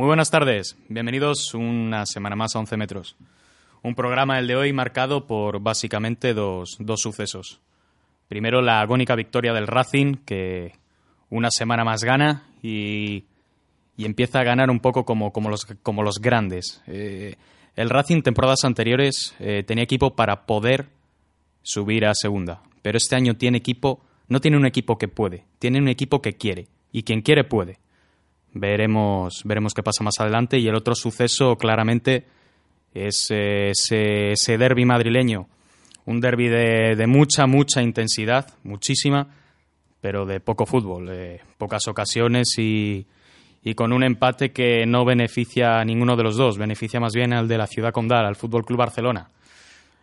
Muy 0.00 0.06
buenas 0.06 0.30
tardes, 0.30 0.78
bienvenidos 0.88 1.52
una 1.52 2.06
semana 2.06 2.34
más 2.34 2.56
a 2.56 2.58
11 2.58 2.78
metros. 2.78 3.16
Un 3.82 3.94
programa 3.94 4.38
el 4.38 4.46
de 4.46 4.56
hoy 4.56 4.72
marcado 4.72 5.26
por 5.26 5.60
básicamente 5.60 6.32
dos, 6.32 6.78
dos 6.78 7.02
sucesos. 7.02 7.60
Primero 8.26 8.62
la 8.62 8.80
agónica 8.80 9.14
victoria 9.14 9.52
del 9.52 9.66
Racing, 9.66 10.14
que 10.24 10.72
una 11.28 11.50
semana 11.50 11.84
más 11.84 12.02
gana 12.02 12.44
y, 12.62 13.26
y 13.94 14.06
empieza 14.06 14.40
a 14.40 14.44
ganar 14.44 14.70
un 14.70 14.80
poco 14.80 15.04
como, 15.04 15.34
como, 15.34 15.50
los, 15.50 15.66
como 15.82 16.02
los 16.02 16.18
grandes. 16.18 16.82
Eh, 16.86 17.34
el 17.76 17.90
Racing 17.90 18.22
temporadas 18.22 18.64
anteriores 18.64 19.36
eh, 19.38 19.64
tenía 19.66 19.84
equipo 19.84 20.16
para 20.16 20.46
poder 20.46 20.88
subir 21.60 22.06
a 22.06 22.14
segunda, 22.14 22.62
pero 22.80 22.96
este 22.96 23.16
año 23.16 23.36
tiene 23.36 23.58
equipo, 23.58 24.00
no 24.28 24.40
tiene 24.40 24.56
un 24.56 24.64
equipo 24.64 24.96
que 24.96 25.08
puede, 25.08 25.44
tiene 25.58 25.78
un 25.78 25.88
equipo 25.88 26.22
que 26.22 26.38
quiere 26.38 26.68
y 26.90 27.02
quien 27.02 27.20
quiere 27.20 27.44
puede. 27.44 27.80
Veremos, 28.52 29.42
veremos 29.44 29.74
qué 29.74 29.82
pasa 29.82 30.02
más 30.02 30.18
adelante 30.18 30.58
y 30.58 30.66
el 30.66 30.74
otro 30.74 30.94
suceso 30.94 31.56
claramente 31.56 32.26
es 32.92 33.30
eh, 33.30 33.70
ese, 33.70 34.32
ese 34.32 34.58
derby 34.58 34.84
madrileño, 34.84 35.46
un 36.06 36.20
derby 36.20 36.48
de, 36.48 36.96
de, 36.96 37.06
mucha, 37.06 37.46
mucha 37.46 37.82
intensidad, 37.82 38.52
muchísima, 38.64 39.28
pero 40.00 40.26
de 40.26 40.40
poco 40.40 40.66
fútbol, 40.66 41.06
de 41.06 41.40
pocas 41.58 41.86
ocasiones 41.86 42.58
y, 42.58 43.06
y 43.62 43.74
con 43.74 43.92
un 43.92 44.02
empate 44.02 44.50
que 44.50 44.86
no 44.86 45.04
beneficia 45.04 45.78
a 45.78 45.84
ninguno 45.84 46.16
de 46.16 46.24
los 46.24 46.36
dos, 46.36 46.58
beneficia 46.58 46.98
más 46.98 47.12
bien 47.12 47.32
al 47.32 47.46
de 47.46 47.58
la 47.58 47.66
ciudad 47.66 47.92
condal, 47.92 48.26
al 48.26 48.36
Fútbol 48.36 48.64
Club 48.64 48.78
Barcelona. 48.78 49.28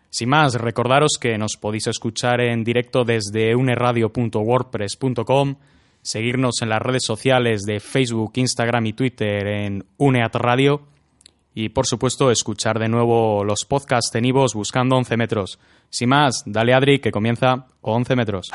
Sin 0.09 0.29
más, 0.29 0.55
recordaros 0.55 1.17
que 1.19 1.37
nos 1.37 1.57
podéis 1.57 1.87
escuchar 1.87 2.39
en 2.39 2.63
directo 2.63 3.03
desde 3.03 3.53
uneradio.wordpress.com, 3.55 5.55
seguirnos 6.07 6.61
en 6.61 6.69
las 6.69 6.81
redes 6.81 7.03
sociales 7.05 7.63
de 7.63 7.81
Facebook, 7.81 8.31
Instagram 8.35 8.85
y 8.85 8.93
Twitter 8.93 9.45
en 9.45 9.85
Uneat 9.97 10.33
Radio 10.35 10.81
y 11.53 11.69
por 11.69 11.85
supuesto 11.85 12.31
escuchar 12.31 12.79
de 12.79 12.87
nuevo 12.87 13.43
los 13.43 13.65
podcasts 13.65 14.15
en 14.15 14.23
Ivos 14.23 14.53
buscando 14.53 14.95
11 14.95 15.17
metros. 15.17 15.59
Sin 15.89 16.09
más, 16.09 16.43
dale 16.45 16.73
Adri 16.73 16.99
que 16.99 17.11
comienza 17.11 17.67
11 17.81 18.15
metros. 18.15 18.47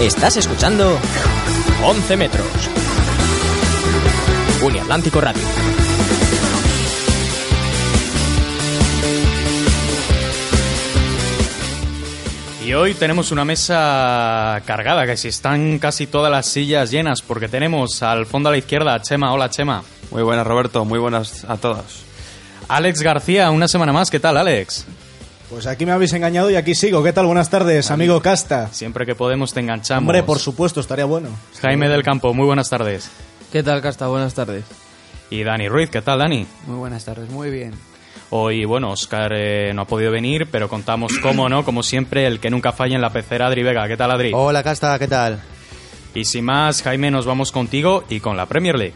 Estás 0.00 0.38
escuchando 0.38 0.98
11 1.84 2.16
metros. 2.16 2.70
Uniatlántico 4.62 5.20
Radio. 5.20 5.42
Y 12.70 12.74
hoy 12.74 12.94
tenemos 12.94 13.32
una 13.32 13.44
mesa 13.44 14.62
cargada, 14.64 15.04
que 15.04 15.16
si 15.16 15.26
están 15.26 15.80
casi 15.80 16.06
todas 16.06 16.30
las 16.30 16.46
sillas 16.46 16.92
llenas, 16.92 17.20
porque 17.20 17.48
tenemos 17.48 18.00
al 18.04 18.26
fondo 18.26 18.48
a 18.48 18.52
la 18.52 18.58
izquierda 18.58 18.94
a 18.94 19.02
Chema. 19.02 19.32
Hola, 19.32 19.50
Chema. 19.50 19.82
Muy 20.12 20.22
buenas, 20.22 20.46
Roberto. 20.46 20.84
Muy 20.84 21.00
buenas 21.00 21.44
a 21.48 21.56
todos. 21.56 22.04
Alex 22.68 23.02
García, 23.02 23.50
una 23.50 23.66
semana 23.66 23.92
más. 23.92 24.08
¿Qué 24.08 24.20
tal, 24.20 24.36
Alex? 24.36 24.86
Pues 25.50 25.66
aquí 25.66 25.84
me 25.84 25.90
habéis 25.90 26.12
engañado 26.12 26.48
y 26.48 26.54
aquí 26.54 26.76
sigo. 26.76 27.02
¿Qué 27.02 27.12
tal? 27.12 27.26
Buenas 27.26 27.50
tardes, 27.50 27.90
amigo 27.90 28.22
Casta. 28.22 28.68
Siempre 28.72 29.04
que 29.04 29.16
podemos 29.16 29.52
te 29.52 29.58
enganchamos. 29.58 30.02
Hombre, 30.02 30.22
por 30.22 30.38
supuesto, 30.38 30.78
estaría 30.78 31.06
bueno. 31.06 31.30
Jaime 31.62 31.88
del 31.88 32.04
Campo, 32.04 32.32
muy 32.34 32.46
buenas 32.46 32.70
tardes. 32.70 33.10
¿Qué 33.50 33.64
tal, 33.64 33.82
Casta? 33.82 34.06
Buenas 34.06 34.34
tardes. 34.34 34.64
Y 35.28 35.42
Dani 35.42 35.68
Ruiz, 35.68 35.90
¿qué 35.90 36.02
tal, 36.02 36.20
Dani? 36.20 36.46
Muy 36.68 36.76
buenas 36.76 37.04
tardes, 37.04 37.28
muy 37.30 37.50
bien. 37.50 37.74
Hoy, 38.32 38.64
bueno, 38.64 38.90
Oscar 38.90 39.32
eh, 39.34 39.72
no 39.74 39.82
ha 39.82 39.84
podido 39.86 40.12
venir, 40.12 40.46
pero 40.52 40.68
contamos, 40.68 41.18
como 41.18 41.48
no, 41.48 41.64
como 41.64 41.82
siempre, 41.82 42.28
el 42.28 42.38
que 42.38 42.48
nunca 42.48 42.70
falla 42.70 42.94
en 42.94 43.00
la 43.02 43.10
pecera, 43.10 43.48
Adri 43.48 43.64
Vega. 43.64 43.88
¿Qué 43.88 43.96
tal, 43.96 44.12
Adri? 44.12 44.30
Hola, 44.32 44.62
Casta, 44.62 44.96
¿qué 45.00 45.08
tal? 45.08 45.42
Y 46.14 46.24
sin 46.24 46.44
más, 46.44 46.82
Jaime, 46.82 47.10
nos 47.10 47.26
vamos 47.26 47.50
contigo 47.50 48.04
y 48.08 48.20
con 48.20 48.36
la 48.36 48.46
Premier 48.46 48.78
League. 48.78 48.94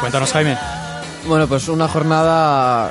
Cuéntanos, 0.00 0.32
Jaime. 0.32 0.79
Bueno, 1.30 1.46
pues 1.46 1.68
una 1.68 1.86
jornada 1.86 2.90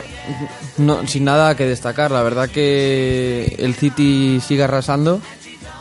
no, 0.77 1.05
sin 1.07 1.25
nada 1.25 1.57
que 1.57 1.65
destacar. 1.65 2.09
La 2.09 2.23
verdad 2.23 2.49
que 2.49 3.53
el 3.59 3.75
City 3.75 4.39
sigue 4.39 4.63
arrasando, 4.63 5.19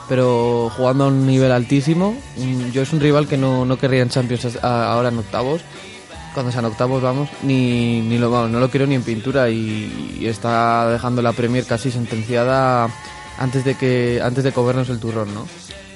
pero 0.09 0.69
jugando 0.77 1.05
a 1.05 1.07
un 1.07 1.25
nivel 1.25 1.53
altísimo. 1.53 2.17
Yo 2.73 2.83
es 2.83 2.93
un 2.93 2.99
rival 2.99 3.29
que 3.29 3.37
no, 3.37 3.65
no 3.65 3.79
querría 3.79 4.03
en 4.03 4.09
Champions 4.09 4.59
ahora 4.61 5.11
en 5.11 5.19
octavos. 5.19 5.61
Cuando 6.35 6.51
sean 6.51 6.65
octavos, 6.65 7.01
vamos, 7.01 7.29
ni, 7.45 8.01
ni 8.01 8.19
lo, 8.19 8.29
vamos, 8.29 8.51
no 8.51 8.59
lo 8.59 8.69
quiero 8.69 8.89
ni 8.89 8.97
en 8.97 9.05
pintura 9.05 9.49
y, 9.49 10.19
y, 10.21 10.27
está 10.27 10.91
dejando 10.91 11.23
la 11.23 11.35
Premier 11.35 11.65
casi 11.65 11.93
sentenciada 11.93 12.89
antes 13.39 13.65
de 13.65 13.77
que 13.77 14.21
antes 14.21 14.43
de 14.43 14.51
comernos 14.51 14.89
el 14.89 14.99
turrón, 14.99 15.33
¿no? 15.33 15.47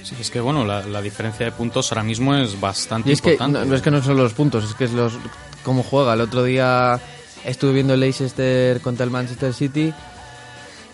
Sí, 0.05 0.15
es 0.21 0.31
que 0.31 0.41
bueno, 0.41 0.65
la, 0.65 0.87
la 0.87 1.03
diferencia 1.03 1.45
de 1.45 1.51
puntos 1.51 1.91
ahora 1.91 2.05
mismo 2.05 2.37
es 2.37 2.61
bastante 2.61 3.11
y 3.11 3.13
es 3.15 3.19
importante. 3.19 3.59
Que, 3.59 3.67
no, 3.67 3.75
es 3.75 3.83
que 3.83 3.91
no 3.91 4.01
son 4.01 4.17
los 4.17 4.33
puntos, 4.33 4.65
es 4.65 4.75
que 4.75 4.85
es 4.85 4.93
los 4.93 5.15
cómo 5.63 5.83
juega. 5.83 6.15
El 6.15 6.21
otro 6.21 6.45
día 6.45 7.01
estuve 7.45 7.73
viendo 7.73 7.95
el 7.95 8.01
Leicester 8.01 8.81
contra 8.81 9.05
el 9.05 9.11
Manchester 9.11 9.53
City 9.53 9.93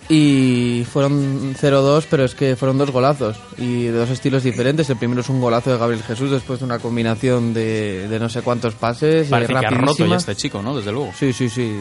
y 0.08 0.86
fueron 0.91 1.54
0-2, 1.54 2.06
pero 2.08 2.24
es 2.24 2.34
que 2.34 2.56
fueron 2.56 2.78
dos 2.78 2.91
golazos 2.91 3.36
y 3.58 3.84
de 3.84 3.92
dos 3.92 4.08
estilos 4.08 4.42
diferentes. 4.42 4.88
El 4.88 4.96
primero 4.96 5.20
es 5.20 5.28
un 5.28 5.38
golazo 5.38 5.70
de 5.70 5.76
Gabriel 5.76 6.02
Jesús 6.02 6.30
después 6.30 6.60
de 6.60 6.64
una 6.64 6.78
combinación 6.78 7.52
de, 7.52 8.08
de 8.08 8.19
no 8.19 8.30
sé 8.30 8.41
cuántos 8.41 8.74
pases. 8.74 9.28
Parece 9.28 9.52
que 9.52 9.66
ha 9.66 9.70
roto 9.70 10.06
ya 10.06 10.16
este 10.16 10.34
chico, 10.34 10.62
¿no? 10.62 10.74
Desde 10.74 10.92
luego. 10.92 11.12
Sí, 11.19 11.34
sí, 11.34 11.50
sí. 11.50 11.78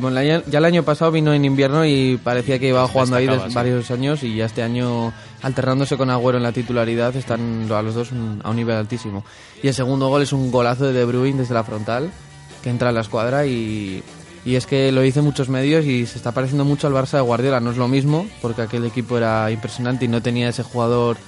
Bueno, 0.00 0.20
ya 0.20 0.58
el 0.58 0.64
año 0.64 0.82
pasado 0.82 1.12
vino 1.12 1.32
en 1.32 1.44
invierno 1.44 1.86
y 1.86 2.18
parecía 2.22 2.58
que 2.58 2.68
iba 2.68 2.86
jugando 2.88 3.16
ahí 3.16 3.26
desde 3.28 3.48
sí. 3.48 3.54
varios 3.54 3.90
años 3.92 4.24
y 4.24 4.34
ya 4.34 4.46
este 4.46 4.64
año 4.64 5.12
alternándose 5.42 5.96
con 5.96 6.10
Agüero 6.10 6.38
en 6.38 6.42
la 6.42 6.52
titularidad 6.52 7.14
están 7.14 7.70
a 7.70 7.82
los 7.82 7.94
dos 7.94 8.10
a 8.42 8.50
un 8.50 8.56
nivel 8.56 8.76
altísimo. 8.76 9.24
Y 9.62 9.68
el 9.68 9.74
segundo 9.74 10.08
gol 10.08 10.22
es 10.22 10.32
un 10.32 10.50
golazo 10.50 10.86
de 10.86 10.92
De 10.92 11.04
Bruyne 11.04 11.38
desde 11.38 11.54
la 11.54 11.62
frontal 11.62 12.10
que 12.62 12.70
entra 12.70 12.88
en 12.88 12.94
la 12.96 13.00
escuadra 13.00 13.46
y, 13.46 14.02
y 14.44 14.54
es 14.54 14.66
que 14.66 14.90
lo 14.90 15.02
dice 15.02 15.20
muchos 15.20 15.48
medios 15.48 15.84
y 15.84 16.06
se 16.06 16.16
está 16.16 16.32
pareciendo 16.32 16.64
mucho 16.64 16.86
al 16.86 16.94
Barça 16.94 17.12
de 17.12 17.20
Guardiola. 17.20 17.60
No 17.60 17.70
es 17.70 17.76
lo 17.76 17.88
mismo, 17.88 18.26
porque 18.40 18.62
aquel 18.62 18.86
equipo 18.86 19.18
era 19.18 19.50
impresionante 19.50 20.06
y 20.06 20.08
no 20.08 20.22
tenía 20.22 20.48
ese 20.48 20.62
jugador 20.62 21.18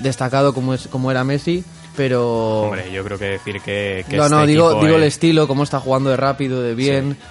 destacado 0.00 0.52
como, 0.52 0.74
es, 0.74 0.86
como 0.88 1.10
era 1.10 1.24
Messi, 1.24 1.64
pero... 1.96 2.62
Hombre, 2.62 2.92
yo 2.92 3.02
creo 3.04 3.18
que 3.18 3.26
decir 3.26 3.60
que... 3.60 4.04
que 4.08 4.16
no, 4.16 4.24
este 4.24 4.36
no, 4.36 4.46
digo, 4.46 4.74
digo 4.74 4.96
es... 4.96 4.96
el 4.96 5.02
estilo, 5.04 5.48
cómo 5.48 5.62
está 5.62 5.80
jugando 5.80 6.10
de 6.10 6.16
rápido, 6.16 6.62
de 6.62 6.74
bien... 6.74 7.16
Sí. 7.18 7.26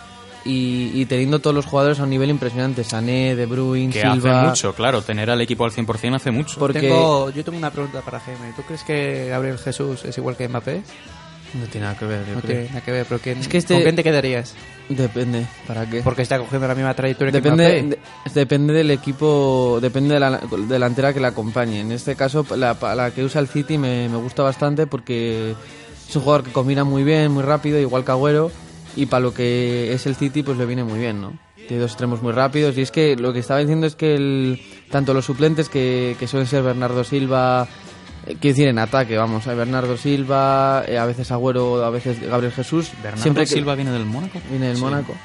Y, 0.45 0.91
y, 0.93 1.05
teniendo 1.05 1.39
todos 1.39 1.53
los 1.53 1.65
jugadores 1.65 1.99
a 1.99 2.03
un 2.03 2.09
nivel 2.09 2.29
impresionante, 2.29 2.85
Sané, 2.85 3.35
De 3.35 3.45
Bruyne, 3.45 3.91
que 3.91 4.01
Silva... 4.01 4.39
hace 4.39 4.49
mucho, 4.49 4.73
claro, 4.73 5.01
tener 5.01 5.29
al 5.29 5.41
equipo 5.41 5.65
al 5.65 5.71
100% 5.71 6.15
hace 6.15 6.31
mucho. 6.31 6.57
Porque... 6.57 6.79
Tengo, 6.79 7.29
yo 7.29 7.43
tengo 7.43 7.57
una 7.57 7.69
pregunta 7.69 7.99
para 8.01 8.21
Jaime. 8.21 8.53
¿Tú 8.55 8.61
crees 8.63 8.83
que 8.83 9.27
Gabriel 9.27 9.57
Jesús 9.57 10.05
es 10.05 10.17
igual 10.17 10.37
que 10.37 10.47
Mbappé? 10.47 10.81
No 11.55 11.65
tiene 11.65 11.87
nada 11.87 11.99
que 11.99 12.05
ver. 12.05 12.25
No 12.33 12.41
tiene 12.41 12.69
nada 12.69 12.81
que 12.81 12.91
ver, 12.91 13.05
pero 13.07 13.19
¿quién, 13.19 13.39
es 13.39 13.49
que 13.49 13.57
este... 13.57 13.73
¿con 13.73 13.83
quién 13.83 13.97
te 13.97 14.03
quedarías? 14.03 14.55
Depende, 14.89 15.45
¿para 15.67 15.87
qué? 15.87 16.01
Porque 16.01 16.23
está 16.23 16.39
cogiendo 16.39 16.67
la 16.67 16.73
misma 16.73 16.95
trayectoria 16.95 17.31
depende, 17.31 17.63
que. 17.65 17.83
De, 17.83 17.99
depende 18.33 18.73
del 18.73 18.89
equipo, 18.89 19.77
depende 19.79 20.15
de 20.15 20.19
la 20.19 20.41
delantera 20.67 21.13
que 21.13 21.19
la 21.19 21.27
acompañe. 21.27 21.79
En 21.79 21.91
este 21.91 22.15
caso, 22.15 22.43
la, 22.55 22.75
la 22.95 23.11
que 23.11 23.23
usa 23.23 23.39
el 23.39 23.47
City 23.47 23.77
me, 23.77 24.09
me, 24.09 24.17
gusta 24.17 24.41
bastante 24.41 24.87
porque 24.87 25.51
es 26.09 26.15
un 26.15 26.23
jugador 26.23 26.43
que 26.43 26.51
combina 26.51 26.83
muy 26.83 27.03
bien, 27.03 27.31
muy 27.31 27.43
rápido, 27.43 27.79
igual 27.79 28.03
que 28.03 28.11
Agüero, 28.11 28.51
y 28.95 29.05
para 29.05 29.21
lo 29.21 29.31
que 29.31 29.93
es 29.93 30.07
el 30.07 30.15
City, 30.15 30.41
pues 30.41 30.57
le 30.57 30.65
viene 30.65 30.83
muy 30.83 30.97
bien, 30.97 31.21
¿no? 31.21 31.33
Tiene 31.55 31.81
dos 31.81 31.91
extremos 31.91 32.23
muy 32.23 32.31
rápidos, 32.31 32.75
y 32.75 32.81
es 32.81 32.89
que 32.89 33.15
lo 33.15 33.31
que 33.31 33.39
estaba 33.39 33.59
diciendo 33.59 33.85
es 33.85 33.95
que 33.95 34.15
el, 34.15 34.59
tanto 34.89 35.13
los 35.13 35.25
suplentes, 35.25 35.69
que, 35.69 36.15
que 36.19 36.25
suelen 36.25 36.47
ser 36.47 36.63
Bernardo 36.63 37.03
Silva, 37.03 37.67
Quiero 38.25 38.39
decir, 38.41 38.67
en 38.67 38.79
ataque, 38.79 39.17
vamos, 39.17 39.47
a 39.47 39.53
Bernardo 39.53 39.97
Silva, 39.97 40.83
eh, 40.87 40.97
a 40.97 41.05
veces 41.05 41.31
Agüero, 41.31 41.83
a 41.83 41.89
veces 41.89 42.21
Gabriel 42.21 42.53
Jesús. 42.53 42.91
¿Bernardo 43.01 43.21
siempre 43.21 43.43
que, 43.43 43.53
Silva 43.53 43.75
viene 43.75 43.91
del 43.91 44.05
Mónaco? 44.05 44.39
Viene 44.49 44.67
del 44.67 44.75
sí. 44.75 44.81
Mónaco. 44.81 45.15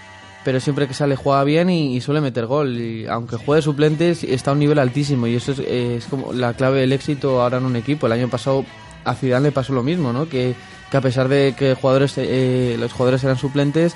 Pero 0.44 0.60
siempre 0.60 0.86
que 0.86 0.94
sale 0.94 1.16
juega 1.16 1.42
bien 1.44 1.70
y, 1.70 1.96
y, 1.96 2.00
suele 2.00 2.20
meter 2.20 2.46
gol. 2.46 2.78
Y 2.78 3.06
aunque 3.06 3.36
juegue 3.36 3.62
suplentes, 3.62 4.24
está 4.24 4.50
a 4.50 4.52
un 4.52 4.60
nivel 4.60 4.78
altísimo. 4.78 5.26
Y 5.26 5.36
eso 5.36 5.52
es, 5.52 5.58
eh, 5.60 5.96
es, 5.96 6.04
como 6.06 6.32
la 6.32 6.54
clave 6.54 6.80
del 6.80 6.92
éxito 6.92 7.42
ahora 7.42 7.58
en 7.58 7.64
un 7.64 7.76
equipo. 7.76 8.06
El 8.06 8.12
año 8.12 8.28
pasado 8.28 8.64
a 9.04 9.14
Zidane 9.14 9.48
le 9.48 9.52
pasó 9.52 9.72
lo 9.72 9.82
mismo, 9.82 10.12
¿no? 10.12 10.28
Que, 10.28 10.54
que 10.90 10.96
a 10.96 11.00
pesar 11.00 11.28
de 11.28 11.54
que 11.58 11.74
jugadores, 11.74 12.14
eh, 12.16 12.76
los 12.78 12.92
jugadores 12.92 13.24
eran 13.24 13.38
suplentes, 13.38 13.94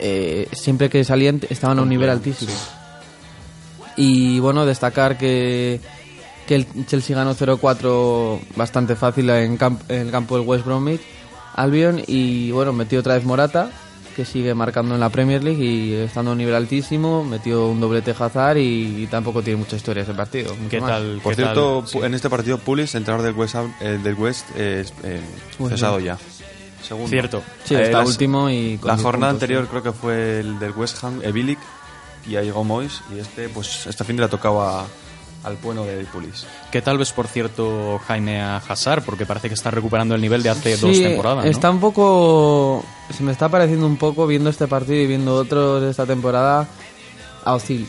eh, 0.00 0.48
siempre 0.52 0.90
que 0.90 1.04
salían 1.04 1.40
estaban 1.48 1.78
a 1.78 1.82
un 1.82 1.88
nivel 1.88 2.10
altísimo. 2.10 2.52
Y 3.96 4.40
bueno, 4.40 4.66
destacar 4.66 5.16
que 5.16 5.80
que 6.46 6.54
el 6.54 6.66
Chelsea 6.86 7.16
ganó 7.16 7.34
0-4 7.34 8.40
bastante 8.56 8.96
fácil 8.96 9.28
en, 9.30 9.56
camp 9.56 9.82
en, 9.90 10.02
el 10.02 10.10
campo 10.10 10.36
del 10.38 10.46
West 10.46 10.64
Bromwich 10.64 11.00
Albion 11.54 12.02
y 12.06 12.50
bueno, 12.50 12.72
metió 12.72 13.00
otra 13.00 13.14
vez 13.14 13.24
Morata 13.24 13.70
que 14.14 14.24
sigue 14.24 14.54
marcando 14.54 14.94
en 14.94 15.00
la 15.00 15.10
Premier 15.10 15.44
League 15.44 15.62
y 15.62 15.92
estando 15.92 16.30
a 16.30 16.32
un 16.32 16.38
nivel 16.38 16.54
altísimo, 16.54 17.22
metió 17.22 17.66
un 17.66 17.80
doblete 17.80 18.14
Hazard 18.18 18.56
y, 18.56 19.02
y 19.02 19.06
tampoco 19.08 19.42
tiene 19.42 19.58
mucha 19.58 19.76
historia 19.76 20.04
ese 20.04 20.14
partido. 20.14 20.56
¿Qué 20.70 20.80
más. 20.80 20.88
tal? 20.88 21.20
Por 21.22 21.32
qué 21.34 21.42
cierto, 21.42 21.80
tal? 21.80 21.88
Sí. 21.88 21.98
en 21.98 22.14
este 22.14 22.30
partido, 22.30 22.56
Pulis, 22.56 22.94
entrenador 22.94 23.26
del 23.26 23.34
West, 23.34 23.56
eh, 23.80 23.98
del 24.02 24.14
West 24.14 24.46
eh, 24.56 24.84
es, 24.86 24.94
eh, 25.02 25.20
cesado 25.68 26.00
ya. 26.00 26.16
Segundo. 26.82 27.10
Cierto. 27.10 27.42
Sí, 27.64 27.74
Eh, 27.74 27.82
está 27.82 27.98
las- 27.98 28.08
último 28.08 28.48
y 28.48 28.78
con 28.78 28.88
La 28.88 28.94
10 28.94 29.02
jornada 29.04 29.32
puntos, 29.32 29.42
anterior 29.42 29.64
sí. 29.64 29.68
creo 29.70 29.82
que 29.82 29.92
fue 29.92 30.40
el 30.40 30.58
del 30.58 30.70
West 30.72 31.04
Ham, 31.04 31.20
eh, 31.22 31.32
Bilic, 31.32 31.58
y 32.26 32.36
ahí 32.36 32.46
llegó 32.46 32.64
Moyes, 32.64 33.02
y 33.14 33.18
este, 33.18 33.50
pues, 33.50 33.86
esta 33.86 34.02
fin 34.04 34.16
de 34.16 34.22
la 34.22 34.28
tocaba 34.28 34.86
al 35.46 35.56
bueno 35.62 35.84
de 35.84 36.04
Pulis. 36.06 36.44
¿Qué 36.72 36.82
tal 36.82 36.98
ves, 36.98 37.12
por 37.12 37.28
cierto, 37.28 38.00
Jaime 38.06 38.40
a 38.40 38.56
Hazard? 38.56 39.04
Porque 39.04 39.24
parece 39.24 39.46
que 39.48 39.54
está 39.54 39.70
recuperando 39.70 40.16
el 40.16 40.20
nivel 40.20 40.42
de 40.42 40.50
hace 40.50 40.76
Sí, 40.76 40.82
dos 40.86 40.98
temporadas. 40.98 41.44
¿no? 41.44 41.50
está 41.50 41.70
un 41.70 41.78
poco... 41.78 42.84
Se 43.10 43.22
me 43.22 43.30
está 43.30 43.48
pareciendo 43.48 43.86
un 43.86 43.96
poco, 43.96 44.26
viendo 44.26 44.50
este 44.50 44.66
partido 44.66 45.00
y 45.00 45.06
viendo 45.06 45.36
otros 45.36 45.82
de 45.82 45.90
esta 45.90 46.04
temporada, 46.04 46.66
a 47.44 47.54
Ozil. 47.54 47.86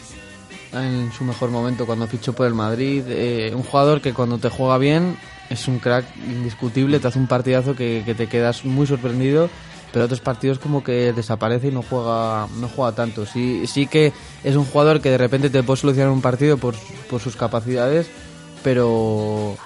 En 0.71 1.11
su 1.11 1.23
mejor 1.23 1.49
momento, 1.49 1.87
cuando 1.87 2.05
fichó 2.05 2.33
por 2.33 2.45
el 2.45 2.53
Madrid. 2.53 3.03
Eh, 3.07 3.51
un 3.55 3.63
jugador 3.63 4.01
que 4.01 4.13
cuando 4.13 4.37
te 4.37 4.49
juega 4.49 4.77
bien 4.77 5.17
es 5.49 5.67
un 5.67 5.79
crack 5.79 6.05
indiscutible, 6.27 6.99
te 6.99 7.07
hace 7.07 7.17
un 7.17 7.27
partidazo 7.27 7.75
que, 7.75 8.03
que 8.05 8.13
te 8.13 8.27
quedas 8.27 8.65
muy 8.65 8.85
sorprendido. 8.85 9.49
Pero 9.97 10.05
otros 10.05 10.21
partidos 10.21 10.59
como 10.59 10.83
que 10.83 11.11
desaparece 11.11 11.69
y 11.69 11.71
no 11.71 11.81
juega 11.81 12.47
no 12.59 12.69
juega 12.69 12.91
tanto. 12.91 13.25
Sí, 13.25 13.65
sí 13.65 13.87
que 13.87 14.13
es 14.43 14.55
un 14.55 14.63
jugador 14.65 15.01
que 15.01 15.09
de 15.09 15.17
repente 15.17 15.49
te 15.49 15.63
puede 15.63 15.81
solucionar 15.81 16.11
un 16.11 16.21
partido 16.21 16.57
por, 16.57 16.75
por 17.09 17.19
sus 17.19 17.35
capacidades, 17.35 18.05
pero 18.63 19.57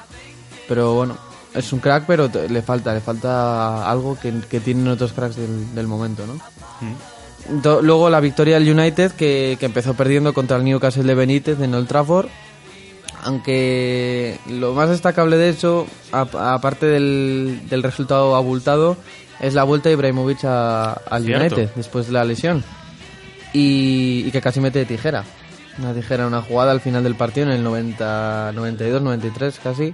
pero 0.70 0.94
bueno, 0.94 1.18
es 1.54 1.74
un 1.74 1.80
crack, 1.80 2.06
pero 2.08 2.30
le 2.50 2.62
falta, 2.62 2.94
le 2.94 3.02
falta 3.02 3.92
algo 3.92 4.18
que, 4.18 4.32
que 4.50 4.62
tienen 4.62 4.88
otros 4.88 5.12
cracks 5.12 5.36
del, 5.36 5.76
del 5.76 5.88
momento, 5.88 6.24
¿no? 6.26 6.40
Do- 7.62 7.82
Luego 7.82 8.10
la 8.10 8.22
victoria 8.22 8.58
del 8.58 8.70
United, 8.80 9.12
que, 9.12 9.58
que 9.60 9.66
empezó 9.66 9.96
perdiendo 9.96 10.34
contra 10.34 10.56
el 10.56 10.64
Newcastle 10.64 11.04
de 11.04 11.14
Benítez 11.14 11.60
en 11.60 11.74
Old 11.76 11.90
Trafford. 11.90 12.28
Aunque 13.24 14.40
lo 14.48 14.74
más 14.74 14.90
destacable 14.90 15.38
de 15.38 15.50
eso, 15.50 15.86
aparte 16.12 16.88
del, 16.88 17.62
del 17.70 17.84
resultado 17.84 18.36
abultado, 18.36 18.98
es 19.42 19.54
la 19.54 19.64
vuelta 19.64 19.90
de 19.90 19.94
Ibrahimovic 19.94 20.44
al. 20.46 21.24
United 21.24 21.72
después 21.76 22.08
de 22.08 22.14
la 22.14 22.24
lesión. 22.24 22.64
Y, 23.54 24.24
y 24.26 24.32
que 24.32 24.42
casi 24.42 24.62
mete 24.62 24.80
de 24.80 24.86
tijera. 24.86 25.24
Una 25.78 25.94
tijera, 25.94 26.28
una 26.28 26.42
jugada 26.42 26.72
al 26.72 26.80
final 26.82 27.04
del 27.04 27.16
partido 27.16 27.48
en 27.48 27.54
el 27.54 27.64
90, 27.64 28.52
92, 28.54 29.02
93 29.02 29.60
casi. 29.64 29.94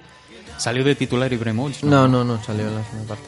¿Salió 0.58 0.84
de 0.84 0.96
titular 0.96 1.32
Ibrahimovic? 1.32 1.84
No, 1.84 2.08
no, 2.08 2.24
no, 2.24 2.44
salió 2.44 2.68
en 2.68 2.76
la 2.76 2.84
segunda 2.84 3.08
parte. 3.10 3.24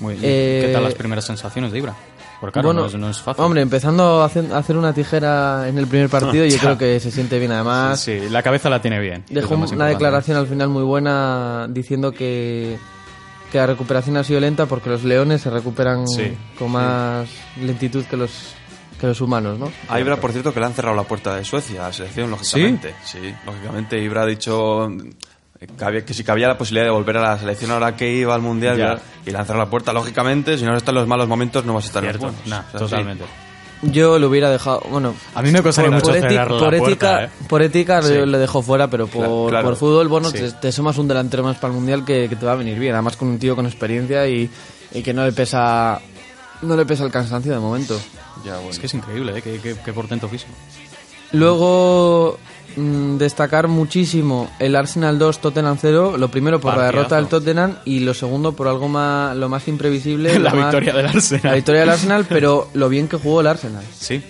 Muy 0.00 0.14
bien. 0.14 0.24
Eh, 0.26 0.62
¿Qué 0.66 0.72
tal 0.72 0.84
las 0.84 0.94
primeras 0.94 1.24
sensaciones 1.24 1.72
de 1.72 1.78
Ibra? 1.78 1.94
Porque 2.40 2.52
claro, 2.52 2.68
Bueno, 2.68 2.80
no, 2.82 2.86
es, 2.86 2.94
no 2.94 3.10
es 3.10 3.18
fácil. 3.20 3.42
Hombre, 3.44 3.62
empezando 3.62 4.22
a 4.22 4.26
hacer, 4.26 4.44
a 4.52 4.58
hacer 4.58 4.76
una 4.76 4.92
tijera 4.92 5.66
en 5.68 5.76
el 5.76 5.86
primer 5.88 6.08
partido, 6.08 6.44
yo 6.46 6.56
creo 6.60 6.78
que 6.78 7.00
se 7.00 7.10
siente 7.10 7.38
bien. 7.38 7.50
Además, 7.52 8.00
Sí, 8.00 8.20
la 8.30 8.42
cabeza 8.42 8.70
la 8.70 8.80
tiene 8.80 9.00
bien. 9.00 9.24
dejó 9.28 9.56
una 9.56 9.86
declaración 9.86 10.36
al 10.36 10.46
final 10.46 10.68
muy 10.68 10.84
buena 10.84 11.66
diciendo 11.68 12.12
que, 12.12 12.78
que 13.52 13.58
la 13.58 13.66
recuperación 13.66 14.16
ha 14.16 14.24
sido 14.24 14.40
lenta 14.40 14.66
porque 14.66 14.90
los 14.90 15.04
leones 15.04 15.40
se 15.42 15.50
recuperan 15.50 16.06
Sí, 16.06 16.36
con 16.58 16.70
más 16.72 17.28
lentitud 17.60 18.04
que 18.04 18.16
los, 18.16 18.30
que 19.00 19.06
los 19.06 19.20
humanos, 19.20 19.58
¿no? 19.58 19.70
A 19.88 19.98
Ibra, 20.00 20.16
por 20.16 20.32
cierto, 20.32 20.52
que 20.52 20.60
le 20.60 20.66
han 20.66 20.74
cerrado 20.74 20.94
la 20.96 21.04
puerta 21.04 21.34
de 21.36 21.44
Suecia 21.44 21.84
a 21.84 21.88
la 21.88 21.92
selección, 21.92 22.30
lógicamente. 22.30 22.94
Sí, 23.04 23.34
lógicamente. 23.46 23.98
Ibra 24.02 24.22
ha 24.22 24.26
dicho 24.26 24.88
que, 25.76 25.84
había- 25.84 26.04
que 26.04 26.14
si 26.14 26.22
cabía 26.24 26.46
la 26.48 26.58
posibilidad 26.58 26.84
de 26.86 26.90
volver 26.90 27.16
a 27.16 27.22
la 27.22 27.38
selección 27.38 27.70
ahora 27.70 27.96
que 27.96 28.12
iba 28.12 28.34
al 28.34 28.42
Mundial 28.42 28.76
Ya. 28.76 28.98
y 29.26 29.30
le 29.30 29.38
han 29.38 29.46
cerrado 29.46 29.64
la 29.64 29.70
puerta, 29.70 29.92
lógicamente. 29.92 30.58
Si 30.58 30.64
no 30.64 30.76
están 30.76 30.94
en 30.94 31.00
los 31.00 31.08
malos 31.08 31.26
momentos, 31.28 31.64
no 31.64 31.74
vas 31.74 31.84
a 31.84 31.86
estar 31.88 32.04
en 32.04 32.12
los 32.12 32.18
Cierto, 32.20 32.36
buenos. 32.36 32.48
nah, 32.48 32.60
O 32.68 32.70
sea, 32.70 32.80
sí. 32.80 32.84
totalmente. 32.94 33.24
Yo 33.82 34.18
lo 34.18 34.28
hubiera 34.28 34.50
dejado, 34.50 34.82
bueno, 34.90 35.14
A 35.36 35.42
mí 35.42 35.52
me 35.52 35.62
costaría 35.62 35.90
mucho 35.92 36.06
por, 36.06 36.16
ética, 36.16 36.28
cerrar 36.30 36.50
la 36.50 36.58
por 36.58 36.68
puerta, 36.78 36.86
ética, 36.88 37.24
¿eh? 37.24 37.30
por 37.48 37.62
ética 37.62 38.02
Sí. 38.02 38.14
lo, 38.14 38.26
lo 38.26 38.38
dejo 38.38 38.60
fuera, 38.60 38.88
pero 38.88 39.06
por, 39.06 39.22
Claro, 39.22 39.46
claro. 39.50 39.64
por 39.68 39.76
fútbol, 39.76 40.08
bueno, 40.08 40.30
Sí. 40.30 40.38
te, 40.38 40.50
te 40.52 40.72
sumas 40.72 40.98
un 40.98 41.06
delantero 41.06 41.44
más 41.44 41.58
para 41.58 41.72
el 41.72 41.78
mundial 41.78 42.04
que, 42.04 42.28
que 42.28 42.34
te 42.34 42.44
va 42.44 42.52
a 42.52 42.56
venir 42.56 42.76
bien. 42.78 42.94
Además 42.94 43.16
con 43.16 43.28
un 43.28 43.38
tío 43.38 43.54
con 43.54 43.66
experiencia 43.66 44.26
y, 44.26 44.50
y 44.92 45.02
que 45.02 45.14
no 45.14 45.24
le 45.24 45.30
pesa 45.32 46.00
no 46.62 46.76
le 46.76 46.84
pesa 46.86 47.04
el 47.04 47.12
cansancio 47.12 47.52
de 47.52 47.60
momento. 47.60 47.96
Ya, 48.44 48.54
bueno. 48.56 48.70
Es 48.70 48.80
que 48.80 48.86
es 48.86 48.94
increíble, 48.94 49.38
¿eh? 49.38 49.42
Qué, 49.42 49.60
qué- 49.60 49.76
qué 49.84 49.92
portento 49.92 50.28
físico. 50.28 50.50
Luego 51.32 52.38
mm, 52.76 53.16
destacar 53.16 53.68
muchísimo 53.68 54.50
el 54.58 54.76
Arsenal 54.76 55.18
2 55.18 55.40
Tottenham 55.40 55.76
0, 55.80 56.16
lo 56.18 56.28
primero 56.30 56.60
por 56.60 56.76
la 56.76 56.84
derrota 56.86 57.16
del 57.16 57.26
Tottenham 57.26 57.76
y 57.84 58.00
lo 58.00 58.14
segundo 58.14 58.52
por 58.52 58.68
algo 58.68 58.88
más 58.88 59.36
lo 59.36 59.48
más 59.48 59.66
imprevisible, 59.68 60.38
La 60.38 60.52
más- 60.54 60.64
victoria 60.66 60.92
del 60.94 61.06
Arsenal. 61.06 61.42
La 61.44 61.54
victoria 61.54 61.80
del 61.82 61.90
Arsenal, 61.90 62.26
pero 62.28 62.68
lo 62.74 62.88
bien 62.88 63.08
que 63.08 63.16
jugó 63.16 63.40
el 63.40 63.46
Arsenal. 63.46 63.84
Sí. 63.98 64.22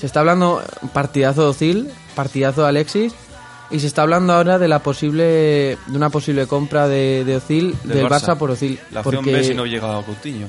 Se 0.00 0.06
está 0.06 0.20
hablando 0.20 0.62
partidazo 0.92 1.42
de 1.42 1.48
Ozil, 1.48 1.88
partidazo 2.14 2.62
de 2.62 2.68
Alexis 2.68 3.14
y 3.70 3.80
se 3.80 3.86
está 3.86 4.02
hablando 4.02 4.32
ahora 4.34 4.58
de 4.58 4.68
la 4.68 4.80
posible 4.80 5.24
de 5.86 5.96
una 5.96 6.10
posible 6.10 6.46
compra 6.46 6.86
de, 6.88 7.24
de 7.24 7.36
Ozil 7.36 7.74
Del 7.84 7.98
del, 7.98 8.06
Barça. 8.06 8.34
Barça. 8.34 8.36
por 8.38 8.50
Ozil 8.50 8.78
La 8.92 9.00
opción 9.00 9.24
porque 9.24 9.32
B 9.38 9.44
si 9.44 9.54
no 9.54 9.64
llega 9.64 9.98
a 9.98 10.02
Coutinho. 10.02 10.46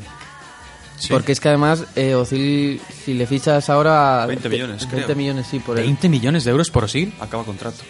Porque 1.10 1.32
es 1.32 1.40
que 1.40 1.50
además 1.50 1.84
eh, 1.96 2.16
Ozil 2.16 2.82
si 3.04 3.14
le 3.14 3.26
fichas 3.28 3.70
ahora 3.70 4.26
20 4.28 4.50
millones, 4.50 4.82
20 4.88 5.04
creo. 5.06 5.16
millones 5.16 5.48
sí 5.50 5.60
por 5.60 5.78
él. 5.78 5.86
20 5.86 6.10
millones 6.10 6.44
de 6.44 6.52
euros 6.52 6.70
por 6.70 6.84
Osil, 6.86 7.14
Acaba 7.20 7.44
contrato. 7.44 7.84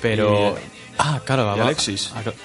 pero... 0.00 0.50
Y- 0.58 0.94
ah, 0.98 1.20
claro, 1.24 1.42
y 1.54 1.58
va- 1.58 1.64
Alexis. 1.66 2.10
ah, 2.14 2.22
claro. 2.22 2.36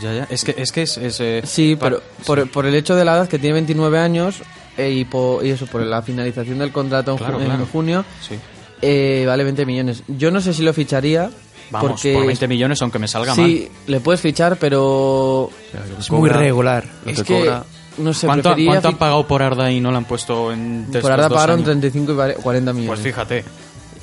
Ya, 0.00 0.12
ya. 0.14 0.26
Es 0.30 0.44
que 0.44 0.54
es, 0.56 0.72
que 0.72 0.82
es, 0.82 0.96
es, 0.96 1.20
eh, 1.20 1.42
Sí, 1.44 1.76
pero 1.78 2.00
por, 2.24 2.48
por 2.50 2.66
el 2.66 2.74
hecho 2.74 2.94
de 2.94 3.04
la 3.04 3.14
edad 3.16 3.28
que 3.28 3.38
tiene 3.38 3.54
29 3.54 3.98
años 3.98 4.36
eh, 4.76 4.90
y, 4.90 5.04
po- 5.04 5.40
y 5.42 5.50
eso 5.50 5.66
por 5.66 5.82
la 5.82 6.02
finalización 6.02 6.58
del 6.58 6.72
contrato 6.72 7.12
en, 7.12 7.18
Claro, 7.18 7.38
ju- 7.38 7.42
en 7.42 7.46
claro. 7.48 7.66
junio 7.70 8.04
Sí. 8.26 8.36
eh, 8.80 9.24
vale 9.26 9.44
20 9.44 9.66
millones. 9.66 10.02
Yo 10.08 10.30
no 10.30 10.40
sé 10.40 10.54
si 10.54 10.62
lo 10.62 10.72
ficharía 10.72 11.30
Vamos, 11.70 11.90
porque 11.90 12.14
por 12.14 12.26
20 12.26 12.48
millones, 12.48 12.80
aunque 12.82 12.98
me 12.98 13.08
salga 13.08 13.34
sí 13.34 13.68
le 13.86 14.00
puedes 14.00 14.20
fichar, 14.20 14.56
pero 14.56 15.50
Es 15.98 16.10
muy 16.10 16.28
regular. 16.30 16.84
Lo 17.04 17.10
es 17.10 17.18
que 17.18 17.24
que 17.24 17.38
cobra- 17.40 17.64
no 17.98 18.12
sé. 18.14 18.26
¿Cuánto, 18.26 18.54
cuánto 18.66 18.88
han 18.88 18.96
pagado 18.96 19.26
por 19.26 19.42
Arda 19.42 19.70
y 19.72 19.80
no 19.80 19.90
lo 19.90 19.96
han 19.98 20.04
puesto 20.04 20.52
en 20.52 20.86
por 21.00 21.10
dos 21.28 21.36
pagaron 21.36 21.56
años? 21.56 21.66
35 21.66 22.12
y 22.12 22.14
vari- 22.16 22.34
40 22.36 22.72
millones. 22.72 22.88
Pues 22.88 23.00
fíjate. 23.00 23.44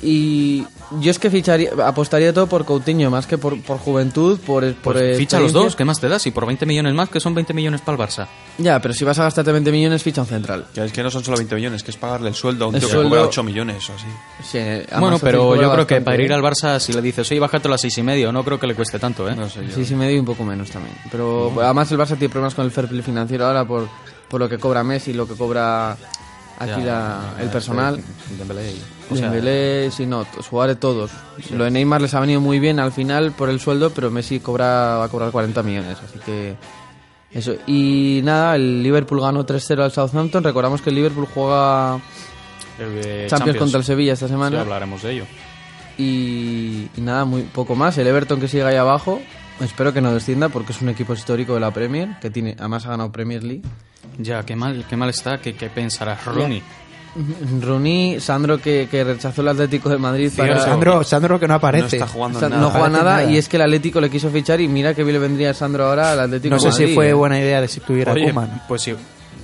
Y 0.02 0.64
yo 1.00 1.10
es 1.10 1.18
que 1.18 1.30
ficharía, 1.30 1.70
apostaría 1.84 2.32
todo 2.32 2.46
por 2.46 2.64
Coutinho, 2.64 3.10
más 3.10 3.26
que 3.26 3.36
por, 3.36 3.60
por 3.62 3.78
juventud, 3.78 4.38
por, 4.40 4.72
por 4.76 4.94
Pues 4.94 5.18
ficha 5.18 5.38
los 5.38 5.52
dos, 5.52 5.76
¿qué 5.76 5.84
más 5.84 6.00
te 6.00 6.08
das? 6.08 6.26
Y 6.26 6.30
por 6.30 6.46
20 6.46 6.64
millones 6.64 6.94
más, 6.94 7.10
que 7.10 7.20
son 7.20 7.34
20 7.34 7.52
millones 7.52 7.82
para 7.82 7.96
el 8.02 8.08
Barça. 8.08 8.26
Ya, 8.58 8.80
pero 8.80 8.94
si 8.94 9.04
vas 9.04 9.18
a 9.18 9.24
gastarte 9.24 9.52
20 9.52 9.70
millones, 9.70 10.02
ficha 10.02 10.22
un 10.22 10.26
central. 10.26 10.66
Que 10.74 10.84
es 10.84 10.92
que 10.92 11.02
no 11.02 11.10
son 11.10 11.22
solo 11.22 11.36
20 11.36 11.54
millones, 11.54 11.82
que 11.82 11.90
es 11.90 11.96
pagarle 11.98 12.28
el 12.30 12.34
sueldo 12.34 12.64
a 12.64 12.68
un 12.68 12.74
El 12.74 12.80
tío 12.80 12.88
sueldo- 12.88 13.02
que 13.04 13.08
cobra 13.16 13.22
8 13.28 13.42
millones 13.42 13.90
o 13.90 13.92
así. 13.92 14.06
Sí, 14.42 14.58
bueno, 14.98 15.18
pero 15.18 15.54
yo 15.60 15.70
creo 15.72 15.86
que 15.86 16.00
para 16.00 16.22
ir 16.22 16.32
al 16.32 16.42
Barça, 16.42 16.78
si 16.80 16.92
le 16.94 17.02
dices, 17.02 17.30
oye, 17.30 17.40
bájate 17.40 17.68
a 17.68 17.70
las 17.72 17.80
seis 17.82 17.96
y 17.98 18.02
medio, 18.02 18.32
no 18.32 18.42
creo 18.42 18.58
que 18.58 18.66
le 18.66 18.74
cueste 18.74 18.98
tanto, 18.98 19.28
¿eh? 19.28 19.36
No 19.36 19.48
sé 19.50 19.66
yo. 19.66 19.74
Sí, 19.74 19.84
sí, 19.84 19.94
medio 19.94 20.16
y 20.16 20.18
un 20.18 20.24
poco 20.26 20.44
menos 20.44 20.70
también. 20.70 20.94
Pero 21.10 21.52
además 21.62 21.90
el 21.92 21.98
Barça 21.98 22.16
tiene 22.16 22.30
problemas 22.30 22.54
con 22.54 22.64
el 22.64 22.70
fair 22.70 22.88
play 22.88 23.02
financiero 23.02 23.44
ahora 23.46 23.66
por, 23.66 23.86
por 24.28 24.40
lo 24.40 24.48
que 24.48 24.58
cobra 24.58 24.82
Messi, 24.82 25.12
lo 25.12 25.28
que 25.28 25.34
cobra 25.34 25.92
aquí 26.58 26.70
Ya, 26.70 26.78
la- 26.78 27.34
el 27.38 27.50
personal. 27.50 27.98
y- 27.98 28.99
o 29.10 29.16
sea, 29.16 29.30
Dembélé, 29.30 29.90
sí, 29.90 30.06
no, 30.06 30.26
Suárez, 30.48 30.78
todos. 30.78 31.10
Lo 31.52 31.64
de 31.64 31.70
Neymar 31.70 32.00
les 32.00 32.14
ha 32.14 32.20
venido 32.20 32.40
muy 32.40 32.58
bien 32.60 32.78
al 32.80 32.92
final 32.92 33.32
por 33.32 33.48
el 33.50 33.60
sueldo, 33.60 33.90
pero 33.90 34.10
Messi 34.10 34.40
cobra, 34.40 34.96
va 34.98 35.04
a 35.04 35.08
cobrar 35.08 35.30
40 35.30 35.62
millones, 35.62 35.98
así 36.02 36.18
que... 36.24 36.56
Eso. 37.32 37.54
Y 37.66 38.20
nada, 38.24 38.56
el 38.56 38.82
Liverpool 38.82 39.20
ganó 39.20 39.46
3-0 39.46 39.82
al 39.84 39.92
Southampton. 39.92 40.42
Recordamos 40.42 40.82
que 40.82 40.90
el 40.90 40.96
Liverpool 40.96 41.28
juega 41.32 42.00
eh, 42.80 43.26
Champions, 43.30 43.56
contra 43.58 43.78
el 43.78 43.84
Sevilla 43.84 44.14
esta 44.14 44.26
Sí, 44.26 44.32
semana. 44.32 44.60
hablaremos 44.62 45.00
de 45.02 45.12
ello. 45.12 45.24
y, 45.96 46.88
y 46.96 47.00
nada, 47.00 47.24
muy 47.24 47.42
poco 47.42 47.76
más. 47.76 47.96
El 47.98 48.08
Everton 48.08 48.40
que 48.40 48.48
sigue 48.48 48.64
ahí 48.64 48.74
abajo. 48.76 49.20
Espero 49.60 49.92
que 49.92 50.00
no 50.00 50.12
descienda 50.12 50.48
porque 50.48 50.72
es 50.72 50.80
un 50.82 50.88
equipo 50.88 51.12
histórico 51.14 51.54
de 51.54 51.60
la 51.60 51.70
Premier, 51.70 52.18
que 52.20 52.30
tiene 52.30 52.56
además 52.58 52.86
ha 52.86 52.90
ganado 52.90 53.12
Premier 53.12 53.44
League. 53.44 53.62
Ya, 54.18 54.42
qué 54.44 54.56
mal, 54.56 54.84
qué 54.88 54.96
mal 54.96 55.10
está, 55.10 55.38
qué, 55.40 55.54
qué 55.54 55.68
pensará 55.70 56.18
Rooney. 56.24 56.62
Rooney, 57.60 58.20
Sandro 58.20 58.58
que, 58.58 58.88
que 58.90 59.04
rechazó 59.04 59.42
el 59.42 59.48
Atlético 59.48 59.88
de 59.88 59.98
Madrid 59.98 60.30
para... 60.36 60.60
Sandro, 60.60 61.02
Sandro 61.04 61.38
que 61.40 61.46
no 61.46 61.52
No 61.54 61.56
aparece. 61.58 61.96
está 61.96 62.06
jugando 62.06 62.38
O 62.38 62.40
sea, 62.40 62.48
nada. 62.48 62.62
no 62.62 62.70
juega 62.70 62.88
nada, 62.88 63.16
nada. 63.18 63.24
y 63.30 63.36
es 63.36 63.48
que 63.48 63.56
el 63.56 63.62
Atlético 63.62 64.00
le 64.00 64.10
quiso 64.10 64.30
fichar 64.30 64.60
y 64.60 64.68
mira 64.68 64.94
que 64.94 65.02
bien 65.02 65.14
le 65.14 65.18
vendría 65.20 65.50
a 65.50 65.54
Sandro 65.54 65.86
ahora 65.86 66.12
al 66.12 66.20
Atlético 66.20 66.54
No 66.54 66.60
sé 66.60 66.72
si 66.72 66.94
fue 66.94 67.08
¿eh? 67.08 67.12
buena 67.12 67.38
idea 67.38 67.60
de 67.60 67.68
si 67.68 67.80
tuviera 67.80 68.12
Oye, 68.12 68.24
Koeman. 68.24 68.62
pues 68.68 68.82
sí. 68.82 68.94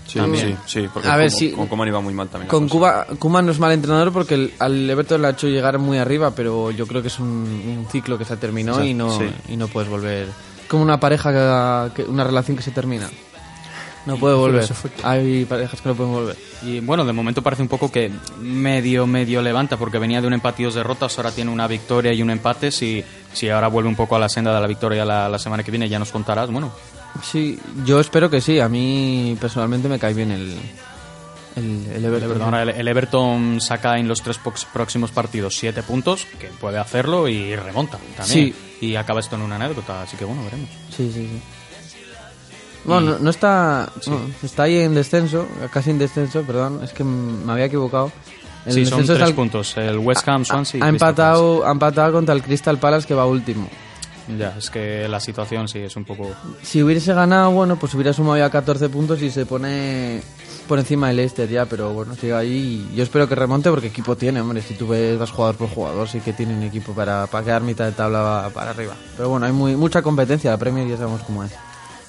Sí, 0.07 0.21
También. 0.21 0.57
sí, 0.67 0.81
sí, 0.83 0.89
porque 0.93 1.09
A 1.09 1.17
ver 1.17 1.31
con, 1.31 1.39
si- 1.39 1.51
con 1.51 1.67
Koeman 1.67 1.89
iba 1.89 2.01
muy 2.01 2.15
mal 2.15 2.29
también. 2.29 2.49
Con. 2.49 2.69
Cuba, 2.69 3.07
Koeman 3.19 3.45
no 3.47 3.51
es 3.51 3.59
mal 3.59 3.73
entrenador 3.73 4.13
porque 4.13 4.35
el- 4.35 4.53
al 4.61 4.89
Everton 4.89 5.21
le 5.21 5.27
ha 5.27 5.31
hecho 5.33 5.49
llegar 5.49 5.79
muy 5.81 5.99
arriba, 5.99 6.31
pero 6.31 6.71
yo 6.71 6.87
creo 6.87 7.03
que 7.03 7.09
es 7.09 7.19
un, 7.19 7.27
un 7.27 7.87
ciclo 7.91 8.17
que 8.17 8.25
se 8.25 8.37
terminó 8.37 8.85
y 8.85 8.95
no 8.95 9.19
sí. 9.19 9.25
y 9.49 9.57
no 9.57 9.67
puedes 9.67 9.91
volver. 9.91 10.29
Como 10.69 10.85
una 10.85 11.01
pareja, 11.01 11.91
que, 11.91 12.03
que- 12.03 12.09
una 12.09 12.23
relación 12.23 12.57
que 12.57 12.63
se 12.63 12.71
termina. 12.71 13.09
No 14.07 14.17
puede 14.17 14.35
volver. 14.37 14.69
Hay 15.03 15.45
parejas 15.45 15.81
que 15.81 15.89
no 15.89 15.95
pueden 15.95 16.13
volver. 16.13 16.37
Y 16.63 16.81
bueno, 16.81 17.05
de 17.05 17.13
momento 17.13 17.43
parece 17.43 17.63
un 17.63 17.69
poco 17.69 17.91
que 17.91 18.11
medio, 18.41 19.07
medio 19.07 19.43
levanta, 19.43 19.77
porque 19.77 19.99
venía 19.99 20.21
de 20.21 20.27
un 20.29 20.33
empate 20.33 20.63
y 20.63 20.65
dos 20.65 20.75
derrotas, 20.75 21.19
ahora 21.19 21.33
tiene 21.33 21.51
una 21.51 21.67
victoria 21.67 22.13
y 22.13 22.23
un 22.23 22.31
empate. 22.31 22.71
Si, 22.71 23.05
si 23.33 23.51
ahora 23.51 23.69
vuelve 23.69 23.89
un 23.89 23.97
poco 23.97 24.17
a 24.17 24.19
la 24.19 24.29
senda 24.29 24.55
de 24.55 24.61
la 24.61 24.67
victoria 24.67 25.05
la, 25.05 25.29
la 25.29 25.39
semana 25.39 25.63
que 25.63 25.71
viene, 25.71 25.89
ya 25.89 25.99
nos 25.99 26.13
contarás. 26.13 26.51
Bueno, 26.51 26.73
Sí, 27.23 27.59
yo 27.85 28.01
espero 28.01 28.31
que 28.31 28.41
sí. 28.41 28.61
A 28.61 28.69
mí 28.69 29.37
personalmente 29.41 29.89
me 29.89 29.99
cae 29.99 30.15
bien 30.15 30.31
el, 30.31 30.55
El, 31.57 31.87
el 31.95 32.05
Everton. 32.05 32.29
Perdón, 32.29 32.55
el, 32.55 32.89
Everton 32.89 33.61
saca 33.61 33.99
en 33.99 34.09
los 34.09 34.23
tres 34.23 34.39
próximos 34.73 35.11
partidos 35.11 35.57
siete 35.57 35.83
puntos, 35.83 36.27
que 36.39 36.49
puede 36.49 36.79
hacerlo 36.79 37.29
y 37.29 37.57
remonta 37.57 37.99
también. 38.17 38.55
Y 38.81 38.97
acaba 38.97 39.21
esto 39.21 39.37
en 39.37 39.43
una 39.43 39.57
anécdota, 39.57 40.03
así 40.03 40.17
que 40.19 40.27
bueno, 40.27 40.45
veremos. 40.45 40.69
Sí, 40.95 41.11
sí, 41.13 41.27
sí. 41.27 41.41
Bueno, 42.87 43.13
no, 43.13 43.19
no 43.19 43.31
está. 43.31 43.91
no, 44.07 44.21
está 44.43 44.63
ahí 44.65 44.77
en 44.79 44.95
descenso, 44.95 45.47
casi 45.73 45.91
en 45.91 45.99
descenso, 45.99 46.43
perdón, 46.43 46.81
es 46.83 46.93
que 46.93 47.05
me 47.05 47.51
había 47.53 47.67
equivocado. 47.67 48.13
El 48.65 48.73
sí, 48.73 48.87
son 48.87 49.05
tres 49.07 49.21
al- 49.23 49.35
puntos. 49.35 49.77
El 49.77 49.99
West 49.99 50.27
Ham, 50.29 50.45
Swansea 50.45 50.85
ha 50.85 50.89
Crystal 50.89 51.09
empatado, 51.11 51.67
ha 51.67 51.71
empatado 51.71 52.13
contra 52.13 52.35
el 52.35 52.43
Crystal 52.43 52.79
Palace 52.79 53.07
que 53.07 53.15
va 53.15 53.25
último. 53.27 53.69
Ya, 54.37 54.57
es 54.59 54.71
que 54.71 55.07
la 55.07 55.21
situación 55.21 55.69
sí 55.69 55.79
es 55.79 55.95
un 55.95 56.05
poco... 56.05 56.29
Si 56.61 56.83
hubiese 56.83 57.15
ganado, 57.15 57.53
bueno, 57.53 57.77
pues 57.77 57.95
hubiera 57.95 58.13
sumado 58.13 58.37
ya 58.37 58.51
14 58.51 58.89
puntos 58.89 59.23
y 59.23 59.31
se 59.31 59.47
pone 59.47 60.21
por 60.67 60.81
encima 60.81 61.07
del 61.07 61.19
Leicester 61.19 61.49
ya, 61.49 61.65
pero 61.67 61.93
bueno, 61.93 62.17
sigue 62.17 62.35
ahí. 62.35 62.89
y 62.93 62.97
Yo 62.97 63.05
espero 63.05 63.29
que 63.29 63.37
remonte 63.37 63.71
porque 63.71 63.87
equipo 63.87 64.17
tiene, 64.17 64.41
hombre. 64.41 64.63
Si 64.63 64.75
tú 64.75 64.89
ves, 64.89 65.17
vas 65.17 65.31
jugador 65.31 65.55
por 65.55 65.69
jugador, 65.69 66.09
sí 66.09 66.19
que 66.19 66.33
tiene 66.33 66.55
un 66.57 66.65
equipo 66.65 66.93
para, 66.93 67.29
para 67.29 67.45
quedar 67.45 67.63
mitad 67.63 67.85
de 67.85 67.93
tabla 67.93 68.51
para 68.53 68.71
arriba. 68.73 68.95
Pero 69.17 69.29
bueno, 69.29 69.47
hay 69.47 69.53
muy, 69.53 69.77
mucha 69.77 70.03
competencia, 70.03 70.51
la 70.51 70.59
Premier 70.59 70.89
ya 70.89 70.97
sabemos 70.97 71.21
cómo 71.23 71.45
es. 71.45 71.53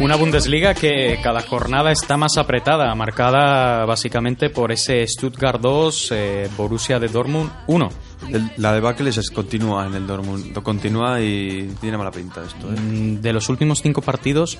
Una. 0.00 0.16
Bundesliga 0.16 0.74
que 0.74 1.18
cada 1.22 1.42
jornada 1.42 1.92
está 1.92 2.16
más 2.16 2.36
apretada, 2.38 2.94
marcada 2.94 3.84
básicamente 3.84 4.50
por 4.50 4.72
ese 4.72 5.06
Stuttgart 5.06 5.60
2, 5.60 6.08
eh, 6.12 6.48
Borussia 6.56 6.98
de 6.98 7.08
Dortmund 7.08 7.50
1. 7.66 7.88
El- 8.30 8.50
la 8.56 8.72
debacle 8.72 9.10
es 9.10 9.30
continúa 9.30 9.86
en 9.86 9.94
el 9.94 10.06
Dortmund. 10.06 10.52
Continúa 10.62 11.20
y 11.20 11.74
tiene 11.80 11.96
mala 11.98 12.10
pinta 12.10 12.42
esto, 12.44 12.68
¿eh? 12.72 12.76
Mm, 12.80 13.20
De 13.20 13.32
los 13.32 13.48
últimos 13.48 13.82
cinco 13.82 14.02
partidos, 14.02 14.58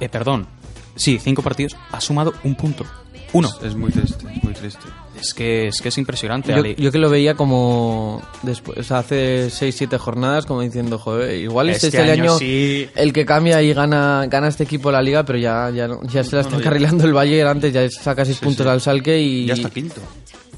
eh, 0.00 0.08
perdón, 0.08 0.46
sí, 0.94 1.18
cinco 1.18 1.42
partidos, 1.42 1.76
ha 1.92 2.00
sumado 2.00 2.34
un 2.44 2.54
punto. 2.54 2.84
Uno. 3.32 3.48
Es 3.62 3.74
muy 3.74 3.90
triste, 3.90 4.26
es 4.32 4.44
muy 4.44 4.52
triste. 4.52 4.86
Es 5.24 5.32
que 5.34 5.68
es, 5.68 5.80
que 5.80 5.88
es 5.88 5.98
impresionante, 5.98 6.52
Yo, 6.52 6.58
Ali. 6.58 6.74
yo 6.76 6.92
que 6.92 6.98
lo 6.98 7.08
veía 7.08 7.34
como 7.34 8.22
después, 8.42 8.78
o 8.78 8.82
sea, 8.82 8.98
hace 8.98 9.46
6-7 9.48 9.96
jornadas, 9.96 10.44
como 10.44 10.60
diciendo, 10.60 10.98
joder, 10.98 11.34
igual 11.36 11.70
este, 11.70 11.86
Este 11.86 11.98
es 11.98 12.04
el 12.04 12.10
año 12.10 12.32
año, 12.32 12.38
sí. 12.38 12.88
el 12.94 13.12
que 13.12 13.24
cambia 13.24 13.62
y 13.62 13.72
gana, 13.72 14.26
gana 14.28 14.48
este 14.48 14.64
equipo 14.64 14.92
la 14.92 15.00
liga, 15.00 15.24
pero 15.24 15.38
ya, 15.38 15.70
ya, 15.70 15.88
se 16.24 16.36
la 16.36 16.42
está 16.42 16.56
encarrilando 16.56 17.04
el 17.04 17.14
Bayern 17.14 17.48
antes, 17.48 17.72
ya 17.72 17.88
saca 17.90 18.24
6 18.24 18.38
puntos 18.38 18.66
al 18.66 18.80
Salque 18.80 19.18
y... 19.18 19.46
Ya 19.46 19.54
está 19.54 19.70
quinto. 19.70 20.00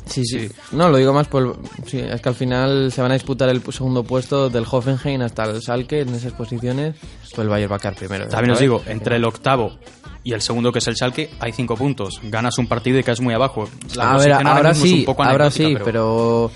Sí, 0.07 0.25
sí, 0.25 0.49
No, 0.73 0.89
lo 0.89 0.99
digo 0.99 1.13
más 1.13 1.27
por... 1.27 1.59
Sí, 1.87 1.99
es 1.99 2.21
que 2.21 2.29
al 2.29 2.35
final 2.35 2.93
se 2.93 3.03
van 3.03 3.11
a 3.11 3.15
disputar 3.15 3.49
el 3.49 3.63
segundo 3.73 4.05
puesto 4.05 4.49
del 4.49 4.65
Hoffenheim 4.71 5.23
hasta 5.23 5.45
el 5.45 5.63
Salque 5.63 6.01
en 6.01 6.15
esas 6.15 6.33
posiciones, 6.33 6.97
pues 7.23 7.39
el 7.39 7.49
Bayern 7.49 7.73
va 7.73 7.77
a 7.77 7.81
quedar 7.81 7.95
primero. 7.97 8.29
También 8.29 8.53
os 8.53 8.61
digo, 8.61 8.83
entre 8.87 9.17
el 9.17 9.25
octavo 9.25 9.79
y 10.26 10.33
el 10.33 10.42
segundo, 10.42 10.73
que 10.73 10.80
es 10.80 10.88
el 10.88 10.97
Schalke, 10.97 11.30
hay 11.38 11.52
cinco 11.52 11.76
puntos. 11.76 12.21
Ganas 12.21 12.59
un 12.59 12.66
partido 12.66 12.99
y 12.99 13.04
caes 13.04 13.21
muy 13.21 13.33
abajo. 13.33 13.68
La 13.95 14.14
A 14.14 14.18
ver, 14.18 14.33
ahora 14.33 14.75
sí, 14.75 14.99
un 14.99 15.04
poco 15.04 15.23
ahora 15.23 15.52
sí, 15.52 15.76
pero... 15.85 16.50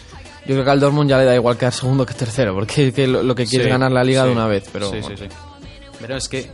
Yo 0.44 0.54
creo 0.54 0.64
que 0.64 0.70
al 0.70 0.80
Dortmund 0.80 1.08
ya 1.08 1.18
le 1.18 1.24
da 1.24 1.36
igual 1.36 1.56
quedar 1.56 1.72
segundo 1.72 2.04
que 2.04 2.14
tercero, 2.14 2.52
porque 2.52 2.92
que 2.92 3.06
lo, 3.06 3.22
lo 3.22 3.32
que 3.36 3.46
quiere 3.46 3.66
Sí, 3.66 3.68
es 3.68 3.72
ganar 3.72 3.92
la 3.92 4.02
liga 4.02 4.22
sí, 4.22 4.26
de 4.26 4.34
una 4.34 4.48
vez. 4.48 4.68
Pero 4.72 4.90
sí, 4.90 5.02
sí, 5.02 5.16
sí. 5.16 5.26
Pero 6.00 6.16
es 6.16 6.28
que 6.28 6.50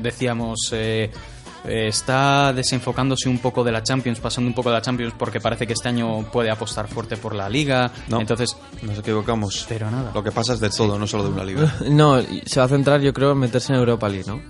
decíamos, 0.00 0.70
eh, 0.70 1.10
eh, 1.64 1.88
está 1.88 2.52
desenfocándose 2.52 3.28
un 3.28 3.38
poco 3.38 3.64
de 3.64 3.72
la 3.72 3.82
Champions, 3.82 4.20
pasando 4.20 4.46
un 4.46 4.54
poco 4.54 4.68
de 4.68 4.76
la 4.76 4.82
Champions, 4.82 5.12
porque 5.18 5.40
parece 5.40 5.66
que 5.66 5.72
este 5.72 5.88
año 5.88 6.22
puede 6.30 6.50
apostar 6.52 6.86
fuerte 6.86 7.16
por 7.16 7.34
la 7.34 7.48
Liga. 7.48 7.90
No. 8.06 8.20
Entonces, 8.20 8.56
Nos 8.82 8.98
equivocamos. 8.98 9.66
Pero 9.68 9.90
nada. 9.90 10.12
Lo 10.14 10.22
que 10.22 10.30
pasa 10.30 10.54
es 10.54 10.60
de 10.60 10.70
todo, 10.70 10.96
no 10.98 11.08
solo 11.08 11.24
de 11.24 11.30
una 11.30 11.42
liga. 11.42 11.74
No, 11.88 12.22
se 12.22 12.60
va 12.60 12.66
a 12.66 12.68
centrar 12.68 13.00
yo 13.00 13.12
creo 13.12 13.32
en 13.32 13.38
meterse 13.38 13.72
en 13.72 13.80
Europa 13.80 14.08
League, 14.08 14.26
¿no? 14.28 14.40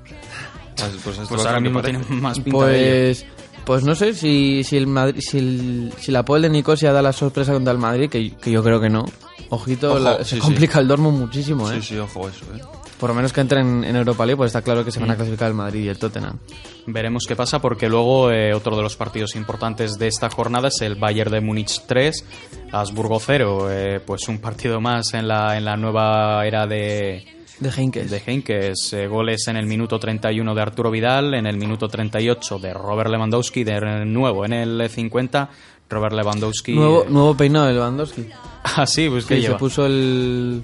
Pues, 0.81 1.03
pues 1.03 1.29
pues 1.29 1.41
es 1.41 1.47
ahora 1.47 1.61
mismo 1.61 1.83
tiene 1.83 2.01
más 2.09 2.39
pinta. 2.41 2.59
Pues, 2.59 3.27
pues 3.65 3.85
no 3.85 3.95
sé 3.95 4.15
si, 4.15 4.65
si 4.65 4.77
el 4.77 4.87
Madrid, 4.87 5.21
si, 5.21 5.39
el, 5.39 5.93
si 5.99 6.11
la 6.13 6.25
Poel 6.25 6.43
de 6.43 6.51
Nicosia 6.51 6.93
da 6.93 7.03
la 7.03 7.13
sorpresa 7.13 7.53
contra 7.53 7.73
el 7.73 7.79
Madrid, 7.79 8.09
que, 8.09 8.35
que 8.37 8.51
yo 8.51 8.63
creo 8.63 8.81
que 8.81 8.89
no. 8.89 9.05
Ojito, 9.51 9.91
Ojo, 9.91 9.99
la- 9.99 10.19
sí, 10.19 10.31
se 10.31 10.35
sí. 10.37 10.41
complica 10.41 10.79
el 10.79 10.89
Dortmund 10.89 11.19
muchísimo, 11.19 11.71
¿eh? 11.71 11.77
Sí, 11.81 11.89
sí, 11.95 11.99
ojo 11.99 12.29
eso, 12.29 12.45
¿eh? 12.57 12.61
Por 13.01 13.09
lo 13.09 13.15
menos 13.17 13.33
que 13.33 13.41
entren 13.41 13.83
en 13.83 13.97
Europa 13.97 14.27
League, 14.27 14.37
pues 14.37 14.49
está 14.49 14.61
claro 14.63 14.85
que 14.85 14.91
se 14.93 14.99
Mm. 15.01 15.03
van 15.03 15.11
a 15.13 15.17
clasificar 15.17 15.49
el 15.49 15.55
Madrid 15.55 15.85
y 15.85 15.89
el 15.89 15.99
Tottenham. 15.99 16.39
Veremos 16.87 17.25
qué 17.27 17.35
pasa 17.35 17.59
porque 17.59 17.89
luego 17.89 18.31
eh, 18.31 18.53
otro 18.55 18.77
de 18.77 18.83
los 18.83 18.97
partidos 18.97 19.35
importantes 19.37 19.93
de 19.99 20.07
esta 20.09 20.29
jornada 20.29 20.69
es 20.69 20.81
el 20.83 20.97
Bayern 20.97 21.31
de 21.33 21.41
Múnich 21.41 21.81
3, 21.87 22.25
Habsburgo 22.73 23.19
0, 23.19 23.69
eh, 23.71 24.01
pues 24.05 24.29
un 24.29 24.39
partido 24.39 24.81
más 24.83 25.15
en 25.15 25.27
la, 25.29 25.57
en 25.57 25.65
la 25.65 25.77
nueva 25.77 26.47
era 26.47 26.67
de, 26.67 27.25
De 27.61 27.71
Heinkes. 27.71 28.11
de 28.11 28.23
Heinkes. 28.27 28.93
Eh, 28.95 29.07
goles 29.07 29.47
en 29.49 29.57
el 29.57 29.67
minuto 29.67 29.99
31 29.99 30.55
de 30.55 30.63
Arturo 30.63 30.91
Vidal, 30.91 31.35
en 31.35 31.47
el 31.47 31.59
minuto 31.59 31.89
38 31.89 32.59
de 32.59 32.73
Robert 32.73 33.11
Lewandowski, 33.11 33.65
de 33.65 34.05
nuevo 34.07 34.45
en 34.47 34.55
el 34.55 34.89
50 34.89 35.51
Robert 35.91 36.15
Lewandowski. 36.15 36.73
Nuevo, 36.73 37.05
eh, 37.05 37.07
nuevo 37.11 37.37
peinado 37.37 37.67
de 37.67 37.75
Lewandowski. 37.75 38.27
ah, 38.65 38.87
sí, 38.87 39.09
pues 39.09 39.27
que 39.27 39.37
Sí, 39.37 39.43
se 39.43 39.55
puso 39.55 39.85
el... 39.87 40.63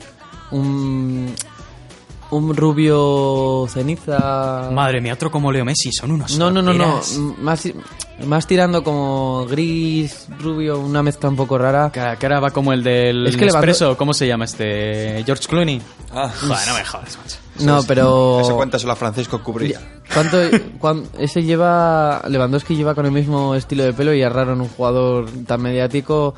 Un, 0.51 1.35
un 2.31 2.57
rubio 2.57 3.67
ceniza... 3.69 4.71
Madre 4.73 5.01
mía, 5.01 5.15
otro 5.15 5.31
como 5.31 5.53
Leo 5.53 5.65
Messi, 5.65 5.93
son 5.93 6.13
unos 6.13 6.37
No, 6.39 6.51
no, 6.51 6.61
no, 6.63 6.73
no. 6.75 7.01
Más, 7.41 7.69
más 8.27 8.47
tirando 8.47 8.83
como 8.83 9.47
gris, 9.47 10.27
rubio, 10.41 10.79
una 10.81 11.03
mezcla 11.03 11.29
un 11.29 11.37
poco 11.37 11.57
rara. 11.59 11.91
Que 11.93 12.01
que 12.19 12.27
ahora 12.27 12.41
va 12.41 12.51
como 12.51 12.73
el 12.73 12.83
del 12.83 13.27
Es 13.27 13.37
que 13.37 13.47
Lewando- 13.47 13.53
Nespresso, 13.55 13.97
¿cómo 13.97 14.13
se 14.15 14.27
llama 14.27 14.45
este? 14.45 15.23
George 15.25 15.47
Clooney. 15.49 15.81
Ah, 16.13 16.31
Joder, 16.41 16.69
no 16.69 16.75
me 16.75 16.85
jodas, 16.85 17.19
macho. 17.19 17.37
No, 17.61 17.83
pero... 17.85 18.41
Ese 18.41 18.53
cuéntaselo 18.53 18.93
a 18.93 18.97
Francisco 18.97 19.43
Cubría. 19.43 19.81
¿Cuánto, 20.13 20.37
cuán- 20.79 21.05
ese 21.19 21.43
lleva... 21.43 22.23
Lewandowski 22.29 22.75
lleva 22.77 22.95
con 22.95 23.07
el 23.07 23.13
mismo 23.13 23.55
estilo 23.55 23.85
de 23.85 23.93
pelo 23.93 24.13
y 24.13 24.23
es 24.23 24.31
raro 24.33 24.53
en 24.53 24.61
un 24.61 24.69
jugador 24.69 25.27
tan 25.47 25.63
mediático 25.63 26.35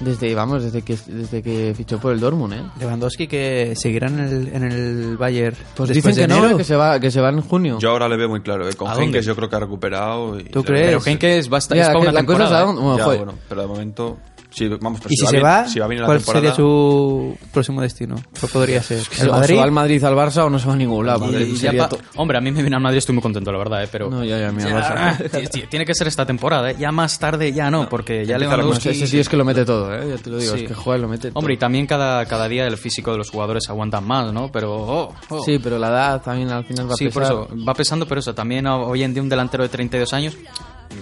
desde, 0.00 0.34
vamos, 0.34 0.62
desde 0.62 0.82
que, 0.82 0.96
desde 1.06 1.42
que 1.42 1.74
fichó 1.76 1.98
por 1.98 2.12
el 2.12 2.20
Dortmund, 2.20 2.52
¿eh? 2.54 2.62
Lewandowski 2.78 3.26
que 3.26 3.74
seguirá 3.76 4.08
en 4.08 4.18
el, 4.20 4.48
en 4.48 4.62
el 4.64 5.16
Bayern. 5.16 5.56
Pues 5.76 5.90
dicen 5.90 6.14
que 6.14 6.20
de 6.22 6.28
no, 6.28 6.38
enero. 6.38 6.56
que 6.56 6.64
se 6.64 6.76
va, 6.76 6.98
que 7.00 7.10
se 7.10 7.20
va 7.20 7.30
en 7.30 7.40
junio. 7.40 7.78
Yo 7.80 7.90
ahora 7.90 8.08
le 8.08 8.16
veo 8.16 8.28
muy 8.28 8.40
claro, 8.40 8.68
¿eh? 8.68 8.74
Con. 8.74 8.88
Henkes 9.00 9.24
yo 9.26 9.34
creo 9.36 9.48
que 9.48 9.56
ha 9.56 9.60
recuperado. 9.60 10.38
Y 10.38 10.44
¿Tú 10.44 10.62
crees? 10.64 10.86
Pero 10.86 11.00
Henkes 11.04 11.52
va 11.52 11.56
a 11.56 11.58
estar 11.58 11.78
es 11.78 11.86
para 11.86 11.98
una 11.98 12.12
la 12.12 12.24
cosa 12.24 12.44
es 12.44 12.48
temporada, 12.50 12.58
a 12.58 12.62
¿eh? 12.62 12.66
dónde- 12.66 12.82
bueno, 12.82 12.98
Ya, 12.98 13.04
joder. 13.04 13.18
bueno, 13.24 13.34
pero 13.48 13.60
de 13.62 13.66
momento... 13.66 14.18
Sí, 14.50 14.66
vamos, 14.80 15.00
pero 15.00 15.12
Y 15.12 15.16
si 15.16 15.26
se 15.26 15.32
bien- 15.32 15.44
va, 15.44 15.68
si 15.68 15.78
va 15.78 15.86
bien 15.86 16.04
¿cuál 16.04 16.18
temporada... 16.18 16.40
sería 16.46 16.56
su 16.56 17.36
próximo 17.52 17.82
destino? 17.82 18.16
¿Cuál 18.40 18.52
podría 18.52 18.82
ser? 18.82 19.00
Se 19.04 19.22
¿El 19.24 19.30
va- 19.30 19.34
Madrid? 19.36 19.48
se 19.48 19.54
va 19.56 19.64
al 19.64 19.70
Madrid 19.72 20.04
al 20.04 20.14
Barça 20.14 20.44
o 20.44 20.50
no 20.50 20.58
se 20.58 20.66
va 20.66 20.72
a 20.72 20.76
ningún 20.76 21.04
lado. 21.06 21.30
Ya 21.30 21.38
sería 21.56 21.88
Hombre, 22.16 22.38
a 22.38 22.40
mí 22.40 22.50
me 22.50 22.62
viene 22.62 22.76
al 22.76 22.82
Madrid, 22.82 22.98
estoy 22.98 23.14
muy 23.14 23.22
contento, 23.22 23.52
la 23.52 23.58
verdad, 23.58 23.84
¿eh? 23.84 23.88
pero... 23.92 24.08
No, 24.10 24.24
ya, 24.24 24.38
ya, 24.38 24.50
mira, 24.50 24.70
Ya, 24.70 25.18
Barça. 25.20 25.68
tiene 25.70 25.84
que 25.84 25.94
ser 25.94 26.06
esta 26.08 26.24
temporada, 26.24 26.70
¿eh? 26.70 26.76
Ya 26.78 26.90
más 26.90 27.18
tarde, 27.18 27.52
ya 27.52 27.70
no, 27.70 27.88
porque 27.88 28.24
ya 28.24 28.38
Lewandowski... 28.38 28.88
ese 28.88 29.06
sí 29.06 29.18
es 29.20 29.28
que 29.28 29.36
lo 29.36 29.44
mete 29.44 29.64
todo, 29.66 29.94
¿eh? 29.94 30.08
Ya 30.08 30.22
te 30.22 30.30
lo 30.30 30.38
digo, 30.38 30.54
Sí. 30.54 30.62
es 30.62 30.68
que 30.68 30.74
juega 30.74 30.98
y 30.98 31.02
lo 31.02 31.08
mete 31.08 31.28
todo. 31.28 31.38
Hombre, 31.38 31.54
y 31.54 31.56
también 31.58 31.86
cada, 31.86 32.24
cada 32.26 32.48
día 32.48 32.66
el 32.66 32.76
físico 32.78 33.12
de 33.12 33.18
los 33.18 33.30
jugadores 33.30 33.68
aguantan 33.68 34.06
más, 34.06 34.32
¿no? 34.32 34.50
Pero... 34.50 34.74
oh, 34.74 35.14
oh. 35.28 35.42
Sí, 35.44 35.58
pero 35.62 35.78
la 35.78 35.88
edad 35.88 36.22
también 36.22 36.50
al 36.50 36.64
final 36.64 36.88
va 36.88 36.94
a 36.94 36.96
Sí, 36.96 37.08
por 37.10 37.22
eso, 37.22 37.48
va 37.68 37.74
pesando, 37.74 38.06
pero 38.06 38.20
eso, 38.20 38.34
también 38.34 38.66
ho- 38.66 38.86
hoy 38.86 39.02
en 39.02 39.12
día 39.12 39.22
un 39.22 39.28
delantero 39.28 39.62
de 39.62 39.68
32 39.68 40.12
años 40.14 40.36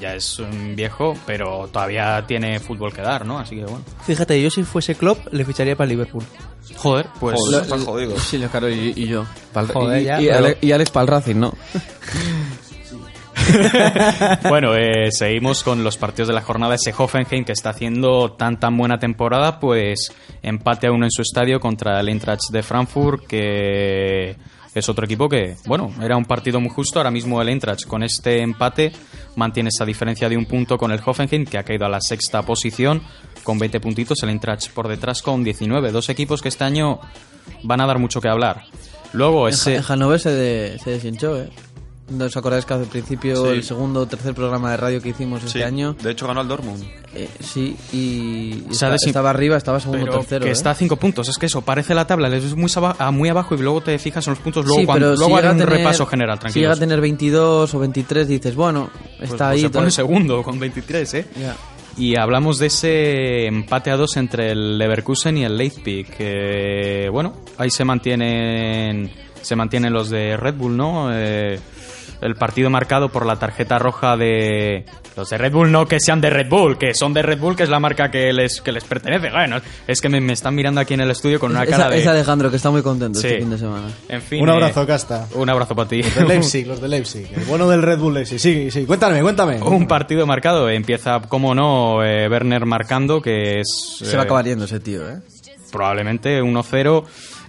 ya 0.01 0.15
es 0.15 0.39
un 0.39 0.75
viejo, 0.77 1.15
pero 1.27 1.69
todavía 1.73 2.25
tiene 2.27 2.59
fútbol 2.61 2.93
que 2.93 3.03
dar, 3.03 3.25
¿no? 3.27 3.39
Así 3.39 3.57
que 3.57 3.63
bueno. 3.63 3.83
Fíjate, 4.05 4.41
yo 4.43 4.51
si 4.51 4.63
fuese 4.63 4.95
Klopp 4.95 5.33
le 5.33 5.45
ficharía 5.45 5.77
para 5.77 5.89
Liverpool. 5.89 6.25
Joder, 6.77 7.07
pues... 7.21 7.37
Joder, 7.39 7.63
están 7.63 7.85
jodidos. 7.85 8.23
Sí, 8.23 8.39
claro, 8.51 8.69
y, 8.69 8.93
y 8.97 9.07
yo. 9.07 9.25
Pa'l- 9.55 9.69
Joder, 9.73 10.03
y, 10.03 10.05
ya, 10.05 10.21
y, 10.21 10.27
pero- 10.27 10.39
Ale- 10.39 10.59
y 10.61 10.73
Alex 10.73 10.91
para 10.91 11.03
el 11.03 11.09
Racing, 11.09 11.37
¿no? 11.37 11.55
bueno, 14.49 14.75
eh, 14.75 15.11
seguimos 15.13 15.63
con 15.63 15.85
los 15.85 15.97
partidos 15.97 16.29
de 16.29 16.35
la 16.35 16.43
jornada. 16.43 16.75
Ese 16.75 16.93
Hoffenheim 16.97 17.45
que 17.45 17.53
está 17.53 17.71
haciendo 17.71 18.33
tan 18.33 18.59
tan 18.59 18.77
buena 18.77 18.99
temporada, 18.99 19.61
pues 19.61 20.13
empate 20.43 20.89
a 20.89 20.93
uno 20.93 21.05
en 21.07 21.11
su 21.11 21.23
estadio 21.23 21.61
contra 21.61 22.01
el 22.01 22.09
Eintracht 22.09 22.51
de 22.51 22.63
Frankfurt, 22.63 23.27
que 23.27 24.37
es 24.81 24.89
otro 24.89 25.05
equipo 25.05 25.29
que, 25.29 25.57
bueno, 25.67 25.93
era 26.03 26.17
un 26.17 26.25
partido 26.25 26.61
muy 26.61 26.71
justo. 26.71 26.99
Ahora 26.99 27.11
mismo 27.11 27.41
el 27.43 27.49
Eintracht 27.49 27.87
con 27.87 28.03
este 28.03 28.41
empate 28.43 28.93
mantiene 29.37 29.69
esa 29.69 29.85
diferencia 29.85 30.29
de 30.29 30.37
un 30.37 30.47
punto 30.47 30.79
con 30.79 30.91
el 30.93 31.01
Hoffenheim, 31.05 31.45
que 31.45 31.59
ha 31.59 31.63
caído 31.63 31.87
a 31.87 31.89
la 31.89 32.01
sexta 32.01 32.43
posición 32.43 33.03
con 33.43 33.59
20 33.59 33.81
puntitos. 33.81 34.23
El 34.23 34.31
Eintracht 34.31 34.71
por 34.73 34.89
detrás 34.89 35.23
con 35.23 35.43
19. 35.45 35.93
Dos 35.93 36.09
equipos 36.09 36.43
que 36.43 36.49
este 36.49 36.65
año 36.65 37.01
van 37.63 37.81
a 37.81 37.87
dar 37.87 37.99
mucho 37.99 38.21
que 38.21 38.29
hablar. 38.29 38.65
Luego 39.13 39.49
ese... 39.49 39.77
en 39.77 39.83
Hannover 39.83 40.21
se, 40.21 40.31
de- 40.31 40.79
se 40.83 40.91
deshinchó, 40.91 41.39
¿eh? 41.41 41.49
¿No 42.09 42.27
os 42.27 42.37
acordáis 42.37 42.65
que 42.65 42.73
al 42.73 42.85
principio 42.85 43.43
Sí. 43.47 43.49
el 43.49 43.65
segundo 43.65 44.01
o 44.03 44.07
tercer 44.07 44.33
programa 44.33 44.71
de 44.71 44.77
radio 44.77 45.03
que 45.03 45.09
hicimos 45.09 45.43
este 45.43 45.59
Sí, 45.59 45.63
año? 45.65 45.95
De 45.95 46.13
hecho, 46.13 46.29
ganó 46.29 46.43
el 46.43 46.47
Dortmund. 46.49 46.85
Eh, 47.13 47.29
sí, 47.41 47.77
y 47.93 48.63
esta- 48.71 48.91
desin- 48.95 49.09
estaba 49.09 49.31
arriba, 49.31 49.57
estaba 49.57 49.81
segundo 49.81 50.03
o 50.05 50.07
Pero 50.07 50.19
tercero. 50.21 50.45
que 50.45 50.51
¿eh? 50.51 50.53
está 50.53 50.71
a 50.71 50.75
cinco 50.77 50.95
puntos. 50.97 51.29
Es 51.29 51.37
que 51.37 51.47
eso, 51.47 51.63
parece 51.63 51.95
la 51.97 52.07
tabla, 52.07 52.29
le 52.29 52.39
ves 52.39 52.55
muy, 52.55 52.69
saba- 52.69 52.95
a- 52.97 53.11
muy 53.11 53.29
abajo 53.29 53.57
y 53.57 53.59
luego 53.59 53.81
te 53.81 53.99
fijas 53.99 54.25
en 54.29 54.35
los 54.35 54.39
puntos. 54.39 54.65
Luego, 54.65 54.81
Sí, 54.81 54.87
cuando, 54.87 55.07
pero 55.07 55.17
si 55.17 55.21
luego 55.21 55.37
haré 55.37 55.43
llega 55.49 55.55
un 55.57 55.61
a 55.63 55.65
tener- 55.65 55.79
repaso 55.81 56.07
general, 56.07 56.39
Si 56.49 56.61
llega 56.61 56.73
a 56.75 56.77
tener 56.77 57.01
22 57.01 57.75
o 57.75 57.79
23, 57.81 58.29
dices, 58.29 58.55
bueno, 58.55 58.89
Pues- 59.19 59.31
está 59.33 59.49
pues 59.49 59.57
ahí. 59.57 59.61
se 59.63 59.71
pone 59.71 59.91
segundo 59.91 60.43
con 60.45 60.61
23, 60.61 61.13
¿eh? 61.15 61.27
Ya. 61.41 61.57
Y 61.99 62.15
hablamos 62.17 62.59
de 62.61 62.67
ese 62.67 63.47
empate 63.47 63.91
a 63.91 63.97
dos 63.97 64.17
entre 64.17 64.53
el 64.53 64.79
Leverkusen 64.79 65.39
y 65.39 65.45
el 65.45 65.57
Leipzig. 65.57 66.07
Que, 66.07 67.09
bueno, 67.11 67.33
ahí 67.59 67.71
se 67.71 67.85
mantienen, 67.85 69.11
se 69.43 69.57
mantienen 69.57 69.93
los 69.93 70.11
de 70.11 70.37
Red 70.37 70.55
Bull, 70.55 70.77
¿no? 70.77 71.09
Eh, 71.13 71.59
el 72.21 72.35
partido 72.35 72.71
marcado 72.71 73.09
por 73.09 73.27
la 73.27 73.37
tarjeta 73.37 73.79
roja 73.79 74.17
de 74.17 74.85
los 75.17 75.31
de 75.31 75.39
Red 75.39 75.53
Bull, 75.53 75.73
no 75.73 75.87
que 75.87 75.99
sean 76.01 76.21
de 76.21 76.29
Red 76.31 76.49
Bull, 76.49 76.77
que 76.79 76.93
son 76.95 77.15
de 77.15 77.23
Red 77.23 77.39
Bull, 77.39 77.57
que 77.57 77.63
es 77.63 77.69
la 77.71 77.81
marca 77.81 78.11
que 78.11 78.33
les, 78.33 78.61
que 78.61 78.71
les 78.73 78.85
pertenece. 78.85 79.31
Bueno, 79.31 79.57
es 79.87 80.01
que 80.01 80.09
me, 80.09 80.21
me 80.21 80.35
están 80.35 80.55
mirando 80.55 80.81
aquí 80.81 80.95
en 80.95 81.01
el 81.01 81.11
estudio 81.11 81.41
con 81.41 81.51
una 81.53 81.65
Es- 81.65 81.71
cara 81.71 81.85
es, 81.87 81.91
de... 81.93 81.99
es 82.01 82.07
Alejandro, 82.07 82.51
que 82.51 82.57
está 82.57 82.71
muy 82.71 82.83
contento 82.83 83.19
Sí. 83.21 83.27
este 83.29 83.39
fin 83.41 83.51
de 83.51 83.59
semana. 83.59 83.87
En 84.09 84.21
fin, 84.23 84.43
Un 84.43 84.49
eh, 84.49 84.53
abrazo, 84.53 84.87
Casta. 84.87 85.27
un 85.35 85.49
abrazo 85.49 85.75
para 85.75 85.89
ti. 85.89 86.03
Los 86.03 86.15
de 86.15 86.25
Leipzig, 86.25 86.67
los 86.67 86.81
de 86.81 86.89
Leipzig. 86.89 87.29
El 87.35 87.45
bueno 87.45 87.69
del 87.69 87.83
Red 87.83 87.99
Bull 87.99 88.15
Leipzig. 88.15 88.39
Sí, 88.39 88.71
sí. 88.71 88.85
Cuéntame, 88.85 89.23
cuéntame. 89.23 89.61
Un 89.63 89.87
partido 89.87 90.27
marcado. 90.27 90.69
Empieza, 90.69 91.21
como 91.23 91.55
no, 91.55 92.05
eh, 92.05 92.29
Werner 92.29 92.67
marcando, 92.67 93.23
que 93.23 93.61
es... 93.61 93.67
Se 94.03 94.17
va 94.17 94.23
a 94.23 94.25
eh, 94.25 94.27
acabar 94.27 94.45
yendo 94.45 94.65
ese 94.67 94.81
tío, 94.81 95.09
¿eh? 95.09 95.19
probablemente 95.73 96.41
1-0 96.43 97.05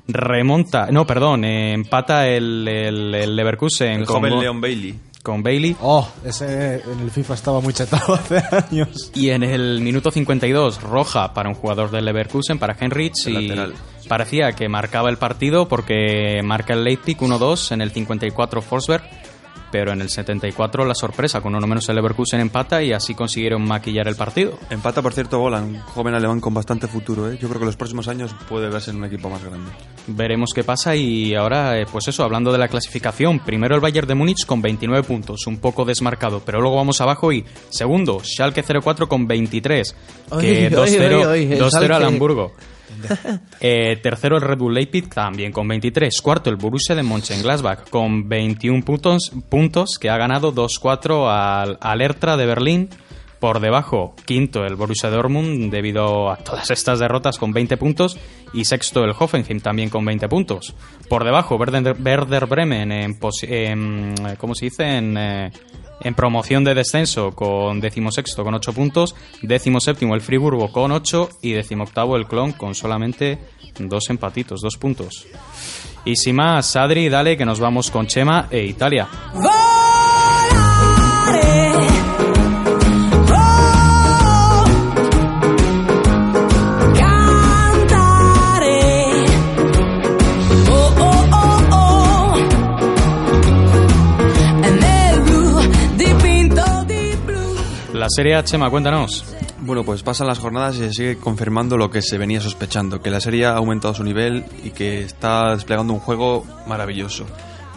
remonta 0.07 0.87
no 0.91 1.05
perdón 1.05 1.43
eh, 1.45 1.73
empata 1.73 2.27
el, 2.27 2.67
el, 2.67 3.13
el 3.15 3.35
Leverkusen 3.35 4.01
El 4.01 4.05
con, 4.05 4.17
joven 4.21 4.39
Leon 4.39 4.61
Bailey. 4.61 4.95
con 5.23 5.43
Bailey 5.43 5.75
Oh, 5.81 6.07
ese 6.25 6.75
en 6.89 6.99
el 7.01 7.11
FIFA 7.11 7.33
estaba 7.33 7.59
muy 7.61 7.73
chetado 7.73 8.13
hace 8.15 8.41
años. 8.71 9.11
y 9.13 9.29
en 9.31 9.43
el 9.43 9.81
minuto 9.81 10.11
52 10.11 10.81
roja 10.81 11.33
para 11.33 11.49
un 11.49 11.55
jugador 11.55 11.91
del 11.91 12.05
Leverkusen 12.05 12.57
para 12.59 12.75
Henrich 12.79 13.27
El 13.27 13.33
y 13.33 13.47
lateral. 13.49 13.73
parecía 14.07 14.51
que 14.53 14.69
marcaba 14.69 15.09
el 15.09 15.17
partido 15.17 15.67
porque 15.67 16.41
marca 16.43 16.73
el 16.73 16.83
Leipzig 16.83 17.17
1-2 17.17 17.71
en 17.73 17.81
el 17.81 17.91
54 17.91 18.61
Forsberg 18.61 19.03
pero 19.71 19.91
en 19.91 20.01
el 20.01 20.09
74 20.09 20.85
la 20.85 20.95
sorpresa 20.95 21.41
con 21.41 21.55
uno 21.55 21.67
menos 21.67 21.87
el 21.89 21.95
Leverkusen 21.95 22.39
empata 22.39 22.81
y 22.83 22.93
así 22.93 23.13
consiguieron 23.13 23.67
maquillar 23.67 24.07
el 24.07 24.15
partido 24.15 24.57
Empata, 24.69 25.01
por 25.01 25.13
cierto, 25.13 25.39
Bolan, 25.39 25.63
un 25.63 25.79
joven 25.79 26.13
alemán 26.13 26.39
con 26.39 26.53
bastante 26.53 26.87
futuro. 26.87 27.31
¿eh? 27.31 27.37
Yo 27.41 27.47
creo 27.47 27.59
que 27.59 27.65
los 27.65 27.75
próximos 27.75 28.07
años 28.07 28.35
puede 28.49 28.69
verse 28.69 28.91
en 28.91 28.97
un 28.97 29.05
equipo 29.05 29.29
más 29.29 29.43
grande. 29.43 29.71
Veremos 30.07 30.51
qué 30.53 30.63
pasa 30.63 30.95
y 30.95 31.33
ahora, 31.33 31.79
eh, 31.79 31.85
pues 31.91 32.07
eso, 32.07 32.23
hablando 32.23 32.51
de 32.51 32.57
la 32.57 32.67
clasificación, 32.67 33.39
primero 33.39 33.75
el 33.75 33.81
Bayern 33.81 34.07
de 34.07 34.15
Múnich 34.15 34.45
con 34.45 34.61
29 34.61 35.03
puntos, 35.03 35.47
un 35.47 35.57
poco 35.57 35.85
desmarcado, 35.85 36.41
pero 36.45 36.61
luego 36.61 36.75
vamos 36.75 37.01
abajo 37.01 37.31
y 37.31 37.45
segundo, 37.69 38.21
Schalke 38.23 38.63
04 38.63 39.07
con 39.07 39.27
23, 39.27 39.95
que 40.29 40.35
Oy, 40.35 40.47
oy, 40.47 40.89
2-0 40.89 41.15
oy, 41.15 41.23
oy, 41.23 41.53
el 41.53 41.59
2-0 41.59 41.91
al. 41.93 42.03
Hamburgo. 42.03 42.53
Eh, 43.59 43.97
tercero 44.01 44.35
el 44.35 44.43
Red 44.43 44.57
Bull 44.59 44.75
Leipzig 44.75 45.09
también 45.09 45.51
con 45.51 45.67
23. 45.67 46.21
Cuarto 46.21 46.49
el 46.49 46.57
Borussia 46.57 46.95
de 46.95 47.03
Mönchengladbach 47.03 47.89
con 47.89 48.29
21 48.29 48.83
puntos, 48.83 49.31
puntos 49.49 49.97
que 49.99 50.09
ha 50.09 50.17
ganado 50.17 50.53
2-4 50.53 51.27
al, 51.29 51.77
al 51.81 52.01
Hertha 52.01 52.37
de 52.37 52.45
Berlín. 52.45 52.89
Por 53.39 53.59
debajo, 53.59 54.15
quinto 54.25 54.65
el 54.65 54.75
Borussia 54.75 55.11
Dortmund 55.11 55.71
debido 55.71 56.31
a 56.31 56.37
todas 56.37 56.71
estas 56.71 56.97
derrotas 56.99 57.37
con 57.37 57.51
20 57.51 57.77
puntos 57.77 58.17
y 58.51 58.65
sexto 58.65 59.03
el 59.03 59.13
Hoffenheim 59.17 59.59
también 59.59 59.89
con 59.89 60.03
20 60.05 60.27
puntos. 60.27 60.73
Por 61.07 61.23
debajo 61.23 61.55
Werder, 61.55 61.95
Werder 62.03 62.47
Bremen 62.47 62.91
en, 62.91 63.19
en, 63.43 64.15
¿cómo 64.37 64.55
se 64.55 64.65
dice? 64.65 64.97
En, 64.97 65.17
eh, 65.17 65.51
en 66.07 66.15
promoción 66.15 66.63
de 66.63 66.73
descenso 66.73 67.31
con 67.31 67.81
decimosexto 67.81 68.43
con 68.43 68.53
8 68.53 68.73
puntos, 68.73 69.13
décimo 69.41 69.81
séptimo 69.81 70.15
el 70.15 70.21
Friburgo 70.21 70.71
con 70.71 70.91
8 70.91 71.29
y 71.41 71.51
decimoctavo 71.51 72.15
el 72.15 72.27
Clon 72.27 72.53
con 72.53 72.75
solamente 72.75 73.37
dos 73.77 74.09
empatitos, 74.09 74.61
dos 74.61 74.77
puntos. 74.77 75.27
Y 76.05 76.15
sin 76.15 76.37
más, 76.37 76.75
Adri, 76.77 77.09
dale 77.09 77.35
que 77.35 77.45
nos 77.45 77.59
vamos 77.59 77.91
con 77.91 78.07
Chema 78.07 78.47
e 78.49 78.63
Italia. 78.63 79.07
La 98.07 98.11
Serie 98.15 98.35
A, 98.35 98.43
Chema, 98.45 98.69
cuéntanos. 98.69 99.25
Bueno, 99.59 99.83
pues 99.83 100.01
pasan 100.01 100.27
las 100.27 100.39
jornadas 100.39 100.77
y 100.77 100.79
se 100.79 100.93
sigue 100.93 101.17
confirmando 101.17 101.75
lo 101.75 101.89
que 101.91 102.01
se 102.01 102.17
venía 102.17 102.39
sospechando, 102.39 103.01
que 103.01 103.09
la 103.09 103.19
serie 103.19 103.45
ha 103.45 103.57
aumentado 103.57 103.93
su 103.93 104.05
nivel 104.05 104.45
y 104.63 104.69
que 104.69 105.01
está 105.01 105.53
desplegando 105.53 105.91
un 105.91 105.99
juego 105.99 106.45
maravilloso. 106.67 107.25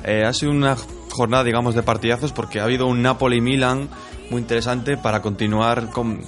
Eh, 0.05 0.23
ha 0.25 0.33
sido 0.33 0.53
una 0.53 0.77
jornada, 1.11 1.43
digamos, 1.43 1.75
de 1.75 1.83
partidazos 1.83 2.33
porque 2.33 2.61
ha 2.61 2.63
habido 2.63 2.87
un 2.87 3.03
Napoli-Milan 3.03 3.89
muy 4.31 4.41
interesante 4.43 4.97
para 4.97 5.21
continuar 5.21 5.91
con- 5.91 6.21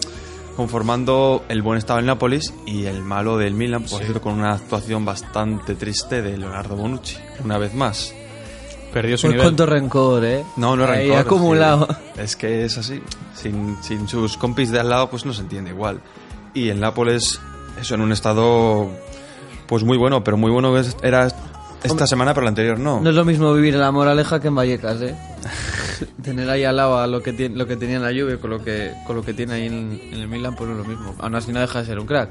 conformando 0.57 1.45
el 1.49 1.63
buen 1.63 1.79
estado 1.79 1.99
del 1.99 2.07
Nápoles 2.07 2.53
y 2.67 2.87
el 2.87 3.03
malo 3.03 3.39
del 3.39 3.55
Milan, 3.55 3.85
por 3.85 4.01
cierto, 4.01 4.21
con 4.21 4.33
una 4.35 4.55
actuación 4.55 5.05
bastante 5.05 5.77
triste 5.77 6.23
de 6.23 6.39
Leonardo 6.39 6.75
Bonucci, 6.75 7.19
una 7.45 7.57
vez 7.57 7.73
más. 7.73 8.13
Perdió 8.93 9.17
su 9.17 9.23
Pues 9.27 9.33
nivel. 9.33 9.47
cuánto 9.47 9.67
rencor, 9.67 10.25
¿eh? 10.25 10.45
No, 10.57 10.77
no 10.77 10.85
Ahí 10.85 11.09
rencor, 11.09 11.19
acumulado. 11.19 11.89
Es 12.17 12.17
que, 12.17 12.23
es 12.23 12.37
que 12.37 12.65
es 12.67 12.79
así. 12.79 13.03
Sin, 13.35 13.77
sin 13.83 14.07
sus 14.09 14.37
compis 14.37 14.71
de 14.71 14.81
al 14.81 14.89
lado, 14.91 15.09
pues 15.09 15.25
no 15.25 15.33
se 15.33 15.41
entiende 15.41 15.71
igual. 15.71 16.01
Y 16.55 16.69
el 16.69 16.79
Nápoles, 16.81 17.41
eso 17.81 17.95
en 17.95 18.03
un 18.03 18.13
estado, 18.13 18.91
pues 19.67 19.83
muy 19.85 19.97
bueno, 19.97 20.23
pero 20.23 20.37
muy 20.37 20.51
bueno 20.51 20.77
era 21.03 21.29
esta 21.83 22.07
semana, 22.07 22.35
pero 22.35 22.45
la 22.45 22.51
anterior 22.51 22.79
no. 22.79 23.01
No 23.01 23.11
es 23.11 23.17
lo 23.17 23.25
mismo 23.25 23.53
vivir 23.55 23.75
en 23.75 23.81
la 23.81 23.91
Moraleja 23.91 24.39
que 24.41 24.49
en 24.49 24.55
Vallecas, 24.55 25.01
¿eh? 25.01 25.17
Tener 26.23 26.49
ahí 26.51 26.65
al 26.65 26.77
lado 26.77 26.99
a 26.99 27.07
lo 27.07 27.23
que, 27.23 27.33
tiene, 27.33 27.57
lo 27.57 27.67
que 27.67 27.77
tenía 27.77 27.97
en 27.97 28.03
la 28.03 28.11
Juve 28.11 28.39
con 28.39 28.51
lo 28.51 28.63
que, 28.63 28.93
con 29.07 29.17
lo 29.17 29.23
que 29.23 29.33
tiene 29.35 29.55
ahí 29.55 29.67
en, 29.67 30.01
en 30.13 30.21
el 30.21 30.29
Milan, 30.29 30.55
pues 30.55 30.69
no 30.69 30.79
es 30.79 30.87
lo 30.87 30.93
mismo. 30.93 31.15
Aún 31.19 31.35
así 31.35 31.53
no 31.53 31.61
deja 31.61 31.81
de 31.81 31.87
ser 31.87 31.99
un 31.99 32.07
crack. 32.07 32.29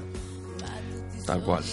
Tal 1.25 1.41
cual. 1.41 1.63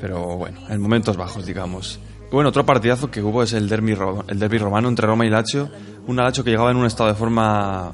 Pero 0.00 0.36
bueno, 0.36 0.58
en 0.68 0.80
momentos 0.80 1.16
bajos, 1.16 1.44
digamos. 1.46 2.00
Bueno, 2.32 2.48
otro 2.48 2.64
partidazo 2.64 3.10
que 3.10 3.20
hubo 3.22 3.42
es 3.42 3.52
el 3.52 3.68
derby, 3.68 3.94
el 4.26 4.38
derby 4.38 4.56
romano 4.56 4.88
entre 4.88 5.06
Roma 5.06 5.26
y 5.26 5.28
Lazio. 5.28 5.68
Un 6.06 6.16
Lazio 6.16 6.42
que 6.42 6.50
llegaba 6.50 6.70
en 6.70 6.78
un 6.78 6.86
estado 6.86 7.10
de 7.10 7.14
forma 7.14 7.92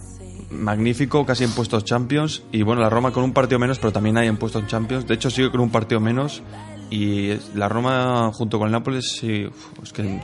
magnífico, 0.52 1.26
casi 1.26 1.42
en 1.42 1.50
puestos 1.50 1.84
Champions. 1.84 2.44
Y 2.52 2.62
bueno, 2.62 2.80
la 2.80 2.88
Roma 2.88 3.10
con 3.10 3.24
un 3.24 3.32
partido 3.32 3.58
menos, 3.58 3.80
pero 3.80 3.92
también 3.92 4.16
hay 4.16 4.28
en 4.28 4.36
puestos 4.36 4.64
Champions. 4.68 5.08
De 5.08 5.14
hecho, 5.14 5.28
sigue 5.28 5.50
con 5.50 5.60
un 5.60 5.70
partido 5.70 6.00
menos. 6.00 6.40
Y 6.88 7.32
la 7.56 7.68
Roma 7.68 8.30
junto 8.32 8.60
con 8.60 8.68
el 8.68 8.72
Nápoles, 8.72 9.10
sí, 9.10 9.48
es 9.82 9.92
que 9.92 10.20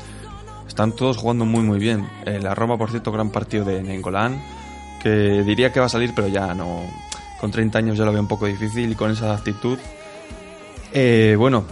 están 0.69 0.93
todos 0.93 1.17
jugando 1.17 1.45
muy, 1.45 1.65
muy 1.65 1.81
bien. 1.81 2.09
Eh, 2.25 2.39
la 2.41 2.55
Roma, 2.55 2.79
por 2.79 2.91
cierto, 2.91 3.11
gran 3.11 3.31
partido 3.31 3.65
de 3.65 3.83
Nengolán, 3.83 4.41
que 5.03 5.43
diría 5.43 5.73
que 5.73 5.81
va 5.81 5.87
a 5.87 5.89
salir, 5.89 6.13
pero 6.15 6.29
ya 6.29 6.55
no. 6.55 6.83
Con 7.41 7.51
30 7.51 7.79
años 7.79 7.99
ya 7.99 8.05
lo 8.05 8.13
veo 8.13 8.21
un 8.21 8.29
poco 8.29 8.47
difícil 8.47 8.93
y 8.93 8.95
con 8.95 9.11
esa 9.11 9.35
actitud. 9.35 9.77
Eh, 10.93 11.35
bueno, 11.37 11.65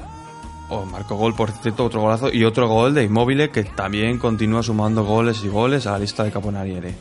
oh, 0.72 0.84
marcó 0.86 1.14
gol, 1.16 1.34
por 1.34 1.50
cierto, 1.50 1.84
otro 1.84 2.00
golazo 2.00 2.32
y 2.32 2.44
otro 2.44 2.68
gol 2.68 2.94
de 2.94 3.04
Immobile 3.04 3.50
que 3.50 3.64
también 3.64 4.18
continúa 4.18 4.62
sumando 4.62 5.04
goles 5.04 5.42
y 5.44 5.48
goles 5.48 5.86
a 5.86 5.92
la 5.92 5.98
lista 6.00 6.24
de 6.24 6.30
Caponariere. 6.30 6.94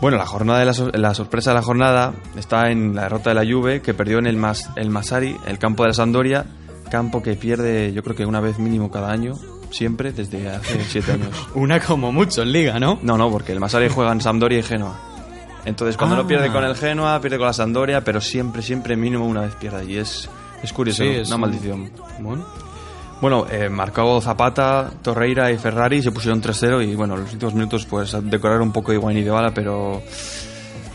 Bueno, 0.00 0.16
la 0.16 0.26
jornada 0.26 0.60
de 0.60 0.64
la, 0.64 0.74
sor- 0.74 0.96
la 0.96 1.12
sorpresa 1.14 1.50
de 1.50 1.56
la 1.56 1.62
jornada 1.62 2.12
está 2.36 2.70
en 2.70 2.94
la 2.94 3.02
derrota 3.02 3.30
de 3.30 3.34
la 3.44 3.52
Juve 3.52 3.82
que 3.82 3.94
perdió 3.94 4.18
en 4.18 4.26
el, 4.26 4.36
Mas, 4.36 4.70
el 4.76 4.90
Masari, 4.90 5.36
el 5.46 5.58
campo 5.58 5.82
de 5.82 5.88
la 5.88 5.94
Sampdoria, 5.94 6.46
campo 6.90 7.20
que 7.22 7.34
pierde 7.34 7.92
yo 7.92 8.02
creo 8.04 8.14
que 8.14 8.24
una 8.24 8.40
vez 8.40 8.58
mínimo 8.60 8.90
cada 8.92 9.10
año, 9.10 9.32
siempre 9.70 10.12
desde 10.12 10.48
hace 10.50 10.84
siete 10.88 11.12
años. 11.12 11.30
Una 11.54 11.80
como 11.80 12.12
mucho 12.12 12.42
en 12.42 12.52
liga, 12.52 12.78
¿no? 12.78 12.98
No, 13.02 13.18
no, 13.18 13.28
porque 13.30 13.50
el 13.52 13.58
Masari 13.60 13.88
juega 13.88 14.12
en 14.12 14.20
Sampdoria 14.20 14.60
y 14.60 14.62
Genoa. 14.62 15.00
Entonces, 15.64 15.96
cuando 15.96 16.14
Ah. 16.14 16.18
no 16.20 16.28
pierde 16.28 16.52
con 16.52 16.62
el 16.64 16.76
Genoa, 16.76 17.20
pierde 17.20 17.36
con 17.36 17.48
la 17.48 17.52
Sampdoria, 17.52 18.02
pero 18.04 18.20
siempre, 18.20 18.62
siempre 18.62 18.96
mínimo 18.96 19.26
una 19.26 19.40
vez 19.40 19.54
pierde. 19.56 19.84
Y 19.84 19.96
es, 19.96 20.30
es 20.62 20.72
curioso, 20.72 21.02
Sí, 21.02 21.08
¿no? 21.10 21.14
es 21.16 21.26
una 21.28 21.34
un- 21.36 21.40
maldición. 21.42 21.90
Bueno. 22.20 22.44
Bueno, 23.20 23.46
eh, 23.50 23.68
marcó 23.68 24.20
Zapata, 24.20 24.90
Torreira 25.02 25.50
y 25.50 25.58
Ferrari, 25.58 26.02
se 26.02 26.12
pusieron 26.12 26.40
3-0 26.40 26.80
y 26.82 26.94
bueno, 26.94 27.16
los 27.16 27.32
últimos 27.32 27.52
minutos 27.54 27.84
pues 27.84 28.16
decoraron 28.22 28.62
un 28.62 28.72
poco 28.72 28.92
Higuaín 28.92 29.18
y 29.18 29.22
Dybala, 29.24 29.52
pero 29.52 30.00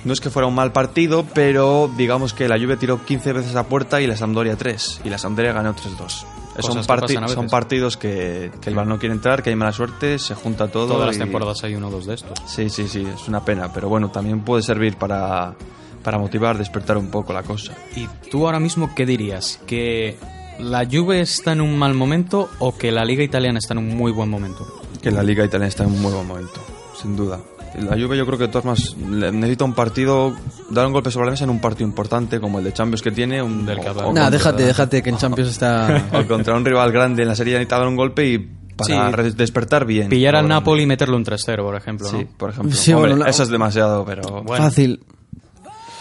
no 0.05 0.13
es 0.13 0.21
que 0.21 0.29
fuera 0.29 0.47
un 0.47 0.55
mal 0.55 0.71
partido, 0.71 1.25
pero 1.33 1.91
digamos 1.97 2.33
que 2.33 2.47
la 2.47 2.57
Juve 2.57 2.77
tiró 2.77 3.03
15 3.03 3.33
veces 3.33 3.55
a 3.57 3.63
puerta 3.67 3.99
y 3.99 4.07
la 4.07 4.15
Sampdoria 4.15 4.55
3 4.55 5.01
y 5.03 5.09
la 5.09 5.17
Sampdoria 5.17 5.51
ganó 5.51 5.73
3-2. 5.75 6.25
Son, 6.59 6.83
parti- 6.85 7.17
son 7.27 7.47
partidos 7.47 7.97
que, 7.97 8.51
que 8.61 8.69
el 8.69 8.75
balón 8.75 8.89
no 8.89 8.99
quiere 8.99 9.15
entrar, 9.15 9.41
que 9.43 9.49
hay 9.49 9.55
mala 9.57 9.71
suerte, 9.73 10.17
se 10.19 10.33
junta 10.35 10.67
todo. 10.69 10.87
Todas 10.93 11.07
las 11.07 11.15
y- 11.17 11.19
temporadas 11.19 11.61
hay 11.63 11.75
uno 11.75 11.87
o 11.87 11.91
dos 11.91 12.05
de 12.05 12.13
estos. 12.13 12.37
Sí, 12.45 12.69
sí, 12.69 12.87
sí, 12.87 13.05
es 13.05 13.27
una 13.27 13.43
pena, 13.43 13.73
pero 13.73 13.89
bueno, 13.89 14.11
también 14.11 14.41
puede 14.41 14.61
servir 14.61 14.95
para, 14.95 15.55
para 16.03 16.17
motivar, 16.17 16.57
despertar 16.57 16.97
un 16.97 17.09
poco 17.09 17.33
la 17.33 17.43
cosa. 17.43 17.73
¿Y 17.95 18.07
tú 18.29 18.45
ahora 18.45 18.59
mismo 18.59 18.93
qué 18.95 19.05
dirías? 19.05 19.59
¿Que 19.65 20.17
la 20.59 20.85
Juve 20.89 21.21
está 21.21 21.53
en 21.53 21.61
un 21.61 21.77
mal 21.77 21.93
momento 21.93 22.49
o 22.59 22.75
que 22.77 22.91
la 22.91 23.03
Liga 23.05 23.23
Italiana 23.23 23.59
está 23.59 23.73
en 23.73 23.79
un 23.79 23.95
muy 23.97 24.11
buen 24.11 24.29
momento? 24.29 24.67
Que 25.01 25.11
la 25.11 25.21
liga 25.21 25.43
italiana 25.43 25.67
está 25.67 25.83
en 25.83 25.89
un 25.91 26.01
buen 26.01 26.15
momento, 26.25 26.61
sin 27.01 27.15
duda. 27.17 27.37
La 27.77 27.97
Juve 28.01 28.15
yo 28.15 28.25
creo 28.25 28.37
que 28.39 28.47
Tormas 28.47 28.95
necesita 28.95 29.65
un 29.65 29.73
partido, 29.73 30.33
dar 30.69 30.87
un 30.87 30.93
golpe 30.93 31.11
sobre 31.11 31.25
la 31.25 31.31
mesa 31.31 31.43
en 31.43 31.49
un 31.49 31.59
partido 31.59 31.85
importante 31.89 32.39
como 32.39 32.59
el 32.59 32.63
de 32.63 32.71
Champions 32.71 33.01
que 33.01 33.11
tiene, 33.11 33.41
un 33.41 33.65
Del 33.65 33.81
que 33.81 33.89
o- 33.89 34.13
Nah, 34.13 34.29
déjate, 34.29 34.63
déjate, 34.63 35.01
que 35.03 35.09
en 35.09 35.17
Champions 35.17 35.49
está... 35.49 36.05
o 36.13 36.25
contra 36.25 36.55
un 36.55 36.63
rival 36.63 36.91
grande 36.93 37.23
en 37.23 37.27
la 37.27 37.35
serie 37.35 37.53
necesita 37.55 37.79
dar 37.79 37.87
un 37.89 37.97
golpe 37.97 38.25
y 38.27 38.37
para 38.77 39.23
Sí. 39.23 39.31
despertar 39.35 39.85
bien. 39.85 40.07
Pillar 40.07 40.35
al 40.37 40.47
Napoli 40.47 40.83
y 40.83 40.85
meterlo 40.85 41.17
un 41.17 41.25
3-0, 41.25 41.63
por 41.63 41.75
ejemplo, 41.75 42.09
¿no? 42.11 42.17
Sí, 42.19 42.25
por 42.37 42.51
ejemplo. 42.51 42.71
Sí, 42.73 42.93
Hombre, 42.93 43.11
bueno, 43.11 43.25
la- 43.25 43.29
eso 43.29 43.43
es 43.43 43.49
demasiado, 43.49 44.05
pero 44.05 44.21
Bueno. 44.43 44.63
Fácil. 44.63 45.03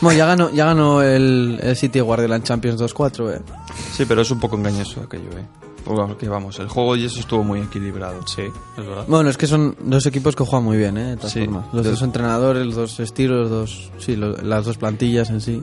Bueno, 0.03 0.19
ya 0.19 0.27
ganó, 0.27 0.51
ya 0.51 0.67
ganó 0.67 1.01
el, 1.03 1.59
el 1.62 1.77
City 1.77 2.01
Guardiola 2.01 2.37
en 2.37 2.43
Champions 2.43 2.79
2-4, 2.81 3.37
eh. 3.37 3.41
sí, 3.93 4.05
pero 4.05 4.21
es 4.21 4.31
un 4.31 4.38
poco 4.41 4.57
engañoso 4.57 5.01
aquello, 5.01 5.31
eh. 5.38 5.47
Porque 5.85 6.29
vamos, 6.29 6.61
el 6.61 6.69
juego 6.69 6.95
y 6.95 7.07
eso 7.07 7.19
estuvo 7.19 7.43
muy 7.43 7.61
equilibrado. 7.61 8.25
Sí, 8.27 8.43
es 8.43 8.87
verdad. 8.87 9.05
Bueno, 9.09 9.31
es 9.31 9.37
que 9.37 9.49
son 9.49 9.75
dos 9.81 10.07
equipos 10.07 10.37
que 10.37 10.45
juegan 10.45 10.65
muy 10.65 10.77
bien, 10.77 10.97
¿eh? 10.97 11.11
De 11.11 11.17
todas 11.17 11.33
Sí. 11.33 11.41
formas. 11.45 11.65
Los 11.73 11.85
De- 11.85 11.91
dos 11.91 12.03
entrenadores, 12.03 12.65
los 12.67 12.77
dos 12.77 13.01
estilos, 13.01 13.41
los 13.41 13.51
dos, 13.51 13.91
sí, 13.99 14.15
lo- 14.15 14.37
las 14.43 14.65
dos 14.65 14.77
plantillas 14.77 15.31
en 15.31 15.41
sí. 15.41 15.61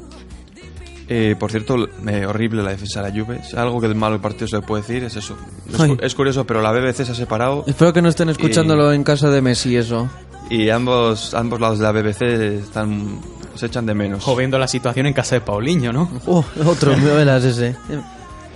Eh, 1.08 1.36
por 1.40 1.50
cierto, 1.52 1.88
eh, 2.08 2.26
horrible 2.26 2.62
la 2.64 2.72
defensa 2.72 3.02
de 3.02 3.10
la 3.12 3.26
Juve. 3.26 3.42
Si 3.50 3.56
Algo 3.56 3.80
que 3.82 3.88
del 3.88 3.96
malo 3.96 4.22
partido 4.22 4.48
se 4.48 4.58
le 4.58 4.62
puede 4.62 4.82
decir 4.84 5.04
es 5.06 5.16
eso. 5.16 5.36
Es, 5.74 5.80
es 6.02 6.16
curioso, 6.16 6.46
pero 6.46 6.62
la 6.62 6.72
BBC 6.72 7.06
se 7.06 7.12
ha 7.14 7.16
separado 7.16 7.64
Espero 7.66 7.94
que 7.94 8.02
no 8.02 8.10
estén 8.10 8.30
escuchándolo 8.30 8.92
en 8.94 9.04
casa 9.04 9.30
de 9.32 9.42
Messi, 9.42 9.76
eso. 9.78 10.08
y 10.50 10.70
ambos 10.70 11.34
ambos 11.34 11.60
lados 11.62 11.80
de 11.80 11.84
la 11.86 11.92
BBC 11.94 12.22
están 12.60 13.20
se 13.60 13.68
echan 13.68 13.86
de 13.86 13.94
menos. 13.94 14.28
O 14.28 14.36
viendo 14.36 14.58
la 14.58 14.68
situación 14.68 15.06
en 15.06 15.14
casa 15.14 15.36
de 15.36 15.42
Paulinho, 15.42 15.92
¿no? 15.94 16.10
Oh, 16.26 16.44
otro, 16.66 16.96
me 16.98 17.12
velas 17.14 17.44
ese. 17.44 17.76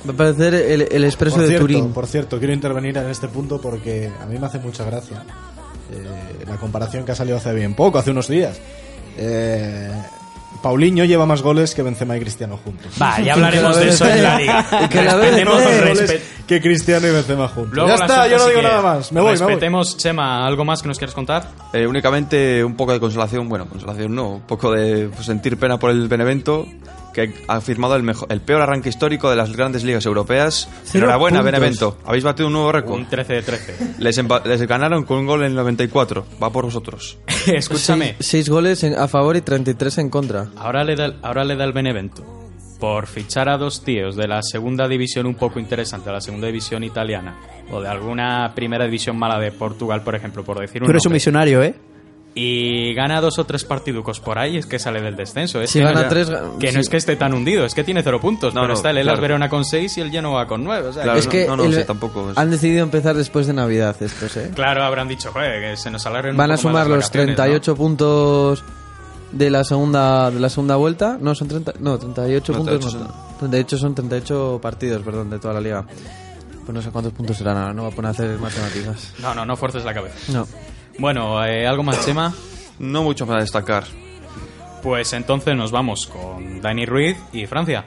Va 0.07 0.13
a 0.13 0.17
parecer 0.17 0.53
el, 0.53 0.81
el 0.91 1.03
expreso 1.05 1.35
Por 1.35 1.43
de 1.43 1.49
cierto, 1.49 1.63
Turín. 1.65 1.93
por 1.93 2.07
cierto, 2.07 2.37
quiero 2.37 2.53
intervenir 2.53 2.97
en 2.97 3.09
este 3.09 3.27
punto 3.27 3.61
porque 3.61 4.11
a 4.21 4.25
mí 4.25 4.37
me 4.37 4.45
hace 4.47 4.59
mucha 4.59 4.83
gracia 4.83 5.23
eh, 5.91 6.43
la 6.47 6.57
comparación 6.57 7.05
que 7.05 7.11
ha 7.13 7.15
salido 7.15 7.37
hace 7.37 7.53
bien 7.53 7.73
poco, 7.75 7.97
hace 7.99 8.11
unos 8.11 8.27
días. 8.27 8.59
Eh, 9.17 9.91
Paulinho 10.63 11.03
lleva 11.03 11.25
más 11.25 11.41
goles 11.41 11.75
que 11.75 11.83
Benzema 11.83 12.15
y 12.15 12.21
Cristiano 12.21 12.57
juntos. 12.57 12.93
Va, 12.99 13.19
ya 13.19 13.33
hablaremos 13.33 13.75
de 13.75 13.89
eso 13.89 14.07
en 14.07 14.23
la 14.23 14.37
liga. 14.39 14.65
Que 14.89 15.01
Respetemos, 15.01 15.61
que 16.47 16.61
Cristiano 16.61 17.05
y 17.05 17.11
Benzema 17.11 17.49
juntos. 17.49 17.73
Luego 17.73 17.89
ya 17.89 17.95
está, 17.95 18.27
yo 18.27 18.37
no 18.37 18.47
digo 18.47 18.61
nada 18.61 18.81
más. 18.81 19.11
Me 19.11 19.19
voy, 19.19 19.33
me 19.33 19.39
voy. 19.39 19.47
Respetemos, 19.47 19.97
Chema, 19.97 20.47
¿algo 20.47 20.63
más 20.63 20.81
que 20.81 20.87
nos 20.87 20.97
quieras 20.97 21.13
contar? 21.13 21.49
Eh, 21.73 21.85
únicamente 21.85 22.63
un 22.63 22.75
poco 22.75 22.93
de 22.93 23.01
consolación, 23.01 23.49
bueno, 23.49 23.67
consolación 23.67 24.15
no, 24.15 24.35
un 24.35 24.41
poco 24.41 24.71
de 24.71 25.09
pues, 25.09 25.25
sentir 25.25 25.57
pena 25.57 25.77
por 25.77 25.91
el 25.91 26.07
Benevento, 26.07 26.65
que 27.13 27.33
ha 27.47 27.61
firmado 27.61 27.95
el, 27.95 28.03
mejor, 28.03 28.27
el 28.31 28.41
peor 28.41 28.61
arranque 28.61 28.89
histórico 28.89 29.29
de 29.29 29.35
las 29.35 29.55
grandes 29.55 29.83
ligas 29.83 30.05
europeas. 30.05 30.67
Cero 30.83 31.05
Enhorabuena, 31.05 31.39
puntos. 31.39 31.51
Benevento, 31.53 31.97
habéis 32.05 32.23
batido 32.23 32.47
un 32.47 32.53
nuevo 32.53 32.71
récord. 32.71 32.99
Un 32.99 33.05
13 33.07 33.33
de 33.33 33.41
13. 33.43 33.95
Les, 33.99 34.21
les 34.45 34.67
ganaron 34.67 35.03
con 35.03 35.19
un 35.19 35.25
gol 35.25 35.41
en 35.41 35.47
el 35.47 35.55
94, 35.55 36.25
va 36.41 36.49
por 36.49 36.65
vosotros. 36.65 37.17
Escúchame, 37.47 38.15
Seis, 38.19 38.27
seis 38.27 38.49
goles 38.49 38.83
en- 38.83 38.95
a 38.97 39.07
favor 39.07 39.35
y 39.37 39.41
33 39.41 39.97
en 39.99 40.09
contra. 40.09 40.47
ahora 40.57 40.83
le, 40.83 40.95
da, 40.95 41.13
ahora 41.21 41.43
le 41.43 41.55
da 41.55 41.63
el 41.63 41.73
Benevento 41.73 42.23
por 42.79 43.07
fichar 43.07 43.47
a 43.47 43.57
dos 43.57 43.83
tíos 43.85 44.17
de 44.17 44.27
la 44.27 44.41
segunda 44.43 44.89
división 44.89 45.25
un 45.25 45.35
poco 45.35 45.57
interesante, 45.59 46.07
de 46.09 46.13
la 46.15 46.19
segunda 46.21 46.47
división 46.47 46.83
italiana, 46.83 47.37
o 47.71 47.79
de 47.79 47.87
alguna 47.87 48.51
primera 48.55 48.83
división 48.83 49.17
mala 49.17 49.39
de 49.39 49.53
Portugal, 49.53 50.01
por 50.03 50.15
ejemplo, 50.15 50.43
por 50.43 50.59
decir 50.59 50.81
un 50.81 50.87
Tú 50.87 50.91
eres 50.91 51.05
un 51.05 51.11
nombre, 51.11 51.15
misionario, 51.15 51.63
¿eh? 51.63 51.75
Y 52.35 52.93
gana 52.95 53.21
dos 53.21 53.37
o 53.37 53.45
tres 53.45 53.63
partiducos 53.63 54.19
por 54.19 54.39
ahí, 54.39 54.57
es 54.57 54.65
que 54.65 54.79
sale 54.79 55.01
del 55.01 55.15
descenso. 55.15 55.61
Es 55.61 55.69
Si 55.69 55.79
que 55.79 55.85
gana 55.85 56.01
no, 56.03 56.07
tres, 56.09 56.31
que 56.59 56.69
sí. 56.69 56.73
no 56.73 56.79
es 56.81 56.89
que 56.89 56.97
esté 56.97 57.15
tan 57.15 57.33
hundido, 57.33 57.63
es 57.65 57.75
que 57.75 57.83
tiene 57.83 58.01
cero 58.01 58.19
puntos, 58.19 58.53
No, 58.55 58.61
pero 58.61 58.69
no, 58.69 58.73
está 58.73 58.89
el 58.89 58.97
Elas 58.97 59.13
claro. 59.13 59.21
Verona 59.21 59.49
con 59.49 59.63
seis 59.65 59.95
y 59.97 60.01
el 60.01 60.09
Genoa 60.09 60.47
con 60.47 60.63
nueve. 60.63 60.87
O 60.87 60.93
sea, 60.93 61.03
Claro, 61.03 61.19
es 61.19 61.25
no, 61.25 61.31
que 61.31 61.45
no, 61.47 61.57
no, 61.57 61.63
el- 61.65 61.75
sí, 61.75 61.83
tampoco 61.85 62.31
es- 62.31 62.37
han 62.37 62.49
decidido 62.49 62.83
empezar 62.83 63.15
después 63.15 63.45
de 63.45 63.53
Navidad 63.53 63.95
estos, 64.01 64.35
¿eh? 64.37 64.51
Claro, 64.55 64.83
habrán 64.83 65.07
dicho, 65.07 65.31
"Joder, 65.31 65.61
que 65.61 65.77
se 65.77 65.91
nos 65.91 66.05
alarguen 66.07 66.31
un 66.31 66.37
Van 66.37 66.51
a 66.51 66.55
poco 66.55 66.61
sumar 66.69 66.87
los 66.87 66.97
vacaciones", 66.97 67.35
38 67.35 67.75
puntos 67.75 68.63
de 69.31 69.49
la 69.51 69.63
segunda 69.63 70.31
de 70.31 70.39
la 70.39 70.49
segunda 70.49 70.75
vuelta. 70.75 71.17
No, 71.21 71.35
son 71.35 71.47
30, 71.47 71.73
no, 71.81 71.97
38 71.99 72.51
No, 72.51 72.57
puntos. 72.59 72.79
38 72.93 72.99
no, 73.13 73.37
38 73.39 73.77
son 73.77 73.93
38 73.95 74.59
partidos, 74.61 75.03
perdón, 75.03 75.29
de 75.29 75.37
toda 75.39 75.53
la 75.53 75.61
liga. 75.61 75.85
Pues 76.65 76.73
no 76.73 76.81
sé 76.81 76.89
cuántos 76.91 77.13
puntos 77.13 77.37
serán 77.37 77.57
ahora, 77.57 77.73
no 77.73 77.83
voy 77.83 77.91
a 77.91 77.95
poner 77.95 78.07
a 78.09 78.11
hacer 78.11 78.39
matemáticas. 78.39 79.11
¿no? 79.19 79.29
No, 79.29 79.35
no, 79.35 79.45
no 79.45 79.55
fuerces 79.57 79.83
la 79.85 79.93
cabeza. 79.93 80.15
No. 80.31 80.47
Bueno, 80.99 81.43
eh, 81.45 81.65
¿algo 81.67 81.83
más, 81.83 82.05
Chema? 82.05 82.33
No 82.79 83.03
mucho 83.03 83.25
para 83.25 83.41
destacar. 83.41 83.83
Pues 84.81 85.13
entonces 85.13 85.55
nos 85.55 85.71
vamos 85.71 86.07
con 86.07 86.61
Dani 86.61 86.85
Ruiz 86.85 87.17
y 87.31 87.45
Francia. 87.45 87.85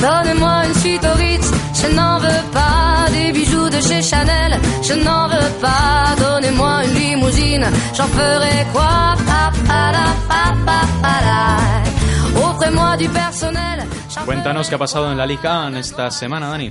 Donnez-moi 0.00 0.66
une 0.66 0.74
suite 0.74 1.04
au 1.04 1.14
Ritz, 1.16 1.50
je 1.82 1.88
n'en 1.94 2.18
veux 2.18 2.44
pas 2.52 3.06
des 3.10 3.32
bijoux 3.32 3.68
de 3.70 3.80
chez 3.80 4.02
Chanel, 4.02 4.58
je 4.82 4.94
n'en 4.94 5.26
veux 5.26 5.50
pas. 5.60 6.14
Donnez-moi 6.18 6.84
une 6.84 6.94
limousine, 6.94 7.66
j'en 7.96 8.06
ferai 8.06 8.66
quoi 8.72 9.14
Pa, 9.26 9.50
pa, 9.66 9.92
la, 9.92 10.06
pa, 10.28 10.54
pa, 10.66 10.80
pa, 11.00 11.14
la. 11.24 12.46
Offrez-moi 12.48 12.96
du 12.98 13.08
personnel. 13.08 13.84
j'en 14.14 14.24
Cuéntanos 14.26 14.68
qué 14.68 14.74
ha 14.74 14.78
pasado 14.78 15.06
en 15.06 15.16
la 15.16 15.26
Liga 15.26 15.64
en 15.66 15.76
esta 15.76 16.10
semana, 16.10 16.50
Dani. 16.50 16.70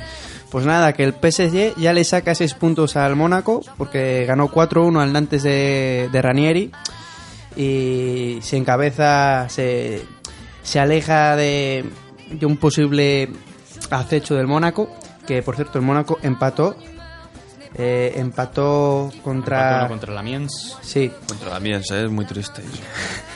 Pues 0.52 0.66
nada, 0.66 0.94
que 0.94 1.04
el 1.04 1.14
PSG 1.14 1.76
ya 1.78 1.92
le 1.92 2.04
saca 2.04 2.34
6 2.36 2.54
puntos 2.54 2.96
al 2.96 3.16
Mónaco 3.16 3.62
porque 3.78 4.26
ganó 4.26 4.50
4-1 4.50 5.02
al 5.02 5.12
Nantes 5.12 5.44
de, 5.44 6.10
de 6.12 6.22
Ranieri 6.22 6.72
y 7.56 8.40
se 8.42 8.58
encabeza, 8.58 9.48
se, 9.50 10.04
se 10.64 10.80
aleja 10.80 11.36
de, 11.36 11.86
de 12.32 12.46
un 12.46 12.58
posible 12.58 13.30
acecho 13.90 14.36
del 14.36 14.48
Mónaco, 14.48 14.90
que 15.28 15.42
por 15.42 15.56
cierto 15.56 15.80
el 15.80 15.86
Mónaco 15.86 16.18
empató, 16.22 16.76
eh, 17.76 18.14
empató 18.16 19.12
contra... 19.24 19.58
Empate 19.62 19.80
uno 19.82 19.90
contra 19.90 20.14
la 20.14 20.24
Miens. 20.24 20.78
Sí, 20.82 21.12
Contra 21.28 21.50
la 21.50 21.60
mía, 21.60 21.78
es 21.78 22.12
muy 22.12 22.26
triste. 22.26 22.62
eso. 22.62 22.82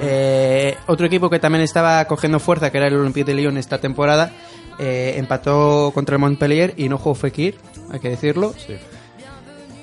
Eh, 0.00 0.76
otro 0.88 1.06
equipo 1.06 1.30
que 1.30 1.38
también 1.38 1.62
estaba 1.62 2.04
cogiendo 2.06 2.40
fuerza, 2.40 2.72
que 2.72 2.78
era 2.78 2.88
el 2.88 2.96
Olympique 2.96 3.24
de 3.24 3.34
Lyon 3.34 3.56
esta 3.58 3.78
temporada, 3.78 4.32
eh, 4.78 5.14
empató 5.16 5.92
contra 5.94 6.16
el 6.16 6.20
Montpellier 6.20 6.74
y 6.76 6.88
no 6.88 6.98
jugó 6.98 7.14
Fekir, 7.14 7.56
hay 7.90 8.00
que 8.00 8.10
decirlo. 8.10 8.54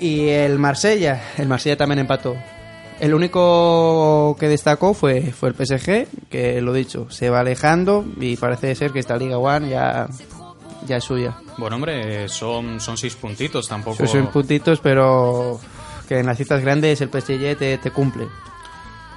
Y 0.00 0.28
el 0.28 0.58
Marsella, 0.58 1.22
el 1.38 1.48
Marsella 1.48 1.76
también 1.76 2.00
empató. 2.00 2.36
El 3.00 3.14
único 3.14 4.36
que 4.38 4.48
destacó 4.48 4.94
fue, 4.94 5.32
fue 5.32 5.48
el 5.48 5.54
PSG, 5.54 6.06
que 6.28 6.60
lo 6.60 6.72
dicho, 6.72 7.10
se 7.10 7.30
va 7.30 7.40
alejando 7.40 8.04
y 8.20 8.36
parece 8.36 8.74
ser 8.74 8.92
que 8.92 9.00
esta 9.00 9.16
Liga 9.16 9.38
One 9.38 9.68
ya, 9.68 10.08
ya 10.86 10.96
es 10.98 11.04
suya. 11.04 11.36
Bueno, 11.58 11.76
hombre, 11.76 12.28
son, 12.28 12.80
son 12.80 12.96
seis 12.96 13.16
puntitos, 13.16 13.66
tampoco... 13.68 13.96
Son 13.96 14.08
seis 14.08 14.26
puntitos, 14.26 14.80
pero 14.80 15.58
que 16.08 16.18
en 16.18 16.26
las 16.26 16.38
citas 16.38 16.62
grandes 16.62 17.00
el 17.00 17.08
PSG 17.08 17.56
te, 17.56 17.78
te 17.78 17.90
cumple. 17.90 18.28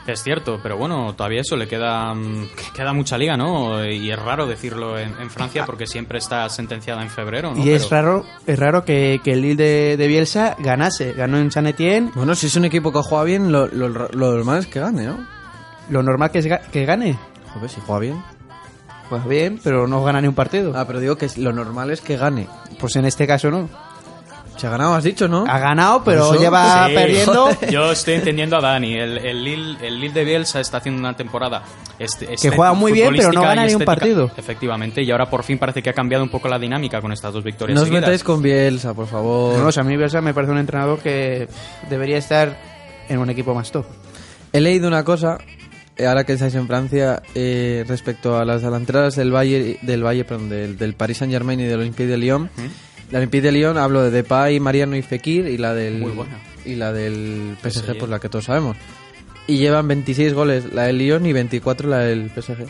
Es 0.08 0.22
cierto, 0.22 0.60
pero 0.62 0.78
bueno, 0.78 1.16
todavía 1.16 1.42
eso 1.42 1.56
le 1.56 1.68
queda, 1.68 2.14
mm, 2.14 2.48
que 2.56 2.64
queda 2.76 2.94
mucha 2.94 3.18
liga, 3.18 3.36
¿no? 3.36 3.84
Y 3.84 4.12
es 4.12 4.20
raro 4.20 4.46
decirlo 4.46 5.00
en, 5.00 5.10
en 5.20 5.32
Francia 5.32 5.66
porque 5.66 5.88
siempre 5.88 6.20
está 6.20 6.48
sentenciada 6.50 7.02
en 7.02 7.10
febrero, 7.10 7.56
¿no? 7.56 7.64
Y 7.66 7.72
es 7.72 7.88
Pero- 7.88 8.02
raro, 8.22 8.26
es 8.46 8.60
raro 8.60 8.86
que, 8.86 9.20
que 9.24 9.34
el 9.34 9.42
Lille 9.42 9.56
de, 9.64 9.98
de 9.98 10.08
Bielsa 10.08 10.56
ganase. 10.60 11.14
Ganó 11.14 11.38
en 11.40 11.50
San 11.52 11.66
Etienne. 11.66 12.12
Bueno, 12.14 12.36
si 12.36 12.46
es 12.48 12.56
un 12.56 12.66
equipo 12.66 12.92
que 12.94 13.00
juega 13.02 13.24
bien, 13.24 13.52
lo, 13.52 13.66
lo, 13.68 13.88
lo 13.90 14.32
normal 14.36 14.60
es 14.60 14.68
que 14.68 14.80
gane, 14.80 15.06
¿no? 15.06 15.26
Lo 15.90 16.04
normal 16.04 16.30
que 16.30 16.38
es 16.40 16.46
ga- 16.48 16.62
que 16.72 16.86
gane. 16.86 17.18
Joder, 17.54 17.70
si 17.72 17.82
juega 17.82 18.00
bien. 18.02 18.24
Pues 19.10 19.26
bien, 19.28 19.60
pero 19.64 19.88
no 19.88 20.04
gana 20.04 20.22
ni 20.22 20.28
un 20.28 20.34
partido. 20.36 20.74
Ah, 20.76 20.86
pero 20.86 21.00
digo 21.00 21.16
que 21.16 21.28
lo 21.38 21.52
normal 21.52 21.90
es 21.92 22.02
que 22.02 22.16
gane. 22.18 22.48
Pues 22.80 22.96
en 22.96 23.06
este 23.06 23.26
caso 23.26 23.50
no. 23.50 23.70
Se 24.58 24.68
ha 24.68 24.70
ganado, 24.70 24.96
has 24.96 25.04
dicho, 25.04 25.28
¿no? 25.28 25.46
Ha 25.48 25.60
ganado, 25.60 26.04
pero 26.04 26.32
Eso. 26.34 26.40
lleva 26.42 26.88
Sí, 26.88 26.94
perdiendo. 26.96 27.50
Yo 27.70 27.92
estoy 27.92 28.14
entendiendo 28.16 28.58
a 28.58 28.62
Dani. 28.62 28.94
El, 28.94 29.18
el, 29.18 29.44
Lille, 29.44 29.78
el 29.88 30.00
Lille 30.00 30.14
de 30.14 30.24
Bielsa 30.24 30.60
está 30.60 30.78
haciendo 30.78 31.00
una 31.00 31.16
temporada 31.16 31.64
este- 32.00 32.28
Que 32.42 32.50
juega 32.52 32.74
muy 32.74 32.92
bien, 32.92 33.14
pero 33.16 33.32
no 33.32 33.42
gana 33.42 33.66
ni 33.66 33.74
un 33.74 33.84
partido. 33.84 34.32
Efectivamente, 34.38 35.02
y 35.04 35.12
ahora 35.12 35.30
por 35.30 35.44
fin 35.44 35.58
parece 35.58 35.82
que 35.84 35.90
ha 35.90 35.94
cambiado 35.94 36.24
un 36.24 36.30
poco 36.30 36.48
la 36.48 36.58
dinámica 36.60 37.02
con 37.02 37.12
estas 37.12 37.34
dos 37.34 37.44
victorias 37.44 37.78
No 37.78 37.84
os 37.84 37.92
metáis 37.92 38.24
con 38.24 38.42
Bielsa, 38.42 38.94
por 38.94 39.08
favor. 39.08 39.58
No, 39.60 39.68
o 39.68 39.72
sea, 39.72 39.82
a 39.82 39.86
mí 39.86 39.96
Bielsa 39.98 40.22
me 40.22 40.34
parece 40.34 40.52
un 40.52 40.60
entrenador 40.60 41.00
que 41.00 41.48
debería 41.90 42.18
estar 42.18 42.58
en 43.10 43.20
un 43.20 43.30
equipo 43.30 43.54
más 43.54 43.72
top. 43.72 43.86
He 44.54 44.62
leído 44.62 44.88
una 44.88 45.04
cosa, 45.04 45.38
eh, 45.98 46.06
ahora 46.08 46.24
que 46.24 46.34
estáis 46.34 46.56
en 46.56 46.66
Francia, 46.68 47.22
eh, 47.36 47.84
respecto 47.88 48.38
a 48.38 48.46
las 48.46 48.62
delanteras 48.62 49.16
del 49.16 49.34
Valle, 49.36 49.80
del 49.82 50.04
Valle, 50.06 50.24
perdón, 50.24 50.50
del, 50.50 50.78
del 50.78 50.94
Paris 50.94 51.18
Saint 51.18 51.34
Germain 51.34 51.60
y 51.60 51.66
del 51.66 51.80
Olympique 51.82 52.08
de 52.08 52.18
Lyon. 52.18 52.50
La 53.16 53.20
Olympique 53.20 53.44
de 53.44 53.54
Lyon 53.54 53.78
hablo 53.78 54.04
de 54.04 54.12
Depay, 54.12 54.60
Mariano 54.60 54.98
y 54.98 55.02
Fekir 55.02 55.48
y 55.48 55.58
la 55.58 55.74
del 55.74 56.00
Muy 56.00 56.12
buena. 56.12 56.38
y 56.66 56.76
la 56.76 56.92
del 56.92 57.56
PSG, 57.64 57.72
PSG. 57.86 57.98
pues 57.98 58.12
la 58.12 58.20
que 58.20 58.28
todos 58.28 58.44
sabemos. 58.44 58.76
Y 59.48 59.56
llevan 59.58 59.88
26 59.88 60.34
goles 60.34 60.74
la 60.74 60.84
del 60.84 60.98
Lyon 60.98 61.26
y 61.26 61.32
24 61.32 61.88
la 61.88 62.00
del 62.00 62.30
PSG. 62.30 62.66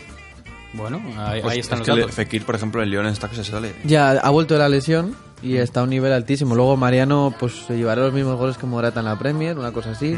Bueno, 0.74 1.02
ahí, 1.18 1.40
Pues 1.42 1.54
ahí 1.54 1.58
están 1.58 1.80
es 1.80 1.88
los 1.88 1.96
que 1.96 2.00
datos. 2.02 2.14
Fekir, 2.14 2.44
por 2.44 2.54
ejemplo, 2.54 2.80
en 2.80 2.90
Lyon 2.90 3.06
está 3.06 3.28
que 3.28 3.34
se 3.34 3.42
sale. 3.42 3.74
Ya 3.82 4.10
ha 4.12 4.30
vuelto 4.30 4.54
de 4.54 4.60
la 4.60 4.68
lesión 4.68 5.16
y 5.42 5.56
está 5.56 5.80
a 5.80 5.82
un 5.82 5.90
nivel 5.90 6.12
altísimo. 6.12 6.54
Luego 6.54 6.76
Mariano 6.76 7.34
pues 7.40 7.52
se 7.66 7.76
llevará 7.76 8.02
los 8.02 8.12
mismos 8.12 8.36
goles 8.36 8.56
que 8.56 8.66
Morata 8.66 9.00
en 9.00 9.06
la 9.06 9.18
Premier, 9.18 9.58
una 9.58 9.72
cosa 9.72 9.90
así. 9.90 10.16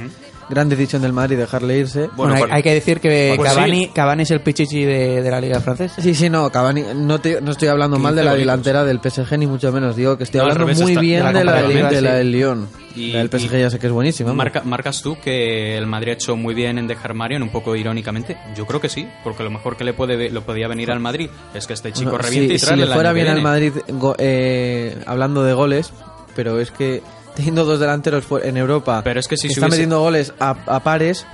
Gran 0.48 0.68
decisión 0.68 1.02
del 1.02 1.12
Madrid 1.12 1.36
dejarle 1.38 1.78
irse. 1.78 2.08
Bueno, 2.16 2.34
hay, 2.50 2.62
que 2.62 2.72
decir 2.74 3.00
que 3.00 3.34
Pues 3.36 3.52
Cavani, 3.52 3.84
sí. 3.86 3.90
Cavani 3.94 4.22
es 4.22 4.30
el 4.30 4.40
pichichi 4.40 4.84
de, 4.84 5.22
de 5.22 5.30
la 5.30 5.40
Liga 5.40 5.60
Francesa. 5.60 6.00
Sí, 6.00 6.14
sí, 6.14 6.28
no, 6.30 6.50
Cavani, 6.50 6.82
no, 6.94 7.20
te- 7.20 7.40
no 7.40 7.50
estoy 7.52 7.68
hablando 7.68 7.98
mal 7.98 8.14
de 8.14 8.22
la 8.24 8.30
15 8.32 8.40
delantera 8.40 8.84
del 8.84 9.00
PSG 9.00 9.38
ni 9.38 9.46
mucho 9.46 9.70
menos, 9.72 9.96
digo 9.96 10.16
que 10.16 10.24
estoy 10.24 10.38
No, 10.40 10.44
hablando 10.50 10.66
muy 10.66 10.92
está- 10.92 11.00
bien 11.00 11.18
de 11.26 11.32
la 11.32 11.38
de 11.38 11.44
la, 11.44 11.62
Liga, 11.68 11.90
de 11.90 12.00
del 12.00 12.32
Lyon. 12.32 12.68
Y- 12.96 13.12
la 13.12 13.18
del 13.18 13.28
PSG 13.30 13.54
y- 13.58 13.60
ya 13.60 13.70
sé 13.70 13.78
que 13.78 13.86
es 13.86 13.92
buenísima. 13.92 14.30
hombre. 14.30 14.44
Marca- 14.46 14.62
¿Marcas 14.64 15.02
tú 15.02 15.16
que 15.22 15.76
el 15.76 15.86
Madrid 15.86 16.10
ha 16.10 16.14
hecho 16.14 16.36
muy 16.36 16.54
bien 16.54 16.78
en 16.78 16.86
dejar 16.88 17.14
Marion, 17.14 17.42
un 17.42 17.50
poco 17.50 17.76
irónicamente? 17.76 18.36
Yo 18.56 18.66
creo 18.66 18.80
que 18.80 18.88
sí, 18.88 19.06
porque 19.22 19.44
lo 19.44 19.50
mejor 19.50 19.76
que 19.76 19.84
le 19.84 19.92
puede 19.92 20.30
lo 20.30 20.42
podía 20.42 20.66
venir 20.68 20.90
al 20.90 20.98
Madrid 21.00 21.28
es 21.54 21.66
que 21.66 21.74
este 21.74 21.92
chico 21.92 22.10
Bueno, 22.10 22.24
reviente 22.24 22.58
si, 22.58 22.64
y 22.66 22.68
si 22.68 22.74
le 22.76 22.82
el 22.84 22.92
fuera 22.92 23.12
bien 23.12 23.28
al. 23.28 23.42
Madrid 23.42 23.72
go- 23.88 24.16
eh, 24.18 24.96
hablando 25.06 25.44
de 25.44 25.52
goles, 25.52 25.92
pero 26.34 26.58
es 26.58 26.70
que 26.70 27.02
teniendo 27.38 27.64
dos 27.64 27.78
delanteros 27.80 28.24
en 28.42 28.56
Europa, 28.56 29.00
Pero 29.04 29.20
es 29.20 29.28
que 29.28 29.36
si 29.36 29.46
está 29.46 29.60
hubiese- 29.62 29.70
metiendo 29.70 30.00
goles 30.00 30.32
a, 30.40 30.50
a 30.66 30.80
pares 30.80 31.24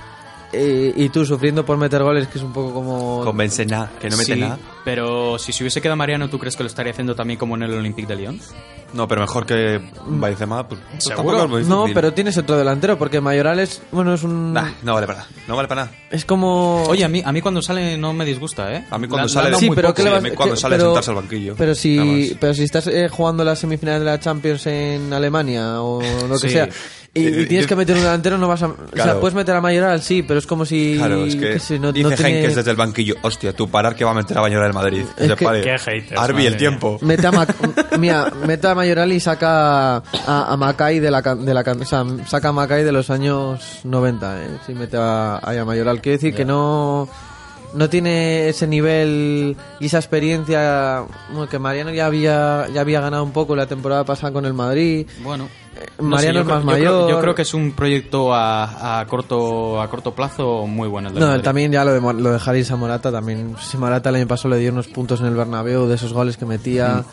eh, 0.55 0.93
y 0.95 1.09
tú 1.09 1.25
sufriendo 1.25 1.65
por 1.65 1.77
meter 1.77 2.01
goles, 2.03 2.27
que 2.27 2.37
es 2.37 2.43
un 2.43 2.53
poco 2.53 2.73
como... 2.73 3.21
Convence 3.23 3.65
nada, 3.65 3.91
que 3.99 4.09
no 4.09 4.17
mete 4.17 4.33
Sí, 4.35 4.39
nada. 4.39 4.57
pero 4.83 5.37
si 5.37 5.51
se 5.53 5.63
hubiese 5.63 5.81
quedado 5.81 5.97
Mariano, 5.97 6.29
¿tú 6.29 6.39
crees 6.39 6.55
que 6.55 6.63
lo 6.63 6.67
estaría 6.67 6.91
haciendo 6.91 7.15
también 7.15 7.37
como 7.39 7.55
en 7.55 7.63
el 7.63 7.73
Olympique 7.73 8.07
de 8.07 8.15
Lyon? 8.15 8.39
No, 8.93 9.07
pero 9.09 9.19
mejor 9.21 9.45
que 9.45 9.81
Benzema. 10.07 10.65
Pues, 10.67 10.79
pues 11.03 11.67
No, 11.67 11.85
pero 11.93 12.13
tienes 12.13 12.37
otro 12.37 12.55
delantero, 12.57 12.97
porque 12.97 13.19
Mayoral 13.19 13.59
es, 13.59 13.81
bueno, 13.91 14.13
es 14.13 14.23
un... 14.23 14.53
Nah, 14.53 14.69
no 14.83 14.93
vale 14.93 15.05
para 15.07 15.19
nada. 15.19 15.29
No 15.47 15.55
vale 15.57 15.67
para 15.67 15.85
nada. 15.85 15.97
Es 16.09 16.23
como... 16.23 16.83
Oye, 16.83 17.03
a 17.03 17.09
mí, 17.09 17.21
a 17.25 17.31
mí 17.33 17.41
cuando 17.41 17.61
sale 17.61 17.97
no 17.97 18.13
me 18.13 18.23
disgusta, 18.23 18.73
¿eh? 18.73 18.85
A 18.89 18.97
mí 18.97 19.07
cuando 19.07 19.27
La- 19.27 19.33
sale- 19.33 19.51
la 19.51 19.57
Sí, 19.57 19.67
muy 19.67 19.75
pero 19.75 19.89
poco. 19.89 19.97
¿qué 19.97 20.03
le 20.03 20.09
vas- 20.11 20.19
a 20.19 20.21
mí 20.21 20.31
cuando 20.31 20.55
qué- 20.55 20.61
sale 20.61 20.75
pero- 20.77 20.89
sentarse 20.89 21.09
al 21.11 21.15
banquillo. 21.17 21.55
Pero 21.57 21.75
si, 21.75 22.37
pero 22.39 22.53
si 22.53 22.63
estás 22.63 22.87
eh, 22.87 23.09
jugando 23.09 23.43
las 23.43 23.59
semifinales 23.59 23.99
de 23.99 24.05
la 24.05 24.19
Champions 24.19 24.65
en 24.67 25.11
Alemania 25.11 25.81
o 25.81 26.01
lo 26.27 26.35
que 26.35 26.47
Sí. 26.47 26.49
sea 26.51 26.69
y, 27.15 27.21
y 27.21 27.27
Eh, 27.27 27.45
tienes 27.45 27.65
que 27.65 27.75
meter 27.77 27.95
un 27.95 28.01
delantero, 28.03 28.37
no 28.37 28.47
vas 28.47 28.61
a. 28.61 28.67
O 28.67 28.75
sea, 28.93 29.19
puedes 29.19 29.33
meter 29.33 29.55
a 29.55 29.61
Mayoral, 29.61 30.01
sí, 30.01 30.21
pero 30.21 30.37
es 30.37 30.45
como 30.45 30.65
si. 30.65 30.95
Claro, 30.97 31.23
es 31.25 31.35
que 31.35 31.47
no, 31.47 31.53
dice 31.53 31.79
no 31.79 31.93
tiene- 31.93 32.15
Henkes 32.15 32.55
desde 32.55 32.71
el 32.71 32.77
banquillo, 32.77 33.15
hostia, 33.21 33.53
tú 33.53 33.69
parar 33.69 33.95
que 33.95 34.03
va 34.03 34.11
a 34.11 34.13
meter 34.13 34.37
a 34.37 34.41
Bañora 34.41 34.65
del 34.65 34.73
Madrid. 34.73 35.05
Es 35.17 35.33
que- 35.33 35.45
pare. 35.45 35.61
Qué 35.61 35.77
haters, 35.79 36.19
madre 36.19 36.45
el 36.45 36.57
tiempo. 36.57 36.99
Mete 37.01 37.25
a, 37.27 37.31
mira, 37.99 38.31
mete 38.45 38.67
a 38.67 38.75
Mayoral 38.75 39.11
y 39.13 39.19
saca 39.21 39.95
a, 39.97 40.01
a 40.27 40.57
Macay 40.57 40.99
de 40.99 41.09
la, 41.09 41.21
de 41.21 41.53
la 41.53 41.63
can- 41.63 41.81
o 41.81 41.85
sea, 41.85 42.03
saca 42.27 42.49
a 42.49 42.51
Macay 42.51 42.83
de 42.83 42.91
los 42.91 43.09
años 43.09 43.79
90, 43.85 44.43
¿eh? 44.43 44.47
Si 44.65 44.73
mete 44.73 44.97
a 44.97 45.39
Mayoral. 45.65 46.01
Quiero 46.01 46.17
decir 46.17 46.35
que 46.35 46.43
no 46.45 47.07
no 47.75 47.89
tiene 47.89 48.49
ese 48.49 48.65
nivel 48.67 49.55
y 49.79 49.85
esa 49.85 49.97
experiencia 49.97 51.03
bueno, 51.31 51.47
que 51.47 51.59
Mariano 51.59 51.91
ya 51.91 52.05
había 52.07 52.67
ya 52.73 52.81
había 52.81 53.01
ganado 53.01 53.23
un 53.23 53.31
poco 53.31 53.55
la 53.55 53.67
temporada 53.67 54.03
pasada 54.03 54.33
con 54.33 54.45
el 54.45 54.53
Madrid. 54.53 55.05
Bueno, 55.23 55.47
Eh, 55.75 55.85
no 55.99 56.07
Mariano 56.07 56.39
sé, 56.39 56.41
es 56.41 56.45
más 56.47 56.63
creo- 56.63 56.77
yo 56.77 56.79
creo- 56.79 56.93
mayor. 56.95 57.09
Yo 57.11 57.19
creo 57.21 57.35
que 57.35 57.41
es 57.41 57.53
un 57.53 57.71
proyecto 57.73 58.33
a, 58.33 58.99
a 59.01 59.05
corto 59.07 59.81
a 59.81 59.89
corto 59.89 60.15
plazo 60.15 60.65
muy 60.67 60.87
bueno. 60.87 61.09
El 61.09 61.15
del 61.15 61.21
No, 61.23 61.29
Madrid. 61.29 61.43
también 61.43 61.71
ya 61.71 61.83
lo 61.83 61.93
de, 61.93 61.99
lo 62.01 62.31
de 62.31 62.39
a 62.71 62.75
Morata 62.77 63.11
también. 63.11 63.55
Si 63.61 63.77
Morata 63.77 64.09
el 64.09 64.15
año 64.15 64.27
pasado 64.27 64.55
le 64.55 64.59
dio 64.61 64.71
unos 64.71 64.87
puntos 64.87 65.19
en 65.19 65.27
el 65.27 65.35
Bernabéu 65.35 65.85
de 65.85 65.95
esos 65.95 66.13
goles 66.13 66.37
que 66.37 66.45
metía. 66.45 67.03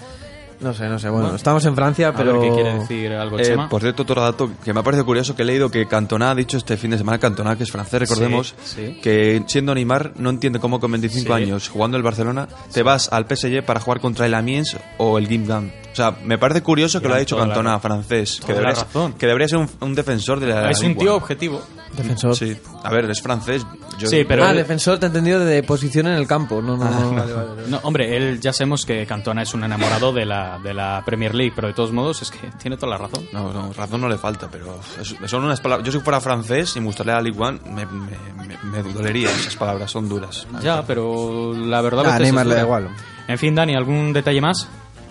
No 0.62 0.72
sé, 0.72 0.88
no 0.88 0.98
sé. 0.98 1.08
Bueno, 1.10 1.34
estamos 1.34 1.64
en 1.64 1.74
Francia, 1.74 2.12
pero. 2.16 2.40
qué 2.40 2.50
quiere 2.50 2.78
decir 2.78 3.12
algo, 3.12 3.38
Eh, 3.38 3.42
Chema. 3.44 3.68
por 3.68 3.80
cierto, 3.82 4.02
otro 4.04 4.22
dato 4.22 4.50
que 4.64 4.72
me 4.72 4.80
ha 4.80 4.82
parecido 4.82 5.04
curioso 5.04 5.34
que 5.34 5.42
he 5.42 5.44
leído 5.44 5.70
que 5.70 5.86
Cantona 5.86 6.30
ha 6.30 6.34
dicho 6.34 6.56
este 6.56 6.76
fin 6.76 6.90
de 6.92 6.98
semana, 6.98 7.18
Cantona, 7.18 7.56
que 7.56 7.64
es 7.64 7.70
francés, 7.72 8.00
recordemos, 8.00 8.54
Sí, 8.64 8.86
sí. 8.94 9.00
que 9.02 9.42
siendo 9.46 9.74
Neymar 9.74 10.12
no 10.16 10.30
entiende 10.30 10.60
cómo 10.60 10.78
con 10.78 10.90
25 10.92 11.26
Sí. 11.36 11.42
años 11.42 11.68
jugando 11.68 11.96
el 11.96 12.02
Barcelona 12.02 12.46
te 12.72 12.82
vas 12.82 13.12
al 13.12 13.26
PSG 13.26 13.64
para 13.64 13.80
jugar 13.80 14.00
contra 14.00 14.26
el 14.26 14.34
Amiens 14.34 14.76
o 14.98 15.18
el 15.18 15.26
Guingamp. 15.28 15.72
O 15.92 15.94
sea, 15.94 16.16
me 16.24 16.38
parece 16.38 16.62
curioso 16.62 17.00
que 17.02 17.08
lo 17.08 17.14
ha 17.14 17.18
dicho 17.18 17.36
la 17.36 17.44
Cantona, 17.46 17.72
ra- 17.72 17.80
francés, 17.80 18.40
que 18.46 18.52
debería, 18.54 18.74
razón. 18.74 19.12
que 19.14 19.26
debería 19.26 19.48
ser 19.48 19.58
un, 19.58 19.68
un 19.80 19.94
defensor 19.94 20.40
de 20.40 20.46
la 20.46 20.70
es 20.70 20.80
un 20.80 20.96
tío 20.96 21.14
objetivo. 21.16 21.60
Defensor. 21.96 22.34
Sí, 22.36 22.56
a 22.82 22.90
ver, 22.90 23.10
es 23.10 23.20
francés. 23.20 23.66
yo- 23.98 24.08
Sí, 24.08 24.24
pero 24.26 24.44
ah, 24.44 24.50
él- 24.50 24.56
defensor, 24.56 24.98
te 24.98 25.06
he 25.06 25.08
entendido 25.08 25.40
de 25.40 25.62
posición 25.62 26.06
en 26.06 26.14
el 26.14 26.26
campo. 26.26 26.62
No, 26.62 26.76
no, 26.76 26.84
no. 27.12 27.24
No, 27.68 27.80
hombre, 27.82 28.16
él 28.16 28.40
ya 28.40 28.52
sabemos 28.52 28.84
que 28.86 29.06
Cantona 29.06 29.42
es 29.42 29.52
un 29.54 29.64
enamorado 29.64 30.12
de 30.12 30.24
la, 30.24 30.58
de 30.58 30.72
la 30.74 31.02
Premier 31.04 31.34
League, 31.34 31.52
pero 31.54 31.68
de 31.68 31.74
todos 31.74 31.92
modos 31.92 32.22
es 32.22 32.30
que 32.30 32.50
tiene 32.60 32.76
toda 32.76 32.92
la 32.92 32.98
razón. 32.98 33.24
No, 33.32 33.52
no, 33.52 33.72
razón 33.72 34.00
no 34.00 34.08
le 34.08 34.16
falta, 34.18 34.48
pero 34.50 34.78
es- 35.00 35.14
son 35.30 35.44
unas 35.44 35.60
palabras. 35.60 35.86
Yo 35.86 35.92
si 35.92 35.98
fuera 36.02 36.20
francés 36.20 36.74
y 36.76 36.80
me 36.80 36.86
gustaría 36.86 37.14
la 37.14 37.22
Ligue 37.22 37.38
One, 37.40 37.60
me, 37.66 37.84
me, 37.86 38.16
me- 38.46 38.82
me 38.82 38.92
dolería 38.92 39.28
esas 39.30 39.56
palabras, 39.56 39.90
son 39.90 40.08
duras. 40.08 40.46
Ya, 40.62 40.82
pero 40.86 41.52
la 41.54 41.80
verdad 41.82 42.04
Ah, 42.06 42.10
es 42.12 42.16
que 42.18 42.22
Neymar 42.24 42.46
es 42.46 42.48
le 42.50 42.54
da 42.56 42.62
igual. 42.62 42.88
En 43.28 43.38
fin, 43.38 43.54
Dani, 43.54 43.74
¿algún 43.74 44.12
detalle 44.12 44.40
más? 44.40 44.68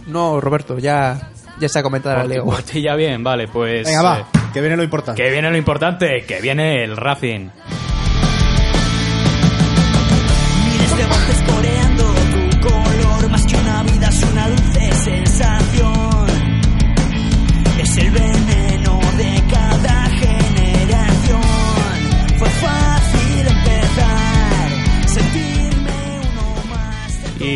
No, 0.08 0.41
Roberto, 0.41 0.80
ya, 0.80 1.30
ya 1.62 1.67
está 1.67 1.82
comentada 1.84 2.15
la 2.17 2.21
Por 2.24 2.30
Liga. 2.32 2.43
tu 2.43 2.50
parte 2.50 2.82
ya 2.82 2.95
bien, 2.95 3.24
vale, 3.24 3.47
pues... 3.47 3.86
Venga, 3.88 4.02
va, 4.02 4.19
eh, 4.19 4.24
que 4.54 4.60
viene 4.60 4.76
lo 4.76 4.84
importante. 4.84 5.21
que 5.24 5.30
viene 5.32 5.50
lo 5.50 5.58
importante, 5.58 6.26
que 6.28 6.41
viene 6.41 6.84
el 6.84 6.97
Racing. 6.97 7.50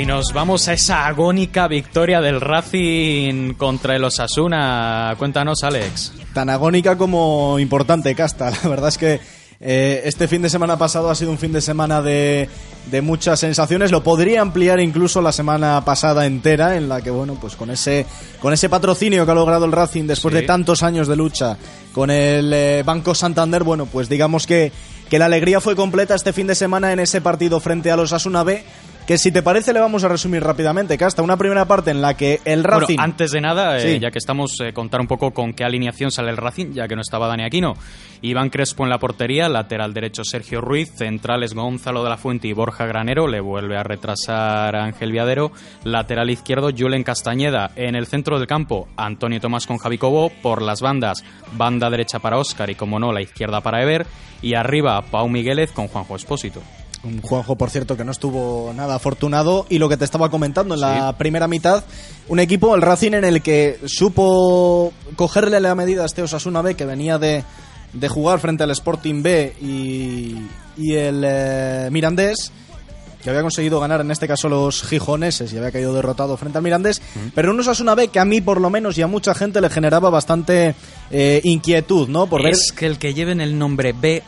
Y 0.05 0.07
nos 0.07 0.33
vamos 0.33 0.67
a 0.67 0.73
esa 0.73 1.07
agónica 1.07 1.67
victoria 1.67 2.21
del 2.21 2.39
Racing 2.39 3.55
contra 3.55 3.95
el 3.95 4.03
Osasuna. 4.03 5.15
Cuéntanos, 5.17 5.63
Alex. 5.63 6.13
Tan 6.31 6.51
agónica 6.51 6.95
como 6.95 7.57
importante, 7.57 8.13
Casta. 8.13 8.51
La 8.63 8.69
verdad 8.69 8.89
es 8.89 8.99
que 8.99 9.19
eh, 9.59 10.03
este 10.05 10.27
fin 10.27 10.43
de 10.43 10.49
semana 10.51 10.77
pasado 10.77 11.09
ha 11.09 11.15
sido 11.15 11.31
un 11.31 11.39
fin 11.39 11.51
de 11.53 11.59
semana 11.59 12.03
de, 12.03 12.47
de 12.91 13.01
muchas 13.01 13.39
sensaciones. 13.39 13.89
Lo 13.89 14.03
podría 14.03 14.41
ampliar 14.41 14.79
incluso 14.79 15.23
la 15.23 15.31
semana 15.31 15.83
pasada 15.83 16.27
entera, 16.27 16.77
en 16.77 16.87
la 16.87 17.01
que, 17.01 17.09
bueno, 17.09 17.35
pues 17.41 17.55
con 17.55 17.71
ese, 17.71 18.05
con 18.39 18.53
ese 18.53 18.69
patrocinio 18.69 19.25
que 19.25 19.31
ha 19.31 19.35
logrado 19.35 19.65
el 19.65 19.71
Racing 19.71 20.03
después 20.05 20.35
Sí. 20.35 20.41
de 20.41 20.45
tantos 20.45 20.83
años 20.83 21.07
de 21.07 21.15
lucha 21.15 21.57
con 21.93 22.11
el 22.11 22.53
eh, 22.53 22.83
Banco 22.85 23.15
Santander, 23.15 23.63
bueno, 23.63 23.87
pues 23.87 24.07
digamos 24.07 24.45
que, 24.45 24.71
que 25.09 25.17
la 25.17 25.25
alegría 25.25 25.61
fue 25.61 25.75
completa 25.75 26.13
este 26.13 26.31
fin 26.31 26.45
de 26.45 26.53
semana 26.53 26.93
en 26.93 26.99
ese 26.99 27.21
partido 27.21 27.59
frente 27.59 27.89
a 27.89 27.95
los 27.97 28.13
Asuna 28.13 28.43
B. 28.43 28.63
Que 29.05 29.19
si 29.19 29.31
te 29.31 29.43
parece 29.43 29.71
le 29.71 29.79
vamos 29.79 30.03
a 30.03 30.07
resumir 30.07 30.41
rápidamente, 30.41 30.97
Casta. 30.97 31.21
Una 31.21 31.37
primera 31.37 31.65
parte 31.65 31.91
en 31.91 32.01
la 32.01 32.15
que 32.15 32.41
el 32.43 32.63
Racing... 32.63 32.95
Bueno, 32.95 33.03
antes 33.03 33.29
de 33.29 33.39
nada, 33.39 33.77
eh, 33.77 33.99
ya 33.99 34.09
que 34.09 34.17
estamos, 34.17 34.59
eh, 34.61 34.73
contar 34.73 34.99
un 34.99 35.05
poco 35.05 35.29
con 35.29 35.53
qué 35.53 35.63
alineación 35.63 36.09
sale 36.09 36.31
el 36.31 36.37
Racing, 36.37 36.71
ya 36.71 36.87
que 36.87 36.95
no 36.95 37.01
estaba 37.01 37.27
Dani 37.27 37.43
Aquino. 37.43 37.75
Iván 38.23 38.49
Crespo 38.49 38.83
en 38.83 38.89
la 38.89 38.97
portería, 38.97 39.47
lateral 39.47 39.93
derecho 39.93 40.23
Sergio 40.23 40.59
Ruiz, 40.59 40.91
centrales 40.95 41.53
Gonzalo 41.53 42.03
de 42.03 42.09
la 42.09 42.17
Fuente 42.17 42.47
y 42.47 42.53
Borja 42.53 42.87
Granero, 42.87 43.27
le 43.27 43.41
vuelve 43.41 43.77
a 43.77 43.83
retrasar 43.83 44.75
Ángel 44.75 45.11
Viadero, 45.11 45.51
lateral 45.83 46.31
izquierdo 46.31 46.71
Julen 46.75 47.03
Castañeda, 47.03 47.69
en 47.75 47.93
el 47.95 48.07
centro 48.07 48.39
del 48.39 48.47
campo 48.47 48.87
Antonio 48.97 49.39
Tomás 49.39 49.67
con 49.67 49.77
Javi 49.77 49.99
Cobo, 49.99 50.31
por 50.41 50.63
las 50.63 50.81
bandas, 50.81 51.23
banda 51.51 51.91
derecha 51.91 52.17
para 52.17 52.39
Óscar 52.39 52.71
y 52.71 52.75
como 52.75 52.97
no, 52.97 53.13
la 53.13 53.21
izquierda 53.21 53.61
para 53.61 53.83
Ever, 53.83 54.07
y 54.41 54.55
arriba 54.55 54.99
Pau 55.03 55.29
Migueles 55.29 55.71
con 55.71 55.89
Juanjo 55.89 56.15
Espósito. 56.15 56.63
Un 57.05 57.21
Juanjo, 57.21 57.55
por 57.55 57.69
cierto, 57.69 57.95
que 57.95 58.03
no 58.03 58.11
estuvo 58.11 58.73
nada 58.73 58.95
afortunado. 58.95 59.67
Y 59.69 59.77
lo 59.77 59.87
que 59.87 59.97
te 59.97 60.05
estaba 60.05 60.29
comentando 60.29 60.73
en 60.73 60.81
la 60.81 61.15
primera 61.17 61.47
mitad, 61.47 61.83
un 62.27 62.39
equipo, 62.39 62.73
el 62.75 62.81
Racing, 62.81 63.13
en 63.13 63.23
el 63.23 63.41
que 63.41 63.79
supo 63.85 64.91
cogerle 65.15 65.59
la 65.59 65.75
medida 65.75 66.03
a 66.03 66.05
este 66.07 66.23
Osasuna 66.23 66.61
B, 66.61 66.75
que 66.75 66.85
venía 66.85 67.19
de, 67.19 67.43
de 67.93 68.09
jugar 68.09 68.39
frente 68.39 68.63
al 68.63 68.71
Sporting 68.71 69.21
B 69.21 69.53
y, 69.61 70.35
y 70.77 70.93
el 70.93 71.23
eh, 71.25 71.89
Mirandés, 71.91 72.51
que 73.23 73.29
había 73.29 73.41
conseguido 73.41 73.79
ganar 73.79 74.01
en 74.01 74.11
este 74.11 74.27
caso 74.27 74.49
los 74.49 74.83
gijoneses 74.83 75.51
y 75.51 75.57
había 75.57 75.71
caído 75.71 75.93
derrotado 75.93 76.37
frente 76.37 76.59
al 76.59 76.63
Mirandés, 76.63 77.01
pero 77.33 77.51
un 77.51 77.59
Osasuna 77.59 77.95
B 77.95 78.09
que 78.09 78.19
a 78.19 78.25
mí 78.25 78.41
por 78.41 78.61
lo 78.61 78.69
menos 78.69 78.97
y 78.97 79.01
a 79.01 79.07
mucha 79.07 79.33
gente 79.33 79.61
le 79.61 79.69
generaba 79.69 80.09
bastante 80.11 80.75
eh, 81.09 81.41
inquietud, 81.43 82.07
¿no? 82.07 82.27
Por 82.27 82.43
ver 82.43 82.53
es 82.53 82.71
que 82.71 82.85
el 82.85 82.99
que 82.99 83.13
lleven 83.13 83.41
el 83.41 83.57
nombre 83.57 83.93
B 83.93 84.21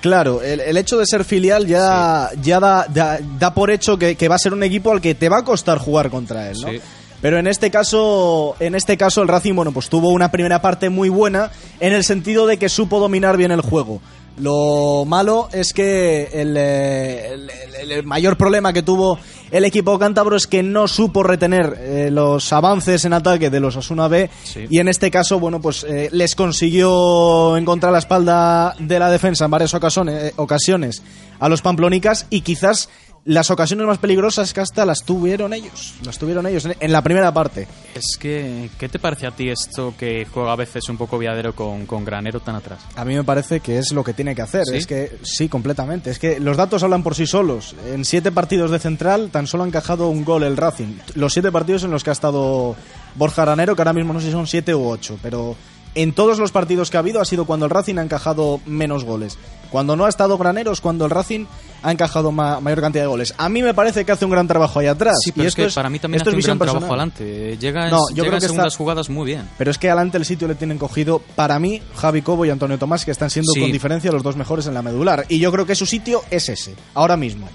Claro, 0.00 0.42
el, 0.42 0.60
el 0.60 0.76
hecho 0.76 0.98
de 0.98 1.06
ser 1.06 1.24
filial 1.24 1.66
ya, 1.66 2.30
ya 2.40 2.58
da, 2.58 2.86
da, 2.88 3.18
da 3.38 3.54
por 3.54 3.70
hecho 3.70 3.98
que, 3.98 4.16
que 4.16 4.28
va 4.28 4.36
a 4.36 4.38
ser 4.38 4.54
un 4.54 4.62
equipo 4.62 4.92
al 4.92 5.00
que 5.00 5.14
te 5.14 5.28
va 5.28 5.38
a 5.38 5.44
costar 5.44 5.78
jugar 5.78 6.10
contra 6.10 6.50
él, 6.50 6.56
¿no? 6.60 6.70
Sí. 6.70 6.80
Pero 7.20 7.38
en 7.38 7.46
este 7.46 7.70
caso, 7.70 8.56
en 8.60 8.74
este 8.74 8.96
caso 8.96 9.20
el 9.20 9.28
Racing, 9.28 9.54
bueno, 9.54 9.72
pues 9.72 9.90
tuvo 9.90 10.08
una 10.08 10.30
primera 10.30 10.62
parte 10.62 10.88
muy 10.88 11.10
buena 11.10 11.50
en 11.78 11.92
el 11.92 12.02
sentido 12.02 12.46
de 12.46 12.56
que 12.56 12.70
supo 12.70 12.98
dominar 12.98 13.36
bien 13.36 13.50
el 13.50 13.60
juego. 13.60 14.00
Lo 14.38 15.04
malo 15.06 15.48
es 15.52 15.72
que 15.74 16.28
el, 16.32 16.56
eh, 16.56 17.32
el- 17.34 17.50
el- 17.82 17.90
el 17.92 18.04
mayor 18.04 18.36
problema 18.36 18.72
que 18.72 18.82
tuvo 18.82 19.18
el 19.50 19.64
equipo 19.64 19.98
cántabro 19.98 20.36
es 20.36 20.46
que 20.46 20.62
no 20.62 20.86
supo 20.86 21.22
retener 21.22 21.76
eh, 21.80 22.08
los 22.10 22.52
avances 22.52 23.04
en 23.04 23.12
ataque 23.12 23.50
de 23.50 23.58
los 23.60 23.76
Asuna 23.76 24.06
B 24.08 24.30
Sí. 24.44 24.66
y 24.70 24.78
en 24.78 24.88
este 24.88 25.10
caso, 25.10 25.40
bueno, 25.40 25.60
pues 25.60 25.84
eh, 25.84 26.08
les 26.12 26.34
consiguió 26.36 27.56
encontrar 27.56 27.92
la 27.92 27.98
espalda 27.98 28.74
de 28.78 28.98
la 28.98 29.10
defensa 29.10 29.44
en 29.46 29.50
varias 29.50 29.74
ocasiones, 29.74 30.32
ocasiones 30.36 31.02
a 31.40 31.48
los 31.48 31.62
pamplonicas 31.62 32.26
y 32.30 32.42
quizás 32.42 32.88
las 33.30 33.48
ocasiones 33.48 33.86
más 33.86 33.98
peligrosas 33.98 34.52
que 34.52 34.60
hasta 34.60 34.84
las 34.84 35.04
tuvieron 35.04 35.52
ellos. 35.52 35.94
Las 36.04 36.18
tuvieron 36.18 36.48
ellos 36.48 36.66
en, 36.80 36.92
la 36.92 37.00
primera 37.00 37.32
parte. 37.32 37.68
Es 37.94 38.16
que, 38.18 38.68
¿qué 38.76 38.88
te 38.88 38.98
parece 38.98 39.28
a 39.28 39.30
ti 39.30 39.48
esto 39.48 39.94
que 39.96 40.26
juega 40.26 40.50
a 40.50 40.56
veces 40.56 40.88
un 40.88 40.96
poco 40.96 41.16
viadero 41.16 41.54
con, 41.54 41.86
con 41.86 42.04
Granero 42.04 42.40
tan 42.40 42.56
atrás? 42.56 42.80
A 42.96 43.04
mí 43.04 43.14
me 43.14 43.22
parece 43.22 43.60
que 43.60 43.78
es 43.78 43.92
lo 43.92 44.02
que 44.02 44.14
tiene 44.14 44.34
que 44.34 44.42
hacer. 44.42 44.64
¿Sí? 44.66 44.78
Es 44.78 44.86
que 44.88 45.18
sí, 45.22 45.48
completamente. 45.48 46.10
Es 46.10 46.18
que 46.18 46.40
los 46.40 46.56
datos 46.56 46.82
hablan 46.82 47.04
por 47.04 47.14
sí 47.14 47.24
solos. 47.24 47.76
En 47.86 48.04
siete 48.04 48.32
partidos 48.32 48.72
de 48.72 48.80
central 48.80 49.30
tan 49.30 49.46
solo 49.46 49.62
ha 49.62 49.68
encajado 49.68 50.08
un 50.08 50.24
gol 50.24 50.42
el 50.42 50.56
Racing. 50.56 50.98
Los 51.14 51.32
siete 51.32 51.52
partidos 51.52 51.84
en 51.84 51.92
los 51.92 52.02
que 52.02 52.10
ha 52.10 52.14
estado 52.14 52.74
Borja 53.14 53.44
Granero, 53.44 53.76
que 53.76 53.82
ahora 53.82 53.92
mismo 53.92 54.12
no 54.12 54.18
sé 54.18 54.26
si 54.26 54.32
son 54.32 54.48
siete 54.48 54.74
u 54.74 54.88
ocho, 54.88 55.20
pero 55.22 55.54
en 55.94 56.12
todos 56.12 56.38
los 56.38 56.52
partidos 56.52 56.90
que 56.90 56.96
ha 56.96 57.00
habido 57.00 57.20
ha 57.20 57.24
sido 57.24 57.44
cuando 57.44 57.66
el 57.66 57.70
Racing 57.70 57.96
ha 57.98 58.02
encajado 58.02 58.60
menos 58.66 59.04
goles. 59.04 59.38
Cuando 59.70 59.94
no 59.96 60.04
ha 60.04 60.08
estado 60.08 60.36
Granero 60.36 60.72
es 60.72 60.80
cuando 60.80 61.04
el 61.04 61.10
Racing 61.12 61.46
ha 61.82 61.92
encajado 61.92 62.32
ma- 62.32 62.60
mayor 62.60 62.80
cantidad 62.80 63.04
de 63.04 63.08
goles. 63.08 63.34
A 63.38 63.48
mí 63.48 63.62
me 63.62 63.72
parece 63.72 64.04
que 64.04 64.10
hace 64.12 64.24
un 64.24 64.32
gran 64.32 64.48
trabajo 64.48 64.80
ahí 64.80 64.86
atrás. 64.88 65.16
Sí, 65.22 65.30
Y 65.30 65.32
pero 65.32 65.48
es 65.48 65.56
esto 65.56 65.68
que 65.68 65.74
para 65.74 65.88
mí 65.90 65.98
también 66.00 66.20
hace 66.20 66.30
es 66.30 66.36
un 66.36 66.42
gran 66.42 66.58
trabajo 66.58 66.78
personal. 66.80 67.10
adelante. 67.12 67.56
Llega 67.58 67.84
en, 67.84 67.90
No, 67.90 67.98
yo 68.10 68.14
llega 68.16 68.22
creo 68.22 68.34
en 68.34 68.38
que 68.40 68.46
segundas 68.46 68.66
está- 68.66 68.76
jugadas 68.78 69.10
muy 69.10 69.26
bien. 69.26 69.48
Pero 69.58 69.70
es 69.70 69.78
que 69.78 69.88
adelante 69.88 70.18
el 70.18 70.24
sitio 70.24 70.48
le 70.48 70.56
tienen 70.56 70.76
cogido, 70.78 71.20
para 71.36 71.58
mí, 71.60 71.80
Javi 71.96 72.22
Cobo 72.22 72.44
y 72.44 72.50
Antonio 72.50 72.78
Tomás, 72.78 73.04
que 73.04 73.12
están 73.12 73.30
siendo 73.30 73.52
Sí. 73.52 73.60
con 73.60 73.70
diferencia 73.70 74.10
los 74.10 74.22
dos 74.24 74.36
mejores 74.36 74.66
en 74.66 74.74
la 74.74 74.82
medular. 74.82 75.24
Y 75.28 75.38
yo 75.38 75.52
creo 75.52 75.64
que 75.66 75.74
su 75.76 75.86
sitio 75.86 76.22
es 76.30 76.48
ese, 76.48 76.74
ahora 76.94 77.16
mismo. 77.16 77.48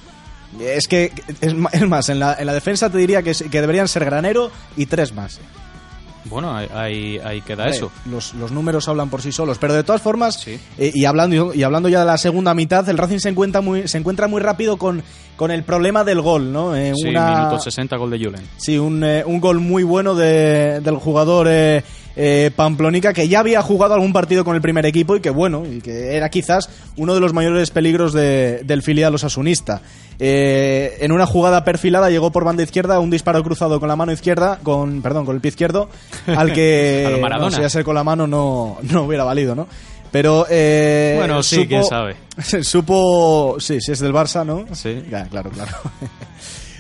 Es 0.60 0.88
que, 0.88 1.12
es 1.41 1.54
es 1.74 1.88
más, 1.88 2.08
en 2.08 2.19
la, 2.19 2.36
en 2.39 2.45
la 2.45 2.54
defensa 2.54 2.89
te 2.89 2.98
diría 2.98 3.21
que, 3.21 3.32
es- 3.32 3.43
que 3.52 3.60
deberían 3.62 3.89
ser 3.89 4.06
Granero 4.06 4.52
y 4.78 4.86
tres 4.86 5.13
más. 5.13 5.39
Bueno, 6.26 6.56
ahí, 6.56 7.20
ahí, 7.24 7.42
queda 7.42 7.66
eso. 7.68 7.92
Los, 8.10 8.34
los 8.34 8.52
números 8.52 8.88
hablan 8.88 9.10
por 9.10 9.22
sí 9.22 9.32
solos. 9.32 9.58
Pero 9.60 9.74
de 9.74 9.84
todas 9.84 10.02
formas, 10.02 10.36
Sí. 10.36 10.60
eh, 10.78 10.92
y, 10.94 11.06
hablando, 11.06 11.54
y 11.54 11.64
hablando 11.64 11.88
ya 11.88 12.00
de 12.00 12.06
la 12.06 12.18
segunda 12.18 12.54
mitad, 12.54 12.88
el 12.90 12.98
Racing 12.98 13.20
se 13.20 13.30
encuentra 13.30 13.62
muy, 13.62 13.88
se 13.88 13.98
encuentra 14.00 14.28
muy 14.28 14.42
rápido 14.42 14.78
con, 14.78 15.04
con 15.36 15.52
el 15.52 15.64
problema 15.64 16.04
del 16.04 16.22
gol, 16.22 16.52
¿no? 16.52 16.76
Eh, 16.76 16.94
Sí, 16.96 17.10
una- 17.10 17.36
minuto 17.38 17.60
60, 17.60 17.96
gol 17.98 18.10
de 18.10 18.18
Julen. 18.24 18.42
Sí, 18.58 18.78
un, 18.78 19.04
eh, 19.04 19.24
un 19.26 19.40
gol 19.40 19.60
muy 19.60 19.84
bueno 19.84 20.16
de- 20.16 20.80
del 20.82 20.96
jugador 20.98 21.48
eh, 22.15 22.51
Pamplonica 22.56 23.13
que 23.13 23.28
ya 23.28 23.39
había 23.39 23.62
jugado 23.62 23.93
algún 23.93 24.13
partido 24.13 24.43
con 24.45 24.56
el 24.56 24.62
primer 24.62 24.86
equipo 24.86 25.15
y 25.15 25.19
que 25.21 25.30
bueno, 25.30 25.63
y 25.65 25.82
que 25.82 26.15
era 26.15 26.30
quizás 26.30 26.69
uno 26.97 27.13
de 27.13 27.19
los 27.19 27.34
mayores 27.34 27.71
peligros 27.71 28.13
de- 28.13 28.62
del 28.63 28.82
filial 28.84 29.13
osasunista. 29.15 29.82
Eh, 30.17 30.97
en 31.01 31.12
una 31.12 31.25
jugada 31.25 31.65
perfilada 31.65 32.10
llegó 32.10 32.32
por 32.32 32.45
banda 32.45 32.63
izquierda 32.63 32.99
un 33.01 33.10
disparo 33.10 33.43
cruzado 33.43 33.80
con 33.82 33.89
la 33.89 33.97
mano 33.97 34.13
izquierda, 34.13 34.60
con 34.63 35.01
perdón, 35.01 35.25
con 35.25 35.36
el 35.36 35.41
pie 35.41 35.49
izquierdo, 35.49 35.89
al 36.28 36.54
que 36.54 37.06
A 37.06 37.38
no, 37.38 37.51
si 37.51 37.58
iba 37.58 37.67
a 37.67 37.69
ser 37.69 37.84
con 37.84 37.95
la 37.95 38.04
mano 38.06 38.25
no, 38.28 38.78
no 38.84 39.04
hubiera 39.04 39.23
valido, 39.25 39.56
¿no? 39.56 39.67
Pero 40.12 40.45
eh, 40.49 41.15
Bueno, 41.17 41.43
sí, 41.43 41.58
supo- 41.58 41.67
quién 41.67 41.84
sabe. 41.84 42.15
supo, 42.63 43.58
sí, 43.60 43.82
si 43.82 43.91
es 43.91 43.99
del 43.99 44.13
Barça, 44.13 44.45
¿no? 44.45 44.65
Sí. 44.73 45.04
Ya, 45.12 45.25
claro, 45.25 45.49
claro. 45.49 45.71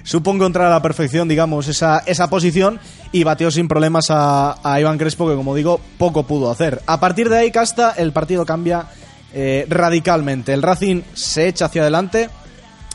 Supo 0.05 0.31
encontrar 0.31 0.67
a 0.67 0.69
la 0.69 0.81
perfección, 0.81 1.27
digamos, 1.27 1.67
esa, 1.67 1.99
esa 2.05 2.29
posición 2.29 2.79
y 3.11 3.23
batió 3.25 3.51
sin 3.51 3.67
problemas 3.67 4.05
a, 4.09 4.55
a 4.63 4.79
Iván 4.79 4.97
Crespo, 4.97 5.27
que 5.27 5.35
como 5.35 5.53
digo, 5.55 5.81
poco 5.97 6.23
pudo 6.27 6.49
hacer. 6.49 6.81
A 6.85 6.99
partir 7.01 7.27
de 7.27 7.39
ahí, 7.39 7.51
Casta, 7.51 7.91
el 7.97 8.13
partido 8.13 8.45
cambia 8.45 8.85
eh, 9.33 9.65
radicalmente. 9.67 10.53
El 10.53 10.61
Racing 10.61 11.01
se 11.13 11.47
echa 11.47 11.65
hacia 11.65 11.81
adelante, 11.81 12.29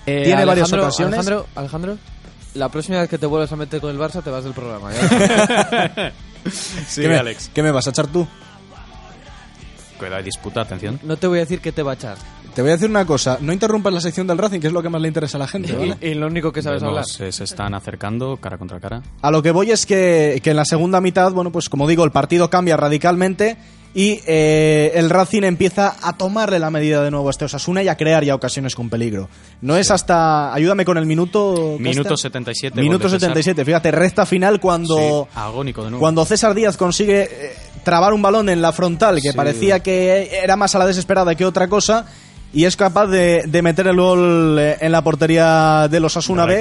Eh, 0.07 0.23
tiene 0.25 0.44
varias 0.46 0.73
ocasiones. 0.73 1.18
Alejandro, 1.18 1.46
Alejandro, 1.57 1.99
la 2.55 2.68
próxima 2.70 3.01
vez 3.01 3.11
que 3.11 3.18
te 3.18 3.27
vuelvas 3.27 3.53
a 3.53 3.57
meter 3.57 3.81
con 3.81 3.90
el 3.90 3.99
Barça 3.99 4.23
te 4.23 4.31
vas 4.31 4.44
del 4.44 4.55
programa. 4.55 4.90
¿ya? 4.92 6.12
Sí, 6.88 7.03
¿Qué, 7.03 7.09
me, 7.09 7.16
Alex. 7.18 7.51
qué 7.53 7.62
me 7.62 7.70
vas 7.70 7.87
a 7.87 7.90
echar 7.90 8.07
tú? 8.07 8.27
Cuidado, 9.99 10.16
hay 10.16 10.25
disputa, 10.25 10.62
atención. 10.62 10.99
no 11.03 11.16
te 11.18 11.27
voy 11.27 11.38
a 11.38 11.40
decir 11.42 11.61
que 11.61 11.70
te 11.73 11.83
va 11.83 11.90
a 11.90 11.94
echar. 11.94 12.16
Te 12.55 12.63
voy 12.63 12.71
a 12.71 12.75
decir 12.75 12.91
una 12.91 13.07
cosa, 13.07 13.39
no 13.41 13.53
interrumpas 13.53 13.93
la 13.93 14.01
sección 14.01 14.27
del 14.27 14.37
Racing, 14.37 14.61
que 14.61 14.67
es 14.67 14.73
lo 14.73 14.83
que 14.83 14.89
más 14.89 15.01
le 15.01 15.09
interesa 15.09 15.37
a 15.39 15.41
la 15.41 15.47
gente, 15.49 15.73
¿vale? 15.73 15.97
Y 16.01 16.15
lo 16.15 16.27
único 16.27 16.51
que 16.53 16.63
sabes 16.63 16.83
hablar. 16.83 17.05
Vemos, 17.05 17.21
eh, 17.21 17.33
se 17.33 17.45
están 17.45 17.75
acercando 17.75 18.37
cara 18.39 18.59
contra 18.59 18.81
cara. 18.81 19.03
A 19.23 19.31
lo 19.31 19.41
que 19.43 19.51
voy 19.53 19.71
es 19.71 19.87
que, 19.87 20.41
que 20.43 20.51
en 20.51 20.57
la 20.57 20.65
segunda 20.65 21.01
mitad, 21.01 21.31
bueno, 21.33 21.53
pues 21.53 21.69
como 21.69 21.87
digo, 21.87 22.05
el 22.05 22.11
partido 22.11 22.51
cambia 22.51 22.77
radicalmente 22.77 23.57
y 23.95 24.21
eh, 24.27 24.93
el 24.95 25.11
Racing 25.11 25.43
empieza 25.43 25.97
a 26.03 26.17
tomarle 26.17 26.59
la 26.59 26.71
medida 26.71 27.03
de 27.03 27.11
nuevo 27.11 27.29
a 27.29 27.31
este 27.31 27.45
Osasuna 27.45 27.83
y 27.85 27.89
a 27.89 27.97
crear 27.97 28.25
ya 28.25 28.35
ocasiones 28.35 28.75
con 28.75 28.91
peligro. 28.91 29.29
No 29.63 29.77
es 29.77 29.91
hasta, 29.91 30.53
ayúdame 30.53 30.85
con 30.85 30.99
el 30.99 31.07
minuto. 31.07 31.77
Minuto 31.79 32.17
77. 32.17 32.75
gol 32.75 32.83
Minuto 32.85 33.05
de 33.05 33.11
César. 33.11 33.21
77, 33.31 33.65
fíjate, 33.65 33.91
recta 33.93 34.27
final 34.27 34.61
cuando, 34.61 34.97
Sí, 35.33 35.39
agónico 35.39 35.85
de 35.85 35.91
nuevo. 35.91 36.01
cuando 36.01 36.25
César 36.25 36.55
Díaz 36.55 36.77
consigue 36.77 37.23
eh, 37.31 37.53
trabar 37.85 38.13
un 38.13 38.23
balón 38.23 38.49
en 38.49 38.61
la 38.61 38.73
frontal 38.73 39.17
que 39.23 39.31
Sí. 39.31 39.37
parecía 39.37 39.81
que 39.81 40.31
era 40.43 40.57
más 40.57 40.75
a 40.75 40.79
la 40.79 40.87
desesperada 40.87 41.35
que 41.35 41.45
otra 41.45 41.67
cosa 41.69 42.07
y 42.53 42.65
es 42.65 42.77
capaz 42.77 43.07
de, 43.07 43.45
de 43.47 43.63
meter 43.63 43.87
el 43.87 43.97
gol 43.97 44.57
eh, 44.59 44.77
en 44.81 44.93
la 44.93 45.03
portería 45.03 45.89
de 45.89 46.01
los 46.01 46.17
Asuna 46.17 46.47
B 46.47 46.61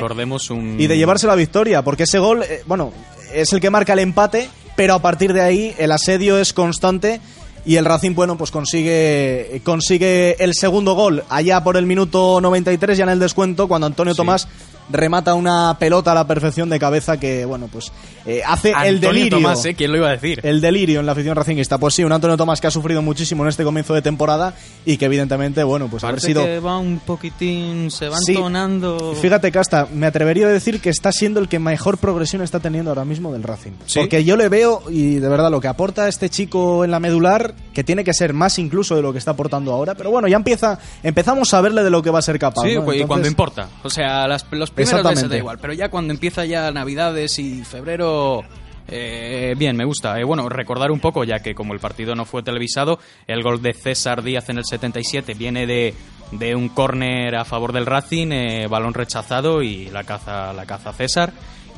un... 0.52 0.76
y 0.80 0.88
de 0.88 0.98
llevarse 0.98 1.28
la 1.28 1.36
victoria, 1.36 1.82
porque 1.82 2.04
ese 2.04 2.20
gol, 2.20 2.44
eh, 2.44 2.62
bueno, 2.66 2.92
es 3.34 3.52
el 3.54 3.60
que 3.60 3.70
marca 3.70 3.94
el 3.94 4.00
empate, 4.00 4.50
pero 4.76 4.94
a 4.94 5.02
partir 5.02 5.34
de 5.34 5.42
ahí 5.42 5.74
el 5.78 5.92
asedio 5.92 6.38
es 6.40 6.54
constante 6.54 7.20
y 7.66 7.76
el 7.76 7.86
Racing, 7.86 8.16
bueno, 8.16 8.38
pues 8.38 8.52
consigue, 8.52 9.62
consigue 9.64 10.42
el 10.44 10.54
segundo 10.54 10.94
gol 10.94 11.24
allá 11.30 11.64
por 11.64 11.76
el 11.76 11.86
minuto 11.86 12.40
93, 12.42 12.98
ya 12.98 13.04
en 13.04 13.10
el 13.10 13.20
descuento, 13.20 13.68
cuando 13.68 13.88
Antonio 13.88 14.14
Sí. 14.14 14.18
Tomás 14.18 14.48
remata 14.92 15.34
una 15.34 15.78
pelota 15.80 16.12
a 16.12 16.16
la 16.16 16.26
perfección 16.28 16.70
de 16.70 16.80
cabeza 16.80 17.20
que, 17.20 17.46
bueno, 17.46 17.68
pues 17.72 17.92
eh, 18.26 18.42
hace 18.46 18.70
el 18.70 18.76
Antonio 18.76 19.00
delirio. 19.10 19.38
Tomás, 19.38 19.66
¿eh? 19.66 19.74
¿Quién 19.76 19.92
lo 19.92 19.98
iba 19.98 20.08
a 20.10 20.12
decir? 20.12 20.40
El 20.44 20.62
delirio 20.62 21.00
en 21.00 21.06
la 21.06 21.12
afición 21.14 21.36
racinguista. 21.36 21.78
Pues 21.78 21.94
sí, 21.94 22.04
un 22.04 22.12
Antonio 22.12 22.38
Tomás 22.38 22.60
que 22.62 22.68
ha 22.68 22.72
sufrido 22.72 23.02
muchísimo 23.02 23.44
en 23.44 23.50
este 23.50 23.64
comienzo 23.64 23.94
de 23.94 24.02
temporada 24.02 24.54
y 24.86 24.98
que 24.98 25.06
evidentemente, 25.06 25.64
bueno, 25.64 25.88
pues 25.90 26.04
haber 26.04 26.16
Parece 26.16 26.28
sido... 26.28 26.44
que 26.44 26.60
va 26.60 26.78
un 26.78 27.00
poquitín, 27.00 27.92
se 27.92 28.10
va 28.10 28.18
Sí. 28.18 28.32
entonando... 28.34 29.16
Fíjate, 29.22 29.52
Casta, 29.52 29.88
me 29.94 30.06
atrevería 30.08 30.48
a 30.48 30.50
decir 30.52 30.82
que 30.82 30.90
está 30.90 31.12
siendo 31.12 31.40
el 31.40 31.48
que 31.48 31.60
mejor 31.60 31.98
progresión 31.98 32.42
está 32.42 32.60
teniendo 32.60 32.92
ahora 32.92 33.06
mismo 33.06 33.32
del 33.32 33.44
Racing. 33.44 33.72
¿Sí? 33.86 34.00
Porque 34.00 34.24
yo 34.24 34.36
le 34.38 34.50
veo, 34.50 34.84
y 34.90 35.16
de 35.16 35.30
verdad, 35.30 35.50
lo 35.52 35.62
que 35.62 35.68
aporta 35.68 36.08
este 36.08 36.30
chico 36.30 36.84
en 36.84 36.92
la 36.92 37.00
medular, 37.00 37.54
que 37.74 37.84
tiene 37.84 38.04
que 38.04 38.14
ser 38.14 38.34
más 38.34 38.60
incluso 38.60 38.96
de 38.96 39.02
lo 39.02 39.12
que 39.12 39.20
está 39.20 39.32
aportando 39.32 39.72
ahora, 39.74 39.96
pero 39.96 40.12
bueno, 40.12 40.28
ya 40.28 40.36
empieza, 40.38 40.80
empezamos 41.04 41.54
a 41.54 41.62
verle 41.62 41.84
de 41.84 41.90
lo 41.90 42.02
que 42.02 42.10
va 42.10 42.20
a 42.20 42.22
ser 42.24 42.40
capaz. 42.40 42.64
Sí, 42.64 42.76
¿no? 42.76 42.94
y 42.94 43.04
cuando 43.06 43.28
importa. 43.28 43.70
O 43.84 43.90
sea, 43.90 44.28
las- 44.28 44.46
los 44.52 44.72
primeros 44.86 45.12
meses 45.12 45.30
da 45.30 45.38
igual, 45.38 45.58
pero 45.60 45.74
ya 45.74 45.90
cuando 45.90 46.14
empieza 46.14 46.46
ya 46.46 46.72
Navidades 46.72 47.38
y 47.40 47.64
febrero... 47.64 48.44
eh, 48.88 49.54
bien, 49.58 49.76
me 49.78 49.86
gusta. 49.86 50.20
Eh, 50.20 50.24
bueno, 50.24 50.50
recordar 50.50 50.92
un 50.92 51.00
poco, 51.00 51.24
ya 51.24 51.40
que 51.40 51.54
como 51.54 51.74
el 51.74 51.80
partido 51.80 52.16
no 52.16 52.26
fue 52.26 52.44
televisado, 52.44 53.00
el 53.28 53.44
gol 53.44 53.62
de 53.62 53.74
César 53.74 54.24
Díaz 54.24 54.50
en 54.50 54.58
el 54.58 54.66
77 54.66 55.34
viene 55.36 55.68
de, 55.68 55.94
de 56.32 56.56
un 56.56 56.70
córner 56.70 57.36
a 57.36 57.46
favor 57.46 57.72
del 57.74 57.86
Racing, 57.86 58.32
eh, 58.32 58.68
balón 58.68 58.94
rechazado 58.94 59.62
y 59.62 59.90
la 59.90 60.04
caza, 60.04 60.54
la 60.54 60.66
caza 60.66 60.94
César. 60.94 61.32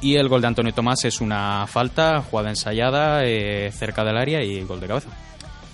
Y 0.03 0.15
el 0.15 0.29
gol 0.29 0.41
de 0.41 0.47
Antonio 0.47 0.73
Tomás 0.73 1.05
es 1.05 1.21
una 1.21 1.67
falta, 1.67 2.21
jugada 2.21 2.49
ensayada 2.49 3.23
eh, 3.23 3.71
cerca 3.71 4.03
del 4.03 4.17
área 4.17 4.41
y 4.41 4.63
gol 4.63 4.79
de 4.79 4.87
cabeza. 4.87 5.09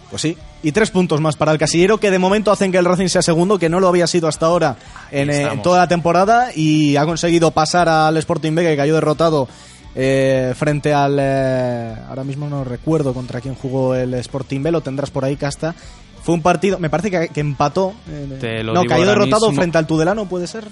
Pues 0.10 0.22
sí. 0.22 0.38
Y 0.64 0.72
tres 0.72 0.90
puntos 0.90 1.20
más 1.20 1.36
para 1.36 1.52
el 1.52 1.58
casillero 1.58 1.98
que 2.00 2.12
de 2.12 2.18
momento 2.20 2.52
hacen 2.52 2.72
que 2.72 2.78
el 2.78 2.86
Racing 2.86 3.08
sea 3.08 3.22
segundo, 3.22 3.60
que 3.60 3.68
no 3.70 3.80
lo 3.80 3.88
había 3.90 4.08
sido 4.08 4.28
hasta 4.28 4.46
ahora 4.46 4.78
en, 5.12 5.30
eh, 5.30 5.60
toda 5.62 5.80
la 5.80 5.88
temporada 5.88 6.50
y 6.56 6.96
ha 6.96 7.06
conseguido 7.06 7.52
pasar 7.52 7.90
al 7.90 8.16
Sporting 8.18 8.54
B 8.56 8.64
que 8.64 8.78
cayó 8.78 8.96
derrotado 8.96 9.48
eh, 9.96 10.54
frente 10.56 10.94
al... 10.94 11.18
eh, 11.20 11.94
ahora 12.08 12.24
mismo 12.24 12.48
no 12.48 12.64
recuerdo 12.64 13.14
contra 13.14 13.42
quién 13.42 13.56
jugó 13.56 13.96
el 13.96 14.14
Sporting 14.14 14.62
B, 14.64 14.72
lo 14.72 14.82
tendrás 14.82 15.10
por 15.12 15.26
ahí, 15.26 15.36
Casta. 15.36 15.76
Fue 16.24 16.34
un 16.36 16.42
partido, 16.42 16.78
me 16.80 16.90
parece 16.90 17.10
que, 17.12 17.30
que 17.30 17.40
empató. 17.42 17.94
eh, 18.10 18.38
Te 18.40 18.64
lo 18.64 18.74
no, 18.74 18.84
cayó 18.86 19.06
derrotado 19.06 19.48
mismo. 19.48 19.62
frente 19.62 19.78
al 19.78 19.88
Tudelano, 19.88 20.26
¿puede 20.28 20.48
ser? 20.48 20.66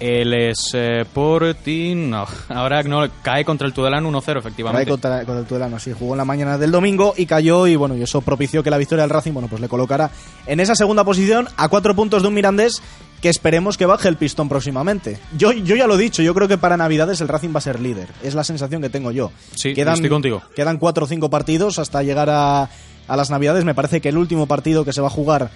El 0.00 0.32
Sporting... 0.32 2.08
No, 2.08 2.26
ahora 2.48 2.82
no, 2.82 3.06
cae 3.22 3.44
contra 3.44 3.66
el 3.66 3.74
Tudelano 3.74 4.10
1-0, 4.10 4.12
Por 4.24 4.32
ahí 4.34 4.38
efectivamente. 4.38 4.90
contra, 4.90 5.24
con 5.26 5.36
el 5.36 5.44
Tudelano, 5.44 5.78
sí, 5.78 5.92
jugó 5.92 6.14
en 6.14 6.18
la 6.18 6.24
mañana 6.24 6.56
del 6.56 6.70
domingo 6.70 7.12
y 7.16 7.26
cayó 7.26 7.66
y 7.66 7.76
bueno, 7.76 7.94
y 7.96 8.02
eso 8.02 8.22
propició 8.22 8.62
que 8.62 8.70
la 8.70 8.78
victoria 8.78 9.02
del 9.02 9.10
Racing, 9.10 9.32
bueno, 9.32 9.48
pues 9.48 9.60
le 9.60 9.68
colocara 9.68 10.10
en 10.46 10.58
esa 10.58 10.74
segunda 10.74 11.04
posición 11.04 11.48
a 11.58 11.68
cuatro 11.68 11.94
puntos 11.94 12.22
de 12.22 12.28
un 12.28 12.34
Mirandés 12.34 12.82
que 13.20 13.28
esperemos 13.28 13.76
que 13.76 13.84
baje 13.84 14.08
el 14.08 14.16
pistón 14.16 14.48
próximamente. 14.48 15.18
Yo, 15.36 15.52
yo 15.52 15.76
ya 15.76 15.86
lo 15.86 15.96
he 15.96 15.98
dicho, 15.98 16.22
yo 16.22 16.32
creo 16.32 16.48
que 16.48 16.56
para 16.56 16.78
Navidades 16.78 17.20
el 17.20 17.28
Racing 17.28 17.50
va 17.54 17.58
a 17.58 17.62
ser 17.62 17.78
líder, 17.78 18.08
es 18.22 18.34
la 18.34 18.44
sensación 18.44 18.80
que 18.80 18.88
tengo 18.88 19.12
yo. 19.12 19.30
Sí, 19.54 19.74
estoy 19.76 20.08
contigo. 20.08 20.42
Quedan 20.56 20.78
cuatro 20.78 21.04
o 21.04 21.08
cinco 21.08 21.28
partidos 21.28 21.78
hasta 21.78 22.02
llegar 22.02 22.30
a, 22.30 22.70
a 23.06 23.16
las 23.16 23.28
Navidades, 23.28 23.66
me 23.66 23.74
parece 23.74 24.00
que 24.00 24.08
el 24.08 24.16
último 24.16 24.46
partido 24.46 24.86
que 24.86 24.94
se 24.94 25.02
va 25.02 25.08
a 25.08 25.10
jugar 25.10 25.50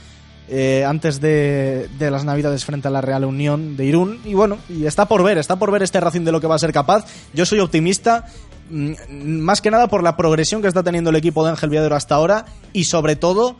eh, 0.48 0.84
antes 0.86 1.20
de, 1.20 1.88
de 1.98 2.10
las 2.10 2.24
Navidades 2.24 2.64
frente 2.64 2.88
a 2.88 2.90
la 2.90 3.00
Real 3.00 3.24
Unión 3.24 3.76
de 3.76 3.84
Irún. 3.86 4.20
Y 4.24 4.34
bueno, 4.34 4.58
y 4.68 4.86
está 4.86 5.06
por 5.06 5.22
ver, 5.22 5.38
está 5.38 5.56
por 5.56 5.70
ver 5.70 5.82
este 5.82 6.00
Racing 6.00 6.22
de 6.22 6.32
lo 6.32 6.40
que 6.40 6.46
va 6.46 6.54
a 6.56 6.58
ser 6.58 6.72
capaz. 6.72 7.06
Yo 7.32 7.46
soy 7.46 7.60
optimista, 7.60 8.26
mm, 8.70 8.92
más 9.40 9.60
que 9.60 9.70
nada 9.70 9.88
por 9.88 10.02
la 10.02 10.16
progresión 10.16 10.60
que 10.62 10.68
está 10.68 10.82
teniendo 10.82 11.10
el 11.10 11.16
equipo 11.16 11.44
de 11.44 11.50
Ángel 11.50 11.70
Viadero 11.70 11.96
hasta 11.96 12.14
ahora 12.14 12.44
y 12.72 12.84
sobre 12.84 13.16
todo 13.16 13.56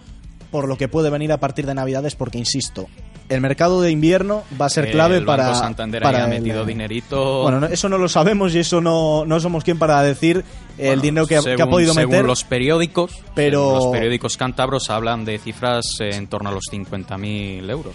por 0.51 0.68
lo 0.68 0.77
que 0.79 0.88
puede 0.88 1.11
venir 1.11 1.33
a 1.33 1.38
partir 1.40 1.66
de 1.66 1.75
Navidades, 1.75 2.14
porque 2.14 2.38
insisto, 2.38 2.87
el 3.29 3.40
mercado 3.40 3.81
de 3.81 3.90
invierno 3.90 4.44
va 4.61 4.66
a 4.66 4.68
ser 4.68 4.90
clave 4.90 5.16
el 5.16 5.25
Banco 5.25 5.42
para. 5.42 5.55
Santander 5.57 6.03
para 6.03 6.25
el, 6.25 6.31
metido 6.31 6.64
dinerito. 6.64 7.42
Bueno, 7.42 7.59
no- 7.61 7.66
eso 7.66 7.88
no 7.88 7.99
lo 7.99 8.09
sabemos 8.09 8.55
y 8.55 8.59
eso 8.61 8.81
no, 8.81 9.25
no 9.25 9.40
somos 9.40 9.64
quien 9.64 9.79
para 9.79 10.01
decir 10.03 10.44
el 10.79 11.01
dinero 11.01 11.27
que, 11.27 11.37
ha- 11.37 11.43
que 11.43 11.53
ha 11.53 11.57
según- 11.57 11.71
podido 11.71 11.95
según 11.95 12.11
meter. 12.13 12.25
los 12.27 12.45
periódicos, 12.45 13.19
pero- 13.35 13.61
según 13.61 13.75
los 13.75 13.87
periódicos 13.93 14.37
cántabros 14.37 14.91
hablan 14.91 15.25
de 15.25 15.39
cifras 15.39 15.85
en 16.01 16.27
torno 16.27 16.49
a 16.51 16.53
los 16.53 16.64
50.000 16.70 17.68
euros. 17.70 17.95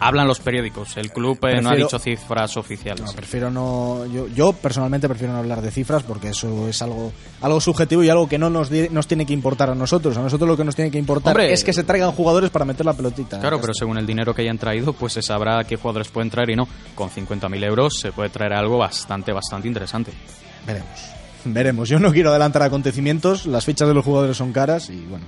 Hablan 0.00 0.26
los 0.28 0.40
periódicos, 0.40 0.96
el 0.96 1.10
club 1.12 1.38
eh, 1.46 1.60
no 1.60 1.70
ha 1.70 1.74
dicho 1.76 1.98
cifras 1.98 2.56
oficiales. 2.56 3.04
No, 3.04 3.12
prefiero 3.12 3.50
no. 3.50 4.04
Yo, 4.12 4.26
yo 4.28 4.52
personalmente 4.52 5.08
prefiero 5.08 5.32
no 5.32 5.38
hablar 5.40 5.62
de 5.62 5.70
cifras 5.70 6.02
porque 6.02 6.28
eso 6.28 6.68
es 6.68 6.80
algo, 6.82 7.12
algo 7.40 7.60
subjetivo 7.60 8.02
y 8.02 8.08
algo 8.10 8.28
que 8.28 8.38
no 8.38 8.50
nos, 8.50 8.70
nos 8.70 9.06
tiene 9.06 9.24
que 9.26 9.32
importar 9.32 9.70
a 9.70 9.74
nosotros. 9.74 10.16
A 10.16 10.22
nosotros 10.22 10.48
lo 10.48 10.56
que 10.56 10.64
nos 10.64 10.74
tiene 10.76 10.90
que 10.90 10.98
importar 10.98 11.32
Hombre. 11.34 11.52
es 11.52 11.64
que 11.64 11.72
se 11.72 11.84
traigan 11.84 12.12
jugadores 12.12 12.50
para 12.50 12.64
meter 12.64 12.84
la 12.86 12.92
pelotita. 12.94 13.40
Claro, 13.40 13.60
pero 13.60 13.72
según 13.74 13.98
el 13.98 14.06
dinero 14.06 14.34
que 14.34 14.42
hayan 14.42 14.58
traído, 14.58 14.92
pues 14.92 15.12
se 15.12 15.22
sabrá 15.22 15.62
qué 15.64 15.76
jugadores 15.76 16.08
pueden 16.08 16.30
traer 16.30 16.50
y 16.50 16.56
no. 16.56 16.66
Con 16.94 17.10
50.000 17.10 17.64
euros 17.64 17.98
se 18.00 18.12
puede 18.12 18.30
traer 18.30 18.52
algo 18.54 18.78
bastante, 18.78 19.32
bastante 19.32 19.68
interesante. 19.68 20.12
Veremos. 20.66 20.88
Veremos. 21.52 21.88
Yo 21.88 21.98
no 21.98 22.12
quiero 22.12 22.30
adelantar 22.30 22.62
acontecimientos. 22.62 23.46
Las 23.46 23.64
fichas 23.64 23.88
de 23.88 23.94
los 23.94 24.04
jugadores 24.04 24.36
son 24.36 24.52
caras 24.52 24.90
y 24.90 25.00
bueno. 25.08 25.24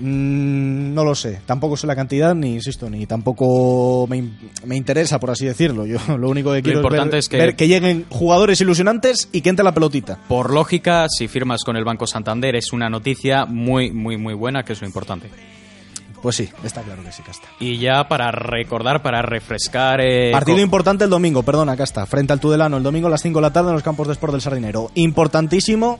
Mm, 0.00 0.92
no 0.92 1.04
lo 1.04 1.14
sé. 1.14 1.40
Tampoco 1.46 1.76
sé 1.76 1.86
la 1.86 1.94
cantidad, 1.94 2.34
ni 2.34 2.54
insisto, 2.54 2.90
ni 2.90 3.06
tampoco 3.06 4.06
me, 4.08 4.16
in- 4.16 4.36
me 4.66 4.76
interesa, 4.76 5.20
por 5.20 5.30
así 5.30 5.46
decirlo. 5.46 5.86
Yo 5.86 5.98
lo 6.18 6.28
único 6.28 6.52
que 6.52 6.62
quiero 6.62 6.80
importante 6.80 7.12
ver, 7.12 7.18
es 7.20 7.28
que- 7.28 7.36
ver 7.36 7.54
que 7.56 7.68
lleguen 7.68 8.04
jugadores 8.08 8.60
ilusionantes 8.60 9.28
y 9.32 9.40
que 9.40 9.50
entre 9.50 9.64
la 9.64 9.72
pelotita. 9.72 10.18
Por 10.28 10.52
lógica, 10.52 11.06
si 11.08 11.28
firmas 11.28 11.62
con 11.64 11.76
el 11.76 11.84
Banco 11.84 12.06
Santander 12.08 12.56
es 12.56 12.72
una 12.72 12.90
noticia 12.90 13.44
muy, 13.46 13.92
muy, 13.92 14.16
muy 14.16 14.34
buena, 14.34 14.64
que 14.64 14.72
es 14.72 14.80
lo 14.80 14.86
importante. 14.88 15.28
Pues 16.24 16.36
sí, 16.36 16.48
está 16.62 16.80
claro 16.80 17.02
que 17.02 17.12
sí 17.12 17.22
está. 17.30 17.48
Y 17.60 17.76
ya 17.76 18.08
para 18.08 18.30
recordar, 18.30 19.02
para 19.02 19.20
refrescar... 19.20 20.00
eh, 20.00 20.32
Partido 20.32 20.58
importante 20.58 21.04
el 21.04 21.10
domingo, 21.10 21.42
perdón, 21.42 21.68
acá 21.68 21.84
está. 21.84 22.06
Frente 22.06 22.32
al 22.32 22.40
Tudelano, 22.40 22.78
el 22.78 22.82
domingo 22.82 23.08
a 23.08 23.10
las 23.10 23.20
5 23.20 23.40
de 23.40 23.42
la 23.42 23.52
tarde 23.52 23.68
en 23.68 23.74
los 23.74 23.82
campos 23.82 24.06
de 24.06 24.14
Sport 24.14 24.32
del 24.32 24.40
Sardinero. 24.40 24.90
Importantísimo 24.94 25.98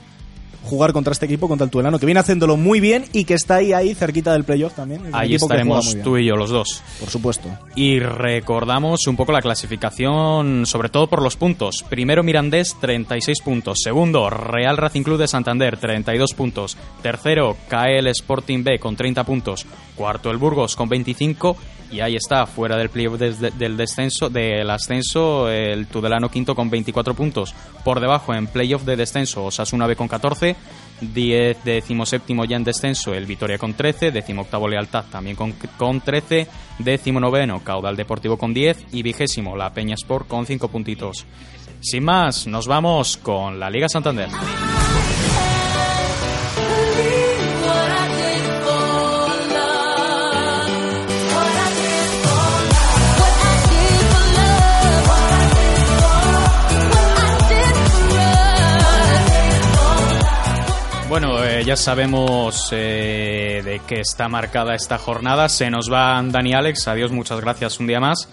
jugar 0.65 0.93
contra 0.93 1.13
este 1.13 1.25
equipo, 1.25 1.47
contra 1.47 1.65
el 1.65 1.71
Tudelano, 1.71 1.99
que 1.99 2.05
viene 2.05 2.19
haciéndolo 2.19 2.57
muy 2.57 2.79
bien 2.79 3.05
y 3.13 3.23
que 3.25 3.35
está 3.35 3.55
ahí, 3.55 3.73
ahí, 3.73 3.95
cerquita 3.95 4.33
del 4.33 4.43
playoff 4.43 4.73
también. 4.73 5.05
Es 5.05 5.13
Ahí 5.13 5.35
estaremos 5.35 5.97
tú 6.03 6.17
y 6.17 6.25
yo 6.25 6.35
los 6.35 6.49
dos. 6.49 6.81
Por 6.99 7.09
supuesto. 7.09 7.49
Y 7.75 7.99
recordamos 7.99 9.07
un 9.07 9.15
poco 9.15 9.31
la 9.31 9.41
clasificación, 9.41 10.65
sobre 10.65 10.89
todo 10.89 11.07
por 11.07 11.21
los 11.21 11.37
puntos. 11.37 11.85
Primero 11.89 12.23
Mirandés, 12.23 12.75
36 12.79 13.41
puntos. 13.41 13.79
Segundo, 13.83 14.29
Real 14.29 14.77
Racing 14.77 15.03
Club 15.03 15.19
de 15.19 15.27
Santander, 15.27 15.77
32 15.77 16.33
puntos. 16.33 16.77
Tercero, 17.01 17.55
cae 17.67 17.99
el 17.99 18.07
Sporting 18.07 18.63
B 18.63 18.79
con 18.79 18.95
30 18.95 19.23
puntos. 19.23 19.65
Cuarto, 19.95 20.31
el 20.31 20.37
Burgos 20.37 20.75
con 20.75 20.89
25. 20.89 21.55
Y 21.91 21.99
ahí 22.01 22.15
está, 22.15 22.45
fuera 22.45 22.77
del 22.77 22.89
playoff 22.89 23.19
del 23.19 23.77
descenso, 23.77 24.29
del 24.29 24.69
ascenso, 24.69 25.49
el 25.49 25.87
Tudelano 25.87 26.29
quinto 26.29 26.55
con 26.55 26.69
24 26.69 27.13
puntos. 27.13 27.53
Por 27.83 27.99
debajo, 27.99 28.33
en 28.33 28.47
playoff 28.47 28.83
de 28.83 28.95
descenso, 28.95 29.45
Osasuna 29.45 29.87
B 29.87 29.95
con 29.95 30.07
14. 30.07 30.54
10 31.01 31.63
décimo 31.63 32.05
séptimo 32.05 32.45
ya 32.45 32.55
en 32.55 32.63
descenso 32.63 33.13
el 33.13 33.25
Vitoria 33.25 33.57
con 33.57 33.73
13, 33.73 34.11
décimo 34.11 34.43
octavo 34.43 34.67
Lealtad 34.67 35.05
también 35.11 35.35
con, 35.35 35.53
con 35.77 36.01
13, 36.01 36.47
décimo 36.79 37.19
noveno 37.19 37.63
Caudal 37.63 37.95
Deportivo 37.95 38.37
con 38.37 38.53
10 38.53 38.87
y 38.93 39.03
vigésimo 39.03 39.57
la 39.57 39.73
Peña 39.73 39.95
Sport 39.95 40.27
con 40.27 40.45
5 40.45 40.67
puntitos. 40.69 41.25
Sin 41.81 42.03
más, 42.03 42.47
nos 42.47 42.67
vamos 42.67 43.17
con 43.17 43.59
la 43.59 43.69
Liga 43.69 43.89
Santander. 43.89 44.29
Bueno, 61.17 61.41
eh, 61.45 61.63
ya 61.63 61.77
sabemos 61.77 62.67
eh, 62.73 63.61
de 63.63 63.79
qué 63.87 64.01
está 64.01 64.27
marcada 64.27 64.75
esta 64.75 64.97
jornada. 64.97 65.47
Se 65.47 65.69
nos 65.69 65.87
van 65.87 66.29
Dani 66.29 66.49
y 66.49 66.53
Alex. 66.53 66.89
Adiós, 66.89 67.13
muchas 67.13 67.39
gracias 67.39 67.79
un 67.79 67.87
día 67.87 68.01
más. 68.01 68.27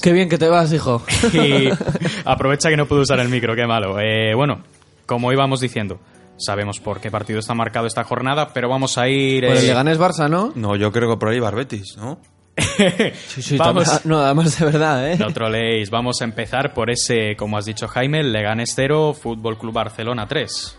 Qué 0.00 0.12
bien 0.14 0.30
que 0.30 0.38
te 0.38 0.48
vas, 0.48 0.72
hijo. 0.72 1.02
Y 1.34 1.68
aprovecha 2.24 2.70
que 2.70 2.78
no 2.78 2.86
puedo 2.86 3.02
usar 3.02 3.20
el 3.20 3.28
micro, 3.28 3.54
qué 3.54 3.66
malo. 3.66 4.00
Eh, 4.00 4.34
bueno, 4.34 4.62
como 5.04 5.30
íbamos 5.34 5.60
diciendo, 5.60 6.00
sabemos 6.38 6.80
por 6.80 6.98
qué 6.98 7.10
partido 7.10 7.40
está 7.40 7.52
marcado 7.52 7.86
esta 7.86 8.04
jornada, 8.04 8.54
pero 8.54 8.70
vamos 8.70 8.96
a 8.96 9.06
ir... 9.06 9.44
Por 9.44 9.58
el 9.58 9.64
eh, 9.64 9.66
Leganés 9.66 9.98
Barça, 9.98 10.30
¿no? 10.30 10.52
No, 10.54 10.76
yo 10.76 10.90
creo 10.90 11.10
que 11.10 11.18
por 11.18 11.28
ahí 11.28 11.40
Barbetis, 11.40 11.98
¿no? 11.98 12.20
Sí, 12.56 13.42
sí, 13.42 13.58
Vamos. 13.58 13.86
No, 14.06 14.20
además 14.20 14.58
de 14.58 14.64
verdad, 14.64 15.12
¿eh? 15.12 15.18
No 15.18 15.30
troleéis, 15.34 15.90
vamos 15.90 16.22
a 16.22 16.24
empezar 16.24 16.72
por 16.72 16.90
ese, 16.90 17.36
como 17.36 17.58
has 17.58 17.66
dicho 17.66 17.86
Jaime, 17.86 18.22
Leganés 18.22 18.72
0, 18.74 19.12
Fútbol 19.12 19.58
Club 19.58 19.74
Barcelona 19.74 20.26
3. 20.26 20.78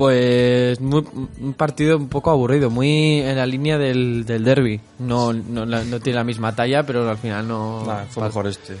Pues 0.00 0.80
muy- 0.80 1.04
un 1.42 1.52
partido 1.52 1.98
un 1.98 2.08
poco 2.08 2.30
aburrido, 2.30 2.70
muy 2.70 3.20
en 3.20 3.36
la 3.36 3.44
línea 3.44 3.76
del, 3.76 4.24
del 4.24 4.42
derby. 4.42 4.80
No, 4.98 5.30
no, 5.34 5.66
no 5.66 6.00
tiene 6.00 6.16
la 6.16 6.24
misma 6.24 6.56
talla, 6.56 6.84
pero 6.84 7.06
al 7.06 7.18
final 7.18 7.46
no... 7.46 7.84
Nah, 7.84 8.04
fue 8.08 8.22
mejor 8.22 8.46
este. 8.46 8.78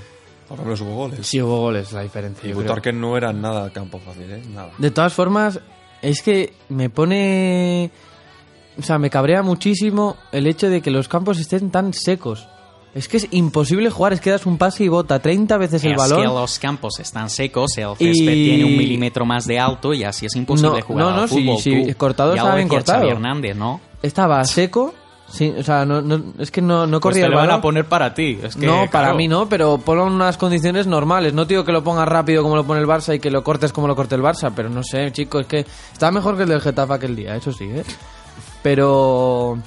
Por 0.48 0.56
lo 0.60 0.64
menos 0.64 0.80
hubo 0.80 0.94
goles. 0.94 1.26
Sí 1.26 1.42
hubo 1.42 1.60
goles, 1.60 1.92
la 1.92 2.00
diferencia. 2.00 2.48
Y. 2.48 2.54
Butarque 2.54 2.90
no 2.94 3.18
era 3.18 3.34
nada 3.34 3.70
campo 3.70 3.98
fácil, 3.98 4.32
¿eh? 4.32 4.42
Nada. 4.54 4.72
De 4.78 4.90
todas 4.90 5.12
formas, 5.12 5.60
es 6.00 6.22
que 6.22 6.54
me 6.70 6.88
pone... 6.88 7.90
O 8.78 8.82
sea, 8.82 8.98
me 8.98 9.10
cabrea 9.10 9.42
muchísimo 9.42 10.16
el 10.32 10.46
hecho 10.46 10.70
de 10.70 10.80
que 10.80 10.90
los 10.90 11.06
campos 11.06 11.38
estén 11.38 11.70
tan 11.70 11.92
secos. 11.92 12.48
Es 12.92 13.06
que 13.06 13.18
es 13.18 13.28
imposible 13.30 13.88
jugar, 13.88 14.12
es 14.12 14.20
que 14.20 14.30
das 14.30 14.46
un 14.46 14.58
pase 14.58 14.82
y 14.82 14.88
bota 14.88 15.20
30 15.20 15.56
veces 15.58 15.84
el 15.84 15.92
es 15.92 15.96
balón. 15.96 16.20
que 16.22 16.26
los 16.26 16.58
campos 16.58 16.98
están 16.98 17.30
secos, 17.30 17.78
el 17.78 17.84
Y- 18.00 18.14
césped 18.14 18.32
tiene 18.34 18.64
un 18.64 18.76
milímetro 18.76 19.24
más 19.24 19.46
de 19.46 19.60
alto 19.60 19.94
y 19.94 20.02
así 20.02 20.26
es 20.26 20.34
imposible 20.34 20.80
No, 20.80 20.84
jugar 20.86 21.04
no, 21.04 21.10
al 21.10 21.16
no, 21.20 21.28
sí, 21.28 21.44
fútbol. 21.44 21.58
sí, 21.58 21.86
tú. 21.92 21.98
cortado 21.98 22.34
estaba 22.34 22.66
cortado. 22.66 23.08
Hernández, 23.08 23.54
¿no? 23.56 23.80
Estaba 24.02 24.42
seco, 24.44 24.92
sí, 25.30 25.54
o 25.56 25.62
sea, 25.62 25.84
no, 25.84 26.02
no- 26.02 26.32
es 26.40 26.50
que 26.50 26.60
no, 26.60 26.84
no 26.88 26.98
Pues 26.98 27.12
corría 27.12 27.22
te 27.22 27.26
el 27.26 27.32
lo 27.32 27.36
van 27.38 27.50
a 27.52 27.60
poner 27.62 27.84
para 27.84 28.12
ti. 28.12 28.40
Es 28.42 28.56
que, 28.56 28.66
no, 28.66 28.88
para 28.90 29.14
mí 29.14 29.28
no, 29.28 29.48
pero 29.48 29.78
ponlo 29.78 30.08
en 30.08 30.12
unas 30.14 30.36
condiciones 30.36 30.88
normales. 30.88 31.32
No 31.32 31.44
digo 31.44 31.64
que 31.64 31.70
lo 31.70 31.84
pongas 31.84 32.08
rápido 32.08 32.42
como 32.42 32.56
lo 32.56 32.64
pone 32.66 32.80
el 32.80 32.88
Barça 32.88 33.14
y 33.14 33.20
que 33.20 33.30
lo 33.30 33.44
cortes 33.44 33.72
como 33.72 33.86
lo 33.86 33.94
corte 33.94 34.16
el 34.16 34.22
Barça, 34.22 34.50
pero 34.56 34.68
no 34.68 34.82
sé, 34.82 35.12
chicos, 35.12 35.42
es 35.42 35.46
que 35.46 35.64
está 35.92 36.10
mejor 36.10 36.36
que 36.36 36.42
el 36.42 36.48
del 36.48 36.60
Getafe 36.60 36.94
aquel 36.94 37.14
día, 37.14 37.36
eso 37.36 37.52
sí, 37.52 37.66
¿eh? 37.66 37.84
Pero 38.62 39.58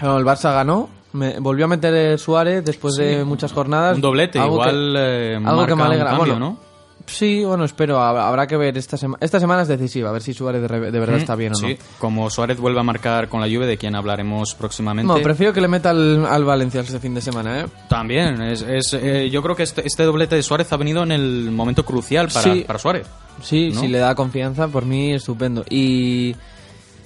bueno, 0.00 0.18
el 0.18 0.24
Barça 0.24 0.52
ganó, 0.52 0.88
me- 1.12 1.38
volvió 1.40 1.64
a 1.64 1.68
meter 1.68 1.94
eh, 1.94 2.18
Suárez 2.18 2.64
después 2.64 2.94
de 2.96 3.24
muchas 3.24 3.52
jornadas. 3.52 3.96
Un 3.96 4.00
doblete, 4.02 4.38
Algo 4.38 4.54
igual 4.56 4.92
que- 4.94 5.34
eh, 5.34 5.40
algo 5.44 5.66
que 5.66 5.74
me 5.74 5.82
alegra. 5.82 6.04
cambio, 6.10 6.34
Bueno, 6.34 6.38
¿no? 6.38 6.70
Sí, 7.06 7.44
bueno, 7.44 7.64
espero, 7.64 7.98
hab- 7.98 8.20
habrá 8.20 8.46
que 8.46 8.56
ver 8.56 8.78
esta 8.78 8.96
semana. 8.96 9.18
Esta 9.20 9.40
semana 9.40 9.62
es 9.62 9.68
decisiva, 9.68 10.10
a 10.10 10.12
ver 10.12 10.22
si 10.22 10.32
Suárez 10.32 10.62
de, 10.62 10.90
de 10.92 10.98
verdad 11.00 11.16
está 11.16 11.34
bien 11.34 11.52
o 11.56 11.60
no. 11.60 11.66
Sí, 11.68 11.76
como 11.98 12.30
Suárez 12.30 12.60
vuelve 12.60 12.78
a 12.78 12.82
marcar 12.84 13.28
con 13.28 13.40
la 13.40 13.48
Juve, 13.48 13.66
de 13.66 13.76
quien 13.78 13.96
hablaremos 13.96 14.54
próximamente. 14.54 15.12
No, 15.12 15.18
prefiero 15.20 15.52
que 15.52 15.60
le 15.60 15.66
meta 15.66 15.90
al, 15.90 16.24
al 16.24 16.44
Valencia 16.44 16.82
este 16.82 17.00
fin 17.00 17.14
de 17.14 17.20
semana, 17.20 17.60
¿eh? 17.62 17.66
También, 17.88 18.40
es, 18.42 18.62
es, 18.62 18.94
eh, 18.94 19.28
yo 19.28 19.42
creo 19.42 19.56
que 19.56 19.64
este, 19.64 19.84
este 19.84 20.04
doblete 20.04 20.36
de 20.36 20.42
Suárez 20.44 20.72
ha 20.72 20.76
venido 20.76 21.02
en 21.02 21.10
el 21.10 21.50
momento 21.50 21.84
crucial 21.84 22.28
para, 22.28 22.42
Sí. 22.54 22.64
para 22.64 22.78
Suárez. 22.78 23.06
Sí, 23.42 23.70
¿No? 23.74 23.80
si 23.80 23.88
le 23.88 23.98
da 23.98 24.14
confianza, 24.14 24.68
por 24.68 24.84
mí 24.84 25.12
estupendo. 25.14 25.64
Y 25.68 26.36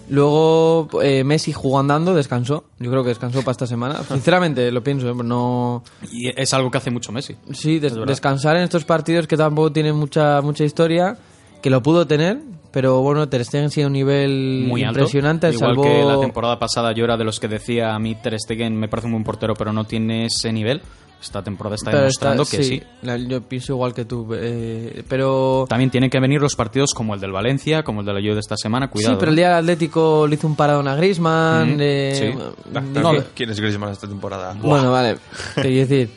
luego 0.09 0.89
eh, 1.03 1.25
Messi 1.25 1.53
jugó 1.53 1.79
andando, 1.79 2.15
descansó. 2.15 2.65
Yo 2.79 2.91
creo 2.91 3.03
que 3.03 3.09
descansó 3.11 3.41
para 3.41 3.53
esta 3.53 3.67
semana. 3.67 4.03
Sinceramente, 4.09 4.71
lo 4.71 4.83
pienso, 4.83 5.09
¿eh? 5.11 5.15
no... 5.25 5.83
Y 6.13 6.29
es 6.41 6.53
algo 6.55 6.71
que 6.71 6.79
hace 6.79 6.91
mucho 6.91 7.13
Messi. 7.13 7.37
Sí, 7.53 7.79
des- 7.79 7.95
descansar 8.07 8.57
en 8.57 8.63
estos 8.65 8.85
partidos 8.85 9.27
que 9.27 9.37
tampoco 9.37 9.73
tienen 9.73 9.97
mucha 9.97 10.41
mucha 10.43 10.65
historia, 10.65 11.17
que 11.63 11.71
lo 11.71 11.83
pudo 11.83 12.07
tener, 12.07 12.39
pero 12.71 13.01
bueno, 13.01 13.29
Ter 13.29 13.45
Stegen 13.45 13.71
a 13.85 13.87
un 13.87 13.93
nivel 13.93 14.65
Muy 14.69 14.83
alto. 14.83 14.99
impresionante. 15.01 15.51
Igual 15.51 15.71
salvó- 15.77 15.83
que 15.83 16.05
la 16.05 16.21
temporada 16.21 16.59
pasada 16.59 16.93
yo 16.93 17.05
era 17.05 17.17
de 17.17 17.25
los 17.25 17.39
que 17.41 17.49
decía 17.49 17.95
a 17.95 17.99
mí 17.99 18.15
Ter 18.17 18.39
Stegen 18.39 18.77
me 18.77 18.89
parece 18.89 19.07
un 19.07 19.13
buen 19.13 19.25
portero, 19.25 19.55
pero 19.55 19.73
no 19.73 19.85
tiene 19.85 20.27
ese 20.27 20.53
nivel. 20.53 20.83
Esta 21.25 21.43
temporada 21.43 21.75
está 21.77 21.91
pero 21.91 22.03
demostrando 22.03 22.43
está- 22.43 22.57
que 22.59 22.63
sí. 22.65 22.83
yo 23.29 23.41
pienso 23.43 23.73
igual 23.73 23.95
que 23.95 24.05
tú, 24.05 24.29
eh, 24.35 25.03
pero... 25.09 25.65
También 25.69 25.91
tienen 25.91 26.11
que 26.11 26.21
venir 26.21 26.41
los 26.41 26.55
partidos 26.55 26.93
como 26.95 27.15
el 27.15 27.21
del 27.21 27.33
Valencia, 27.33 27.83
como 27.83 28.01
el 28.01 28.07
de 28.07 28.13
la 28.13 28.21
Juve 28.21 28.35
de 28.35 28.41
esta 28.41 28.57
semana. 28.59 28.91
Cuidado. 28.91 29.15
Sí, 29.15 29.17
pero 29.19 29.31
el 29.31 29.37
día 29.37 29.49
del 29.49 29.57
Atlético 29.61 30.27
le 30.27 30.35
hizo 30.35 30.47
un 30.47 30.55
paradón 30.55 30.87
a 30.87 30.95
Griezmann. 30.97 31.77
Mm, 31.77 31.81
eh, 31.81 32.35
sí. 32.35 32.71
No, 33.01 33.13
¿Quién 33.35 33.51
es 33.51 33.59
Griezmann 33.59 33.91
esta 33.93 34.07
temporada? 34.07 34.55
Bueno, 34.61 34.93
vale. 34.93 35.17
Te 35.55 35.63
quiero 35.63 35.87
decir, 35.89 36.11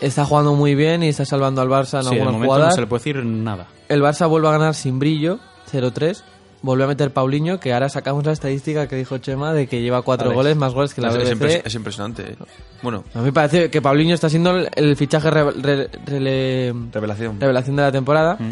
está 0.00 0.24
jugando 0.24 0.54
muy 0.54 0.74
bien 0.74 1.02
y 1.02 1.08
está 1.08 1.26
salvando 1.26 1.60
al 1.60 1.68
Barça 1.68 1.98
en 1.98 2.04
Sí, 2.04 2.08
de 2.14 2.22
algunas 2.22 2.32
momento 2.32 2.46
jugadas. 2.54 2.68
no 2.68 2.74
se 2.74 2.80
le 2.80 2.86
puede 2.86 3.00
decir 3.00 3.24
nada. 3.24 3.66
El 3.88 4.02
Barça 4.02 4.26
vuelve 4.28 4.48
a 4.48 4.52
ganar 4.52 4.74
sin 4.74 4.98
brillo, 4.98 5.38
0-3. 5.70 6.22
Volvió 6.62 6.84
a 6.84 6.88
meter 6.88 7.10
Paulinho, 7.10 7.58
que 7.58 7.72
ahora 7.72 7.88
sacamos 7.88 8.24
la 8.26 8.32
estadística 8.32 8.86
que 8.86 8.96
dijo 8.96 9.16
Chema 9.18 9.54
de 9.54 9.66
que 9.66 9.80
lleva 9.80 10.02
cuatro 10.02 10.26
Alex. 10.26 10.36
goles, 10.36 10.56
más 10.56 10.74
goles 10.74 10.92
que 10.92 11.00
la 11.00 11.08
es, 11.08 11.14
es 11.16 11.30
BBC. 11.38 11.40
impres- 11.40 11.62
es 11.64 11.74
impresionante. 11.74 12.22
¿eh? 12.32 12.36
Bueno, 12.82 13.02
A 13.14 13.18
mí 13.20 13.24
me 13.24 13.32
parece 13.32 13.70
que 13.70 13.80
Paulinho 13.80 14.14
está 14.14 14.28
siendo 14.28 14.50
el, 14.56 14.68
el 14.74 14.94
fichaje 14.96 15.30
re- 15.30 15.50
re- 15.52 15.90
rele- 16.06 16.90
revelación. 16.92 17.40
revelación 17.40 17.76
de 17.76 17.82
la 17.82 17.92
temporada. 17.92 18.36
Mm. 18.38 18.50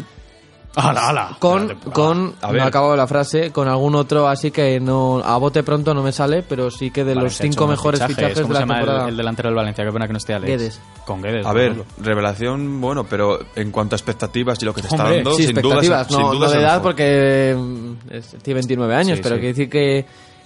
¡Hala, 0.79 1.09
hala! 1.09 1.35
Con, 1.39 1.61
Espérate, 1.63 1.91
con 1.91 2.35
a 2.41 2.47
no 2.47 2.53
ver. 2.53 2.61
he 2.61 2.65
acabado 2.65 2.95
la 2.95 3.07
frase, 3.07 3.51
con 3.51 3.67
algún 3.67 3.95
otro 3.95 4.27
así 4.27 4.51
que 4.51 4.79
no 4.79 5.19
a 5.23 5.37
bote 5.37 5.63
pronto 5.63 5.93
no 5.93 6.01
me 6.03 6.11
sale, 6.11 6.43
pero 6.43 6.71
sí 6.71 6.91
que 6.91 7.03
de 7.03 7.13
Vale, 7.15 7.25
los 7.25 7.37
cinco 7.37 7.67
mejores 7.67 8.03
fichajes, 8.05 8.41
¿Cómo 8.41 8.53
de 8.53 8.59
se 8.59 8.65
la 8.65 8.73
el, 8.73 8.79
temporada. 8.79 9.09
el 9.09 9.17
delantero 9.17 9.49
del 9.49 9.55
Valencia? 9.55 9.85
Qué 9.85 9.91
pena 9.91 10.07
que 10.07 10.13
no 10.13 10.17
esté 10.17 10.33
Alex. 10.33 10.47
Guedes. 10.51 10.81
Con 11.05 11.21
Guedes. 11.21 11.45
A 11.45 11.53
ver, 11.53 11.71
ejemplo. 11.71 11.85
revelación, 12.01 12.81
bueno, 12.81 13.03
pero 13.09 13.39
en 13.55 13.71
cuanto 13.71 13.95
a 13.95 13.97
expectativas 13.97 14.61
y 14.61 14.65
lo 14.65 14.73
que 14.73 14.81
te 14.81 14.87
está 14.87 15.03
Hombre, 15.03 15.15
dando, 15.17 15.33
sí, 15.33 15.43
sin 15.47 15.57
expectativas, 15.57 16.07
sin 16.07 16.19
no, 16.19 16.33
no 16.33 16.49
de 16.49 16.57
edad 16.59 16.67
mejor. 16.77 16.81
porque 16.81 17.55
mm, 17.57 17.93
es- 18.11 18.35
tiene 18.41 18.55
29 18.55 18.95
años, 18.95 19.17
Sí, 19.17 19.23
pero 19.23 19.35
sí. 19.35 19.39
quiere 19.41 19.53
decir 19.53 19.69
que, 19.69 20.05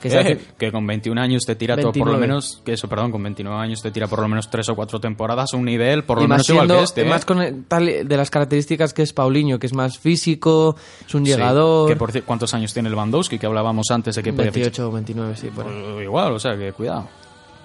que 0.10 0.16
Eh, 0.16 0.20
hace- 0.20 0.40
que 0.58 0.72
con 0.72 0.86
21 0.86 1.20
años 1.20 1.44
te 1.46 1.56
tira 1.56 1.76
todo 1.76 1.92
por 1.92 1.98
lo 2.08 2.18
29. 2.18 2.28
menos, 2.28 2.62
que 2.66 2.74
eso, 2.74 2.88
perdón, 2.88 3.12
con 3.12 3.24
29 3.24 3.58
años 3.60 3.82
te 3.82 3.90
tira 3.92 4.08
por 4.08 4.20
lo 4.22 4.28
menos 4.28 4.50
3 4.50 4.70
o 4.70 4.76
4 4.76 5.00
temporadas 5.00 5.54
a 5.54 5.58
un 5.58 5.66
nivel 5.66 6.04
por 6.04 6.18
lo 6.18 6.26
y 6.26 6.28
menos 6.28 6.48
igual 6.50 6.68
siendo- 6.68 6.78
que 6.80 6.84
este. 6.84 7.02
¿eh? 7.02 7.06
más 7.06 7.26
con 7.26 7.42
el- 7.42 7.64
tal 7.66 7.86
de 8.08 8.18
las 8.18 8.30
características 8.30 8.94
que 8.94 9.02
es 9.04 9.14
Paulinho, 9.14 9.58
que 9.60 9.68
es 9.68 9.74
más 9.74 9.98
físico, 9.98 10.76
es 11.08 11.14
un 11.16 11.26
Sí, 11.26 11.32
llegador. 11.32 11.88
que 11.90 11.96
por 11.96 12.12
¿Cuántos 12.24 12.54
años 12.54 12.74
tiene 12.74 12.90
Lewandowski? 12.90 13.40
Que 13.40 13.46
hablábamos 13.48 13.90
antes 13.92 14.16
de 14.16 14.22
que 14.24 14.32
podía 14.34 14.52
28 14.52 14.90
o 14.90 14.92
29, 14.92 15.36
sí? 15.36 15.50
Pues 15.54 15.68
igual, 16.04 16.34
o 16.34 16.40
sea, 16.40 16.56
que 16.58 16.72
cuidado. 16.74 17.08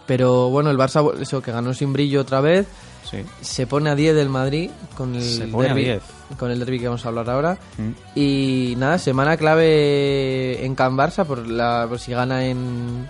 Pero 0.07 0.49
bueno, 0.49 0.71
el 0.71 0.79
Barça, 0.79 1.13
eso 1.21 1.43
que 1.43 1.53
ganó 1.53 1.75
sin 1.75 1.93
brillo 1.93 2.23
otra 2.23 2.41
vez, 2.41 2.67
Sí. 3.11 3.19
se 3.41 3.67
pone 3.67 3.91
a 3.91 3.95
10 3.95 4.15
del 4.15 4.29
Madrid 4.29 4.71
con 4.97 5.15
el 5.15 5.51
10. 5.75 6.03
con 6.39 6.51
el 6.51 6.65
que 6.65 6.85
vamos 6.87 7.05
a 7.05 7.09
hablar 7.09 7.31
ahora. 7.31 7.59
Mm. 7.79 7.91
Y 8.19 8.75
nada, 8.77 8.99
semana 8.99 9.37
clave 9.37 10.65
en 10.65 10.75
Can 10.75 10.97
Barça 10.97 11.25
por 11.25 11.47
la 11.47 11.87
por 11.89 11.99
si 11.99 12.13
gana 12.13 12.45
en 12.47 13.09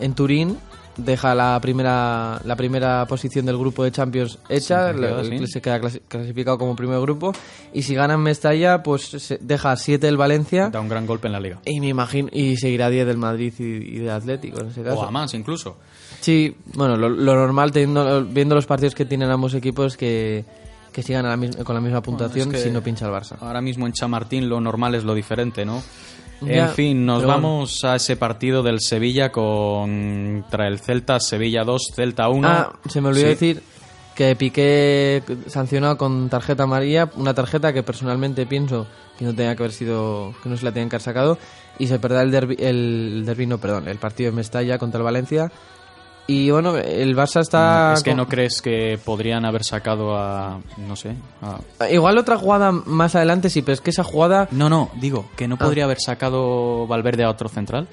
en 0.00 0.14
Turín 0.14 0.58
deja 0.96 1.34
la 1.34 1.58
primera 1.60 2.40
la 2.44 2.56
primera 2.56 3.06
posición 3.06 3.46
del 3.46 3.56
grupo 3.56 3.84
de 3.84 3.92
Champions 3.92 4.38
hecha, 4.48 4.92
Sí, 5.24 5.46
se 5.46 5.60
queda 5.62 5.88
se 5.90 6.00
clasificado 6.00 6.58
como 6.58 6.74
primer 6.74 7.00
grupo 7.00 7.32
y 7.72 7.82
si 7.82 7.94
gana 7.94 8.14
en 8.14 8.20
Mestalla 8.20 8.82
pues 8.82 9.02
se 9.02 9.38
deja 9.40 9.76
7 9.76 10.08
el 10.08 10.16
Valencia 10.16 10.70
Da 10.70 10.80
un 10.80 10.88
gran 10.88 11.06
golpe 11.06 11.28
en 11.28 11.32
la 11.32 11.40
liga. 11.40 11.60
y 11.64 11.80
me 11.80 11.88
imagino 11.88 12.28
y 12.32 12.56
seguirá 12.56 12.86
a 12.86 12.90
10 12.90 13.06
del 13.06 13.16
Madrid 13.18 13.52
y, 13.58 13.62
y 13.62 13.98
del 13.98 14.10
Atlético 14.10 14.60
en 14.60 14.68
ese 14.68 14.82
caso. 14.82 15.00
O 15.00 15.04
a 15.04 15.10
más, 15.10 15.34
incluso. 15.34 15.76
Sí, 16.20 16.54
bueno, 16.74 16.96
lo, 16.96 17.08
lo 17.08 17.34
normal 17.34 17.70
teniendo, 17.72 18.24
viendo 18.24 18.54
los 18.54 18.66
partidos 18.66 18.94
que 18.94 19.04
tienen 19.04 19.30
ambos 19.30 19.54
equipos 19.54 19.92
es 19.92 19.96
que, 19.96 20.44
que 20.92 21.02
sigan 21.02 21.24
a 21.26 21.30
la 21.30 21.36
mis- 21.36 21.56
con 21.56 21.74
la 21.74 21.80
misma 21.80 22.02
puntuación 22.02 22.48
es 22.54 22.54
que- 22.62 22.68
si 22.68 22.70
no 22.72 22.82
pincha 22.82 23.06
el 23.06 23.12
Barça. 23.12 23.36
Ahora 23.40 23.60
mismo 23.60 23.86
en 23.86 23.92
Chamartín 23.92 24.48
lo 24.48 24.60
normal 24.60 24.94
es 24.94 25.04
lo 25.04 25.14
diferente, 25.14 25.64
¿no? 25.64 25.82
Ya, 26.40 26.66
en 26.68 26.74
fin, 26.74 27.04
nos 27.06 27.24
vamos 27.24 27.82
a 27.84 27.96
ese 27.96 28.16
partido 28.16 28.62
del 28.62 28.80
Sevilla 28.80 29.32
contra 29.32 30.68
el 30.68 30.78
Celta, 30.78 31.18
Sevilla 31.20 31.64
2, 31.64 31.90
Celta 31.94 32.28
1. 32.28 32.48
Ah, 32.48 32.72
se 32.88 33.00
me 33.00 33.08
olvidó 33.08 33.24
Sí. 33.24 33.30
decir 33.30 33.62
que 34.14 34.36
Piqué 34.36 35.22
sancionado 35.48 35.96
con 35.98 36.28
tarjeta 36.28 36.64
amarilla, 36.64 37.10
una 37.16 37.34
tarjeta 37.34 37.72
que 37.72 37.82
personalmente 37.82 38.46
pienso 38.46 38.86
que 39.18 39.24
no 39.24 39.34
tenía 39.34 39.56
que 39.56 39.62
haber 39.64 39.72
sido, 39.72 40.32
que 40.42 40.48
no 40.48 40.56
se 40.56 40.64
la 40.64 40.70
tenían 40.72 40.88
que 40.88 40.96
haber 40.96 41.02
sacado, 41.04 41.38
y 41.78 41.88
se 41.88 41.98
perderá 41.98 42.22
el 42.22 42.30
derbi, 42.30 42.56
el, 42.60 43.22
derbi, 43.26 43.46
no, 43.46 43.58
perdón, 43.58 43.88
el 43.88 43.98
partido 43.98 44.30
de 44.30 44.36
Mestalla 44.36 44.78
contra 44.78 44.98
el 44.98 45.04
Valencia. 45.04 45.50
Y 46.30 46.50
bueno, 46.50 46.76
el 46.76 47.16
Barça 47.16 47.40
está... 47.40 47.94
Es 47.94 48.02
que 48.02 48.14
no 48.14 48.28
crees 48.28 48.60
que 48.60 48.98
podrían 49.02 49.46
haber 49.46 49.64
sacado 49.64 50.14
a. 50.14 50.60
No 50.76 50.94
sé. 50.94 51.14
a- 51.40 51.90
Igual 51.90 52.18
otra 52.18 52.36
jugada 52.36 52.70
más 52.70 53.14
adelante 53.16 53.48
sí, 53.48 53.62
pero 53.62 53.72
es 53.72 53.80
que 53.80 53.88
esa 53.90 54.04
jugada... 54.04 54.46
No, 54.50 54.68
no, 54.68 54.90
digo, 55.00 55.24
que 55.36 55.48
no 55.48 55.54
Ah. 55.54 55.64
podría 55.64 55.84
haber 55.84 55.96
sacado 56.00 56.86
Valverde 56.86 57.24
a 57.24 57.30
otro 57.30 57.48
central. 57.48 57.88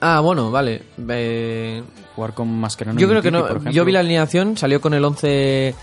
Ah, 0.00 0.20
bueno, 0.20 0.50
vale. 0.50 0.82
Eh, 1.08 1.82
Jugar 2.14 2.32
con 2.32 2.48
Mascherano. 2.58 2.98
Yo 2.98 3.08
creo 3.08 3.20
que 3.20 3.30
no. 3.30 3.70
Yo 3.70 3.84
vi 3.84 3.92
la 3.92 4.00
alineación, 4.00 4.56
salió 4.56 4.80
con 4.80 4.94
el 4.94 5.04
11 5.04 5.74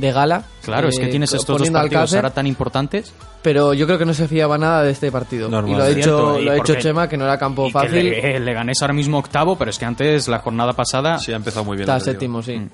de 0.00 0.12
gala. 0.12 0.44
Claro, 0.62 0.88
es 0.88 0.98
que 0.98 1.06
eh, 1.06 1.10
tienes 1.10 1.32
estos 1.32 1.58
dos 1.58 1.70
partidos 1.70 1.82
Alcácer, 1.82 2.18
ahora 2.18 2.30
tan 2.30 2.46
importantes. 2.46 3.12
Pero 3.42 3.72
yo 3.72 3.86
creo 3.86 3.98
que 3.98 4.04
no 4.04 4.14
se 4.14 4.28
fiaba 4.28 4.58
nada 4.58 4.82
de 4.82 4.90
este 4.90 5.10
partido. 5.10 5.48
Normal. 5.48 5.72
Y 5.72 5.76
lo 5.76 5.82
ha 5.82 5.88
dicho, 5.88 6.38
lo 6.40 6.50
ha 6.50 6.54
dicho 6.54 6.74
Chema, 6.74 7.08
que 7.08 7.16
no 7.16 7.24
era 7.24 7.38
campo 7.38 7.64
y 7.64 7.66
que 7.68 7.72
fácil. 7.72 8.10
le, 8.10 8.40
le 8.40 8.72
ahora 8.80 8.92
mismo 8.92 9.18
octavo, 9.18 9.56
pero 9.56 9.70
es 9.70 9.78
que 9.78 9.84
antes, 9.84 10.28
la 10.28 10.40
jornada 10.40 10.72
pasada. 10.72 11.18
Sí, 11.18 11.32
ha 11.32 11.36
empezado 11.36 11.64
muy 11.64 11.76
bien. 11.76 11.88
Está 11.88 12.00
séptimo, 12.00 12.42
sí. 12.42 12.58
Mm. 12.58 12.70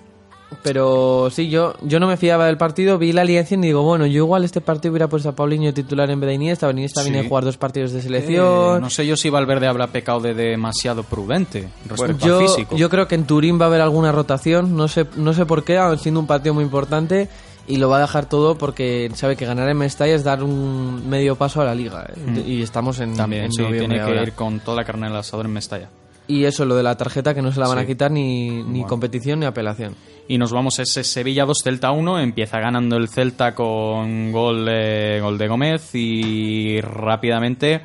Pero 0.62 1.28
sí, 1.30 1.48
yo, 1.48 1.74
yo 1.82 1.98
no 1.98 2.06
me 2.06 2.16
fiaba 2.16 2.46
del 2.46 2.56
partido, 2.56 2.98
vi 2.98 3.12
la 3.12 3.22
alineación 3.22 3.64
y 3.64 3.68
digo, 3.68 3.82
bueno, 3.82 4.06
yo 4.06 4.18
igual 4.24 4.44
este 4.44 4.60
partido 4.60 4.92
hubiera 4.92 5.08
puesto 5.08 5.28
a 5.28 5.32
Paulinho 5.32 5.74
titular 5.74 6.08
en 6.10 6.20
vez 6.20 6.28
de 6.28 6.34
Iniesta. 6.34 6.70
Iniesta 6.70 7.02
Sí. 7.02 7.10
viene 7.10 7.24
a 7.26 7.28
jugar 7.28 7.44
dos 7.44 7.56
partidos 7.56 7.92
de 7.92 7.98
Eh, 7.98 8.02
selección. 8.02 8.80
no 8.80 8.88
sé 8.90 9.06
yo 9.06 9.16
si 9.16 9.28
Valverde 9.28 9.66
habrá 9.66 9.88
pecado 9.88 10.20
de 10.20 10.34
demasiado 10.34 11.02
prudente 11.02 11.68
respecto 11.88 12.26
yo, 12.26 12.38
al 12.38 12.46
físico. 12.48 12.76
yo 12.76 12.88
creo 12.88 13.08
que 13.08 13.16
en 13.16 13.24
Turín 13.24 13.60
va 13.60 13.64
a 13.64 13.68
haber 13.68 13.80
alguna 13.80 14.12
rotación, 14.12 14.76
no 14.76 14.86
sé, 14.88 15.06
no 15.16 15.32
sé 15.34 15.46
por 15.46 15.64
qué, 15.64 15.80
siendo 16.00 16.20
un 16.20 16.26
partido 16.28 16.54
muy 16.54 16.62
importante 16.64 17.28
y 17.68 17.78
lo 17.78 17.88
va 17.88 17.98
a 17.98 18.00
dejar 18.02 18.28
todo 18.28 18.56
porque 18.56 19.10
sabe 19.14 19.34
que 19.36 19.46
ganar 19.46 19.68
en 19.68 19.76
Mestalla 19.76 20.14
es 20.14 20.22
dar 20.22 20.44
un 20.44 21.08
medio 21.08 21.34
paso 21.34 21.60
a 21.60 21.64
la 21.64 21.74
liga 21.74 22.06
¿eh? 22.08 22.42
y 22.46 22.62
estamos 22.62 23.00
en, 23.00 23.16
También, 23.16 23.46
en 23.46 23.52
sí, 23.52 23.62
noviembre 23.62 23.78
tiene 23.80 23.94
que 23.96 24.00
ahora. 24.02 24.22
ir 24.22 24.32
con 24.34 24.60
toda 24.60 24.76
la 24.76 24.84
carne 24.84 25.06
en 25.08 25.12
el 25.12 25.18
asador 25.18 25.46
en 25.46 25.52
Mestalla. 25.52 25.88
Y 26.28 26.44
eso, 26.44 26.64
lo 26.64 26.74
de 26.76 26.82
la 26.82 26.96
tarjeta 26.96 27.34
que 27.34 27.42
no 27.42 27.52
se 27.52 27.60
la 27.60 27.68
van 27.68 27.78
Sí. 27.78 27.84
a 27.84 27.86
quitar 27.86 28.10
ni, 28.10 28.48
ni 28.50 28.62
Bueno. 28.62 28.86
competición 28.88 29.40
ni 29.40 29.46
apelación. 29.46 29.94
Y 30.28 30.38
nos 30.38 30.50
vamos 30.52 30.78
a 30.78 30.82
ese 30.82 31.04
Sevilla 31.04 31.44
2, 31.44 31.58
Celta 31.62 31.92
1. 31.92 32.18
Empieza 32.18 32.58
ganando 32.58 32.96
el 32.96 33.08
Celta 33.08 33.54
con 33.54 34.32
gol 34.32 34.64
de, 34.66 35.20
gol 35.22 35.38
de 35.38 35.46
Gómez 35.48 35.90
y 35.94 36.80
rápidamente 36.80 37.80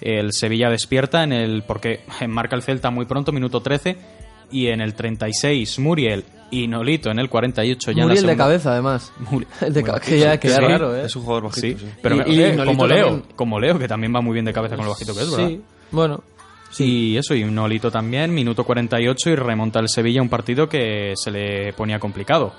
el 0.00 0.32
Sevilla 0.32 0.70
despierta 0.70 1.22
en 1.22 1.32
el 1.32 1.62
porque 1.64 2.00
marca 2.28 2.56
el 2.56 2.62
Celta 2.62 2.90
muy 2.90 3.04
pronto, 3.04 3.30
minuto 3.30 3.60
13. 3.60 3.96
Y 4.50 4.68
en 4.68 4.80
el 4.82 4.94
36 4.94 5.78
Muriel 5.78 6.24
y 6.50 6.66
Nolito 6.68 7.10
en 7.10 7.18
el 7.18 7.30
48 7.30 7.92
ya 7.92 7.92
en 7.92 7.98
la 8.00 8.04
Muriel 8.06 8.26
de 8.26 8.36
cabeza, 8.36 8.72
además. 8.72 9.10
Muri- 9.30 9.46
El 9.62 9.72
de 9.72 9.80
muy 9.80 9.86
ca- 9.86 9.92
bajito. 9.92 10.10
que 10.14 10.20
ya, 10.20 10.40
que 10.40 10.48
ya 10.48 10.56
Sí, 10.56 10.60
raro, 10.62 10.96
¿eh? 10.96 11.04
Es 11.06 11.16
un 11.16 11.22
jugador 11.22 11.44
bajito, 11.44 11.78
Sí, 11.78 11.86
sí. 11.86 11.92
pero 12.02 12.16
Y- 12.26 12.34
y 12.34 12.42
eh, 12.42 12.56
como 12.66 12.86
Leo, 12.86 13.06
también. 13.06 13.24
como 13.36 13.60
Leo, 13.60 13.78
que 13.78 13.88
también 13.88 14.14
va 14.14 14.20
muy 14.20 14.32
bien 14.34 14.44
de 14.44 14.52
cabeza 14.52 14.76
con 14.76 14.84
lo 14.84 14.90
bajito 14.92 15.14
que 15.14 15.22
es, 15.22 15.30
¿verdad? 15.30 15.48
Sí, 15.48 15.60
bueno. 15.90 16.22
Y 16.78 17.16
eso, 17.16 17.34
y 17.34 17.44
Nolito 17.44 17.90
también, 17.90 18.32
minuto 18.32 18.64
48 18.64 19.30
y 19.30 19.34
remonta 19.36 19.80
el 19.80 19.88
Sevilla 19.88 20.22
un 20.22 20.28
partido 20.28 20.68
que 20.68 21.12
se 21.16 21.30
le 21.30 21.72
ponía 21.74 21.98
complicado. 21.98 22.52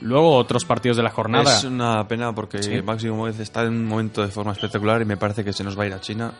Luego 0.00 0.34
otros 0.36 0.64
partidos 0.64 0.96
de 0.96 1.02
la 1.02 1.10
jornada. 1.10 1.56
Es 1.56 1.64
una 1.64 2.06
pena 2.06 2.34
porque 2.34 2.62
Sí. 2.62 2.82
Máximo 2.82 3.16
Gómez 3.16 3.38
está 3.40 3.62
en 3.62 3.68
un 3.68 3.86
momento 3.86 4.22
de 4.22 4.28
forma 4.28 4.52
espectacular 4.52 5.00
y 5.00 5.04
me 5.04 5.16
parece 5.16 5.44
que 5.44 5.52
se 5.52 5.64
nos 5.64 5.78
va 5.78 5.84
a 5.84 5.86
ir 5.86 5.92
a 5.94 6.00
China. 6.00 6.32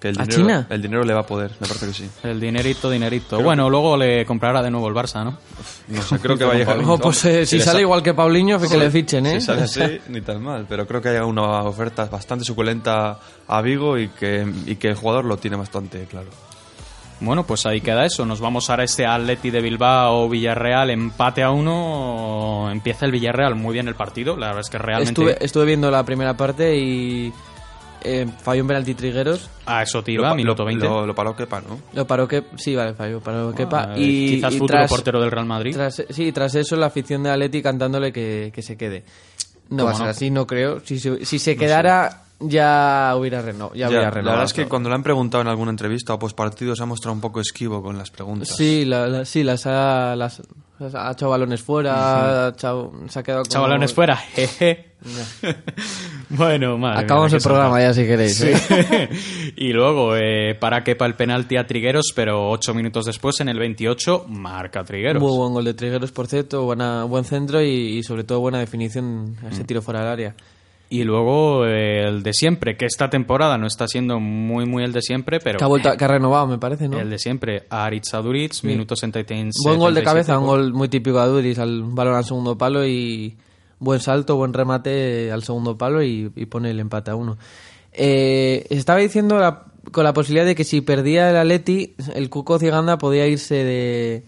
Que 0.00 0.10
el 0.10 0.20
¿A 0.20 0.22
dinero, 0.24 0.40
China? 0.42 0.66
El 0.70 0.80
dinero 0.82 1.02
le 1.04 1.12
va 1.12 1.20
a 1.20 1.26
poder, 1.26 1.50
me 1.58 1.66
parece 1.66 1.86
que 1.88 1.92
sí. 1.92 2.08
El 2.22 2.38
dinerito, 2.38 2.88
dinerito. 2.88 3.40
bueno, 3.42 3.68
luego 3.68 3.96
le 3.96 4.24
comprará 4.24 4.62
de 4.62 4.70
nuevo 4.70 4.86
el 4.88 4.94
Barça, 4.94 5.24
¿no? 5.24 5.38
No 5.88 6.02
sé, 6.02 6.18
creo 6.20 6.38
que 6.38 6.44
va 6.44 6.52
a 6.52 6.56
llegar. 6.56 6.78
Oh, 6.86 6.98
pues 6.98 7.24
eh, 7.24 7.44
si 7.44 7.56
le 7.58 7.64
sale 7.64 7.78
sa- 7.78 7.82
igual 7.82 8.02
que 8.02 8.14
Paulinho, 8.14 8.60
que 8.60 8.76
le 8.76 8.90
fichen, 8.92 9.26
¿eh? 9.26 9.40
Si 9.40 9.46
sale 9.46 9.62
así, 9.62 9.80
ni 10.08 10.20
tan 10.20 10.40
mal. 10.42 10.66
Pero 10.68 10.86
creo 10.86 11.02
que 11.02 11.08
hay 11.08 11.18
una 11.18 11.62
oferta 11.64 12.04
bastante 12.04 12.44
suculenta 12.44 13.18
a 13.48 13.60
Vigo 13.60 13.98
y 13.98 14.08
que, 14.08 14.46
y 14.66 14.76
que 14.76 14.88
el 14.88 14.94
jugador 14.94 15.24
lo 15.24 15.36
tiene 15.36 15.56
bastante 15.56 16.04
claro. 16.04 16.28
Bueno, 17.20 17.44
pues 17.44 17.66
ahí 17.66 17.80
queda 17.80 18.04
eso. 18.06 18.24
Nos 18.24 18.38
vamos 18.40 18.70
ahora 18.70 18.82
a 18.82 18.84
este 18.84 19.04
Atleti 19.04 19.50
de 19.50 19.60
Bilbao, 19.60 20.28
Villarreal, 20.28 20.90
empate 20.90 21.42
a 21.42 21.50
uno. 21.50 22.68
Empieza 22.70 23.06
el 23.06 23.10
Villarreal 23.10 23.56
muy 23.56 23.72
bien 23.72 23.88
el 23.88 23.96
partido. 23.96 24.36
La 24.36 24.46
verdad 24.46 24.60
es 24.60 24.70
que 24.70 24.78
realmente. 24.78 25.10
Estuve, 25.10 25.44
estuve 25.44 25.64
viendo 25.64 25.90
la 25.90 26.04
primera 26.04 26.36
parte 26.36 26.76
y 26.78 27.32
eh, 28.04 28.26
falló 28.42 28.62
un 28.62 28.68
penalti 28.68 28.94
Trigueros. 28.94 29.48
A 29.66 29.82
eso 29.82 30.02
te 30.02 30.12
iba, 30.12 30.28
Lo- 30.30 30.34
minuto 30.34 30.62
lo, 30.62 30.66
20. 30.66 30.84
Lo, 30.86 31.06
lo 31.06 31.14
paró 31.14 31.34
Kepa, 31.36 31.60
¿no? 31.60 31.78
Lo 31.92 32.06
paró 32.06 32.26
que 32.28 32.44
sí, 32.56 32.74
vale, 32.74 32.94
falló, 32.94 33.20
paró 33.20 33.54
Kepa. 33.54 33.90
Ah, 33.90 33.94
y, 33.98 34.36
quizás 34.36 34.54
y 34.54 34.58
futuro 34.58 34.78
tras, 34.78 34.90
portero 34.90 35.20
del 35.20 35.30
Real 35.30 35.46
Madrid. 35.46 35.74
tras- 35.74 36.04
sí, 36.10 36.32
tras 36.32 36.54
eso 36.54 36.76
la 36.76 36.86
afición 36.86 37.22
de 37.22 37.30
Atleti 37.30 37.62
cantándole 37.62 38.12
que, 38.12 38.50
que 38.54 38.62
se 38.62 38.76
quede. 38.76 39.04
No 39.70 39.78
¿Cómo 39.78 39.84
va 39.86 39.90
a 39.90 39.94
ser 39.94 40.04
no? 40.06 40.10
así, 40.10 40.30
no 40.30 40.46
creo. 40.46 40.80
Si, 40.84 40.98
se- 40.98 41.24
si 41.24 41.38
se 41.38 41.56
quedara 41.56 42.22
ya 42.40 43.14
hubiera 43.18 43.42
renovado. 43.42 43.74
Ya, 43.74 43.80
Ya, 43.82 43.88
hubiera 43.88 44.10
la 44.22 44.30
verdad 44.30 44.44
es 44.44 44.52
que 44.52 44.66
cuando 44.66 44.88
le 44.88 44.94
han 44.94 45.02
preguntado 45.02 45.42
en 45.42 45.48
alguna 45.48 45.70
entrevista 45.72 46.14
o 46.14 46.18
postpartido 46.18 46.74
se 46.76 46.82
ha 46.82 46.86
mostrado 46.86 47.12
un 47.14 47.20
poco 47.20 47.40
esquivo 47.40 47.82
con 47.82 47.98
las 47.98 48.10
preguntas. 48.10 48.48
Sí, 48.56 48.84
la, 48.84 49.06
la- 49.08 49.24
sí, 49.24 49.42
las 49.42 49.66
ha, 49.66 50.14
las, 50.16 50.40
ha 50.80 51.10
echado 51.12 51.30
balones 51.30 51.60
fuera, 51.62 52.46
ha 52.46 52.48
echado- 52.50 52.92
se 53.08 53.18
ha 53.18 53.22
quedado 53.24 53.42
como... 53.42 53.52
Chavalones 53.52 53.92
fuera, 53.92 54.16
jeje. 54.34 54.87
bueno, 56.30 56.76
madre 56.78 57.04
Acabamos 57.04 57.32
mía, 57.32 57.38
el 57.38 57.42
programa 57.44 57.80
ya 57.80 57.94
si 57.94 58.02
queréis. 58.06 58.40
¿eh? 58.42 58.56
Sí. 58.56 59.52
y 59.56 59.72
luego 59.72 60.16
eh, 60.16 60.54
para 60.58 60.82
quepa 60.84 61.06
el 61.06 61.14
penalti 61.14 61.56
a 61.56 61.66
Trigueros, 61.66 62.12
pero 62.14 62.50
ocho 62.50 62.74
minutos 62.74 63.06
después, 63.06 63.40
en 63.40 63.48
el 63.48 63.58
28, 63.58 64.26
marca 64.28 64.84
Trigueros. 64.84 65.22
Muy 65.22 65.36
buen 65.36 65.52
gol 65.54 65.64
de 65.64 65.74
Trigueros, 65.74 66.12
por 66.12 66.26
cierto, 66.26 66.64
buena, 66.64 67.04
buen 67.04 67.24
centro 67.24 67.62
y, 67.62 67.98
y 67.98 68.02
sobre 68.02 68.24
todo 68.24 68.40
buena 68.40 68.58
definición 68.58 69.36
a 69.42 69.46
Mm. 69.48 69.52
ese 69.52 69.64
tiro 69.64 69.82
fuera 69.82 70.00
del 70.00 70.08
área. 70.08 70.34
Y 70.90 71.04
luego 71.04 71.66
eh, 71.66 72.02
el 72.08 72.22
de 72.22 72.32
siempre, 72.32 72.76
que 72.78 72.86
esta 72.86 73.10
temporada 73.10 73.58
no 73.58 73.66
está 73.66 73.86
siendo 73.86 74.18
muy, 74.20 74.64
muy 74.64 74.84
el 74.84 74.92
de 74.92 75.02
siempre, 75.02 75.38
pero 75.38 75.58
Que 75.58 75.64
ha, 75.64 75.68
vuelto, 75.68 75.90
a- 75.90 75.96
que 75.98 76.04
ha 76.04 76.08
renovado, 76.08 76.46
me 76.46 76.56
parece, 76.58 76.88
¿no? 76.88 76.98
el 76.98 77.10
de 77.10 77.18
siempre, 77.18 77.64
Aritz 77.68 78.14
Aduriz, 78.14 78.64
minuto 78.64 78.96
76. 78.96 79.52
Buen 79.64 79.78
gol 79.78 79.94
de 79.94 80.00
77, 80.00 80.04
cabeza, 80.32 80.38
un 80.38 80.46
gol 80.46 80.72
muy 80.72 80.88
típico 80.88 81.18
de 81.18 81.22
Aduris, 81.24 81.58
al 81.58 81.82
balón 81.84 82.14
al 82.14 82.24
segundo 82.24 82.56
palo 82.56 82.86
y 82.86 83.36
buen 83.80 84.00
salto, 84.00 84.36
buen 84.36 84.52
remate 84.52 85.30
al 85.32 85.42
segundo 85.42 85.76
palo 85.78 86.02
y, 86.02 86.30
y 86.36 86.46
pone 86.46 86.70
el 86.70 86.80
empate 86.80 87.10
a 87.10 87.14
uno. 87.16 87.38
Eh, 87.92 88.66
estaba 88.70 88.98
diciendo 88.98 89.38
la- 89.38 89.64
con 89.92 90.04
la 90.04 90.12
posibilidad 90.12 90.44
de 90.46 90.54
que 90.54 90.64
si 90.64 90.80
perdía 90.82 91.30
el 91.30 91.36
Atleti, 91.36 91.94
el 92.14 92.28
Cuco 92.30 92.58
Ciganda 92.58 92.98
podía 92.98 93.26
irse 93.26 93.54
de, 93.54 94.22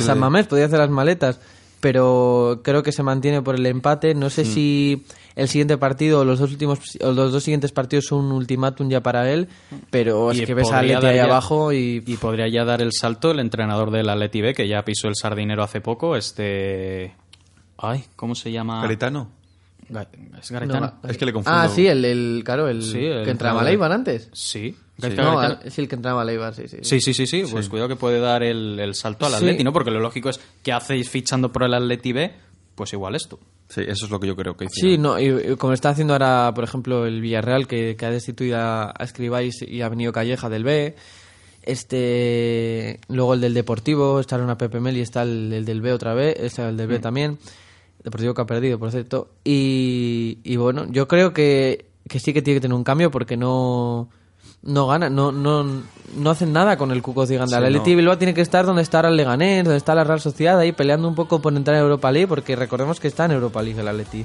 San 0.00 0.18
Mamés, 0.18 0.46
podía 0.46 0.66
hacer 0.66 0.78
las 0.78 0.90
maletas. 0.90 1.40
pero 1.80 2.60
creo 2.62 2.82
que 2.84 2.92
se 2.92 3.02
mantiene 3.02 3.42
por 3.42 3.56
el 3.56 3.66
empate. 3.66 4.14
No 4.14 4.30
sé 4.30 4.44
si 4.44 5.04
el 5.34 5.48
siguiente 5.48 5.78
partido 5.78 6.20
o 6.20 6.24
los 6.24 6.38
dos 6.38 6.50
últimos 6.52 6.78
o 7.00 7.10
los 7.10 7.32
dos 7.32 7.42
siguientes 7.42 7.72
partidos 7.72 8.04
son 8.06 8.26
un 8.26 8.32
ultimátum 8.32 8.88
ya 8.88 9.00
para 9.00 9.28
él, 9.32 9.48
pero 9.90 10.30
es 10.30 10.42
que 10.42 10.54
ves 10.54 10.70
a 10.70 10.78
Atleti 10.78 11.06
ahí 11.06 11.16
ya- 11.16 11.24
abajo 11.24 11.72
y, 11.72 12.04
Y 12.06 12.16
podría 12.18 12.46
ya 12.48 12.64
dar 12.64 12.82
el 12.82 12.92
salto 12.92 13.32
el 13.32 13.40
entrenador 13.40 13.90
del 13.90 14.08
Atleti 14.10 14.42
B, 14.42 14.54
que 14.54 14.68
ya 14.68 14.84
pisó 14.84 15.08
el 15.08 15.16
sardinero 15.16 15.64
hace 15.64 15.80
poco, 15.80 16.14
este... 16.14 17.14
Ay, 17.82 18.04
¿cómo 18.16 18.34
se 18.34 18.50
llama? 18.50 18.80
Garitano. 18.80 19.28
Ga- 19.90 20.06
¿Es 20.40 20.50
Garitano? 20.50 20.94
Es 21.06 21.18
que 21.18 21.26
le 21.26 21.32
confundo. 21.32 21.58
Ah, 21.58 21.68
sí, 21.68 21.86
el, 21.86 22.04
el 22.04 22.42
claro, 22.44 22.68
el, 22.68 22.82
Sí, 22.82 23.04
el 23.04 23.24
que 23.24 23.30
entraba 23.30 23.60
a 23.60 23.64
Leibar 23.64 23.92
antes. 23.92 24.30
Sí. 24.32 24.74
No, 24.98 25.02
Garitano. 25.08 25.58
sí, 25.68 25.80
el 25.82 25.88
que 25.88 25.94
entraba 25.96 26.22
a 26.22 26.24
Leibar, 26.24 26.54
sí, 26.54 26.68
sí. 26.68 26.78
Sí, 26.82 27.00
sí, 27.00 27.12
sí, 27.12 27.26
sí. 27.26 27.44
Pues 27.50 27.68
cuidado 27.68 27.88
que 27.88 27.96
puede 27.96 28.20
dar 28.20 28.42
el, 28.42 28.78
el 28.78 28.94
salto 28.94 29.26
al 29.26 29.32
Sí. 29.32 29.36
Atleti, 29.38 29.64
¿no? 29.64 29.72
Porque 29.72 29.90
lo 29.90 30.00
lógico 30.00 30.30
es 30.30 30.40
que 30.62 30.72
hacéis 30.72 31.10
fichando 31.10 31.50
por 31.52 31.64
el 31.64 31.74
Atleti 31.74 32.12
B, 32.12 32.32
pues 32.74 32.92
igual 32.92 33.16
esto. 33.16 33.38
Sí, 33.68 33.80
eso 33.82 34.04
es 34.06 34.10
lo 34.10 34.20
que 34.20 34.28
yo 34.28 34.36
creo 34.36 34.56
que 34.56 34.66
hizo. 34.66 34.74
Sí, 34.74 34.96
no, 34.98 35.18
y, 35.18 35.26
y 35.52 35.56
como 35.56 35.72
está 35.72 35.90
haciendo 35.90 36.12
ahora, 36.12 36.52
por 36.54 36.62
ejemplo, 36.64 37.04
el 37.06 37.20
Villarreal, 37.20 37.66
que, 37.66 37.96
que 37.96 38.06
ha 38.06 38.10
destituido 38.10 38.58
a, 38.58 38.90
a 38.96 39.04
Escribáis 39.04 39.62
y 39.62 39.80
ha 39.82 39.88
venido 39.88 40.12
Calleja 40.12 40.48
del 40.48 40.62
B. 40.64 40.94
Este, 41.64 43.00
luego 43.08 43.34
el 43.34 43.40
del 43.40 43.54
Deportivo, 43.54 44.20
está 44.20 44.36
una 44.36 44.58
Pepe 44.58 44.80
Mel 44.80 44.96
y 44.96 45.00
está 45.00 45.22
el, 45.22 45.52
el 45.52 45.64
del 45.64 45.80
B 45.80 45.92
otra 45.92 46.14
vez, 46.14 46.36
está 46.38 46.68
el 46.68 46.76
del 46.76 46.86
B 46.86 46.98
también. 46.98 47.38
Deportivo 48.04 48.34
que 48.34 48.42
ha 48.42 48.46
perdido, 48.46 48.78
por 48.78 48.90
cierto. 48.90 49.28
Y, 49.44 50.38
y 50.42 50.56
bueno, 50.56 50.86
yo 50.90 51.06
creo 51.06 51.32
que, 51.32 51.86
que 52.08 52.18
sí 52.18 52.32
que 52.32 52.42
tiene 52.42 52.58
que 52.58 52.62
tener 52.62 52.74
un 52.74 52.84
cambio 52.84 53.10
porque 53.10 53.36
no, 53.36 54.08
no 54.62 54.86
gana, 54.88 55.08
no, 55.08 55.30
no, 55.30 55.82
no 56.16 56.30
hacen 56.30 56.52
nada 56.52 56.76
con 56.76 56.90
el 56.90 57.00
Cuco 57.00 57.26
Ciganda. 57.26 57.58
Sí, 57.58 57.64
el 57.64 57.72
no. 57.72 57.78
Atleti 57.78 57.94
Bilbao 57.94 58.18
tiene 58.18 58.34
que 58.34 58.40
estar 58.40 58.66
donde 58.66 58.82
está 58.82 59.00
el 59.00 59.16
Leganés, 59.16 59.64
donde 59.64 59.76
está 59.78 59.94
la 59.94 60.04
Real 60.04 60.20
Sociedad, 60.20 60.58
ahí 60.58 60.72
peleando 60.72 61.06
un 61.06 61.14
poco 61.14 61.40
por 61.40 61.54
entrar 61.54 61.76
en 61.76 61.82
Europa 61.84 62.10
League, 62.10 62.26
porque 62.26 62.56
recordemos 62.56 62.98
que 62.98 63.08
está 63.08 63.26
en 63.26 63.32
Europa 63.32 63.62
League 63.62 63.80
el 63.80 63.88
Atleti. 63.88 64.24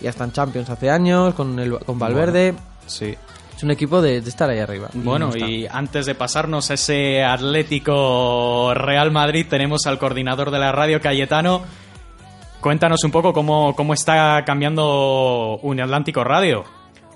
Ya 0.00 0.10
está 0.10 0.24
en 0.24 0.32
Champions 0.32 0.70
hace 0.70 0.90
años, 0.90 1.34
con, 1.34 1.58
el, 1.58 1.78
con 1.80 1.98
Valverde. 1.98 2.54
Sí. 2.86 3.14
Es 3.56 3.62
un 3.62 3.70
equipo 3.70 4.02
de, 4.02 4.20
de 4.20 4.28
estar 4.28 4.50
ahí 4.50 4.58
arriba. 4.58 4.90
Bueno, 4.92 5.30
no 5.30 5.36
y 5.48 5.66
antes 5.66 6.04
de 6.04 6.14
pasarnos 6.14 6.70
a 6.70 6.74
ese 6.74 7.24
Atlético 7.24 8.74
Real 8.74 9.10
Madrid, 9.10 9.46
tenemos 9.48 9.86
al 9.86 9.98
coordinador 9.98 10.50
de 10.50 10.58
la 10.58 10.72
radio, 10.72 11.00
Cayetano. 11.00 11.62
Cuéntanos 12.60 13.04
un 13.04 13.10
poco 13.10 13.32
cómo, 13.32 13.74
cómo 13.76 13.94
está 13.94 14.44
cambiando 14.44 15.58
Atlántico 15.80 16.24
Radio. 16.24 16.64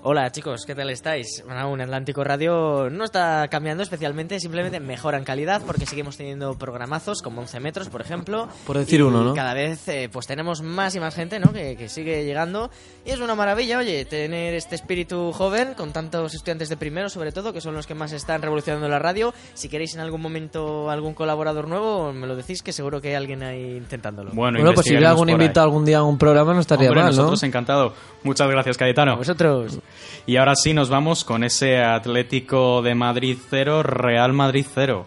Hola 0.02 0.32
chicos, 0.32 0.64
¿qué 0.64 0.74
tal 0.74 0.88
estáis? 0.88 1.42
Bueno, 1.44 1.70
un 1.70 1.78
Atlántico 1.82 2.24
Radio 2.24 2.88
no 2.90 3.04
está 3.04 3.46
cambiando 3.48 3.82
especialmente, 3.82 4.40
simplemente 4.40 4.80
mejora 4.80 5.18
en 5.18 5.24
calidad 5.24 5.60
porque 5.66 5.84
seguimos 5.84 6.16
teniendo 6.16 6.54
programazos 6.54 7.20
como 7.20 7.42
11 7.42 7.60
metros, 7.60 7.90
por 7.90 8.00
ejemplo. 8.00 8.48
Por 8.66 8.78
decir 8.78 9.00
y 9.00 9.02
uno, 9.02 9.22
¿no? 9.22 9.34
Cada 9.34 9.52
vez 9.52 9.86
eh, 9.88 10.08
pues 10.10 10.26
tenemos 10.26 10.62
más 10.62 10.94
y 10.94 11.00
más 11.00 11.14
gente 11.14 11.38
¿no? 11.38 11.52
que, 11.52 11.76
que 11.76 11.90
sigue 11.90 12.24
llegando 12.24 12.70
y 13.04 13.10
es 13.10 13.20
una 13.20 13.34
maravilla, 13.34 13.76
oye, 13.76 14.06
tener 14.06 14.54
este 14.54 14.74
espíritu 14.74 15.32
joven 15.32 15.74
con 15.74 15.92
tantos 15.92 16.32
estudiantes 16.32 16.70
de 16.70 16.78
primero 16.78 17.10
sobre 17.10 17.30
todo, 17.30 17.52
que 17.52 17.60
son 17.60 17.74
los 17.74 17.86
que 17.86 17.94
más 17.94 18.12
están 18.12 18.40
revolucionando 18.40 18.88
la 18.88 18.98
radio. 18.98 19.34
Si 19.52 19.68
queréis 19.68 19.94
en 19.96 20.00
algún 20.00 20.22
momento 20.22 20.88
algún 20.88 21.12
colaborador 21.12 21.68
nuevo, 21.68 22.10
me 22.14 22.26
lo 22.26 22.36
decís 22.36 22.62
que 22.62 22.72
seguro 22.72 23.02
que 23.02 23.08
hay 23.08 23.14
alguien 23.16 23.42
ahí 23.42 23.76
intentándolo. 23.76 24.30
Bueno, 24.32 24.60
Bueno, 24.60 24.72
pues 24.72 24.86
si 24.86 24.94
hubiera 24.94 25.10
algún 25.10 25.28
invitado 25.28 25.64
algún 25.64 25.84
día 25.84 25.98
a 25.98 26.04
un 26.04 26.16
programa 26.16 26.54
no 26.54 26.60
estaría 26.60 26.88
Hombre, 26.88 27.02
mal, 27.02 27.10
¿no? 27.10 27.16
nosotros 27.18 27.42
encantado. 27.42 27.92
Muchas 28.22 28.48
gracias, 28.48 28.78
Cayetano. 28.78 29.12
A 29.12 29.16
vosotros. 29.16 29.78
Y 30.26 30.36
ahora 30.36 30.54
sí 30.54 30.74
nos 30.74 30.88
vamos 30.88 31.24
con 31.24 31.44
ese 31.44 31.78
Atlético 31.78 32.82
de 32.82 32.94
Madrid 32.94 33.38
0, 33.48 33.82
Real 33.82 34.32
Madrid 34.32 34.66
0. 34.74 35.06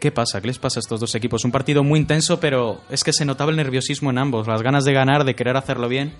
¿Qué 0.00 0.12
pasa? 0.12 0.40
¿Qué 0.40 0.46
les 0.46 0.58
pasa 0.58 0.78
a 0.78 0.82
estos 0.82 1.00
dos 1.00 1.14
equipos? 1.14 1.44
Un 1.44 1.50
partido 1.50 1.82
muy 1.82 1.98
intenso, 1.98 2.38
pero 2.38 2.80
es 2.88 3.02
que 3.02 3.12
se 3.12 3.24
notaba 3.24 3.50
el 3.50 3.56
nerviosismo 3.56 4.10
en 4.10 4.18
ambos, 4.18 4.46
las 4.46 4.62
ganas 4.62 4.84
de 4.84 4.92
ganar, 4.92 5.24
de 5.24 5.34
querer 5.34 5.56
hacerlo 5.56 5.88
bien. 5.88 6.12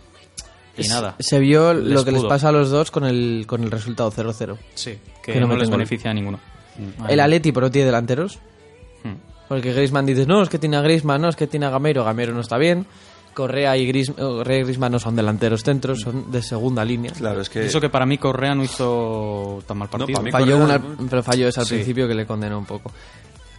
Y 0.76 0.88
nada. 0.88 1.16
Se 1.18 1.38
vio 1.38 1.74
lo 1.74 2.04
que 2.04 2.12
les 2.12 2.24
pasa 2.24 2.48
a 2.48 2.52
los 2.52 2.70
dos 2.70 2.90
con 2.90 3.04
el, 3.04 3.44
con 3.46 3.62
el 3.62 3.70
resultado 3.70 4.10
0-0. 4.10 4.56
Sí, 4.74 4.98
que, 5.22 5.32
Que 5.32 5.40
no 5.40 5.48
no, 5.48 5.56
les 5.56 5.70
beneficia 5.70 6.10
a 6.10 6.14
ninguno. 6.14 6.40
El 7.08 7.20
Atleti, 7.20 7.52
pero 7.52 7.66
no 7.66 7.70
tiene 7.70 7.86
delanteros. 7.86 8.38
Hmm. 9.02 9.14
Porque 9.48 9.72
Griezmann 9.72 10.06
dices, 10.06 10.26
no, 10.26 10.42
es 10.42 10.48
que 10.48 10.58
tiene 10.58 10.76
a 10.76 10.80
Griezmann, 10.80 11.20
no, 11.20 11.28
es 11.28 11.36
que 11.36 11.46
tiene 11.46 11.66
a 11.66 11.70
Gamero. 11.70 12.04
Gamero 12.04 12.32
no 12.32 12.40
está 12.40 12.58
bien. 12.58 12.86
Correa 13.38 13.76
y 13.76 13.86
Griezmann 13.86 14.90
no 14.90 14.98
son 14.98 15.14
delanteros 15.14 15.62
centros, 15.62 16.00
son 16.00 16.28
de 16.32 16.42
segunda 16.42 16.84
línea. 16.84 17.12
Claro, 17.12 17.40
es 17.40 17.48
Y 17.48 17.52
que. 17.52 17.66
Eso 17.66 17.80
que 17.80 17.88
para 17.88 18.04
mí 18.04 18.18
Correa 18.18 18.52
no 18.56 18.64
hizo 18.64 19.62
tan 19.64 19.78
mal 19.78 19.88
partido. 19.88 20.14
para 20.14 20.24
mí 20.24 20.32
Falló 20.32 20.58
Correa 20.58 20.64
una- 20.64 20.74
es- 21.04 21.06
pero 21.08 21.22
falló 21.22 21.46
ese 21.48 21.60
al 21.60 21.66
Sí. 21.66 21.74
principio 21.76 22.08
que 22.08 22.14
le 22.14 22.26
condenó 22.26 22.58
un 22.58 22.64
poco. 22.66 22.90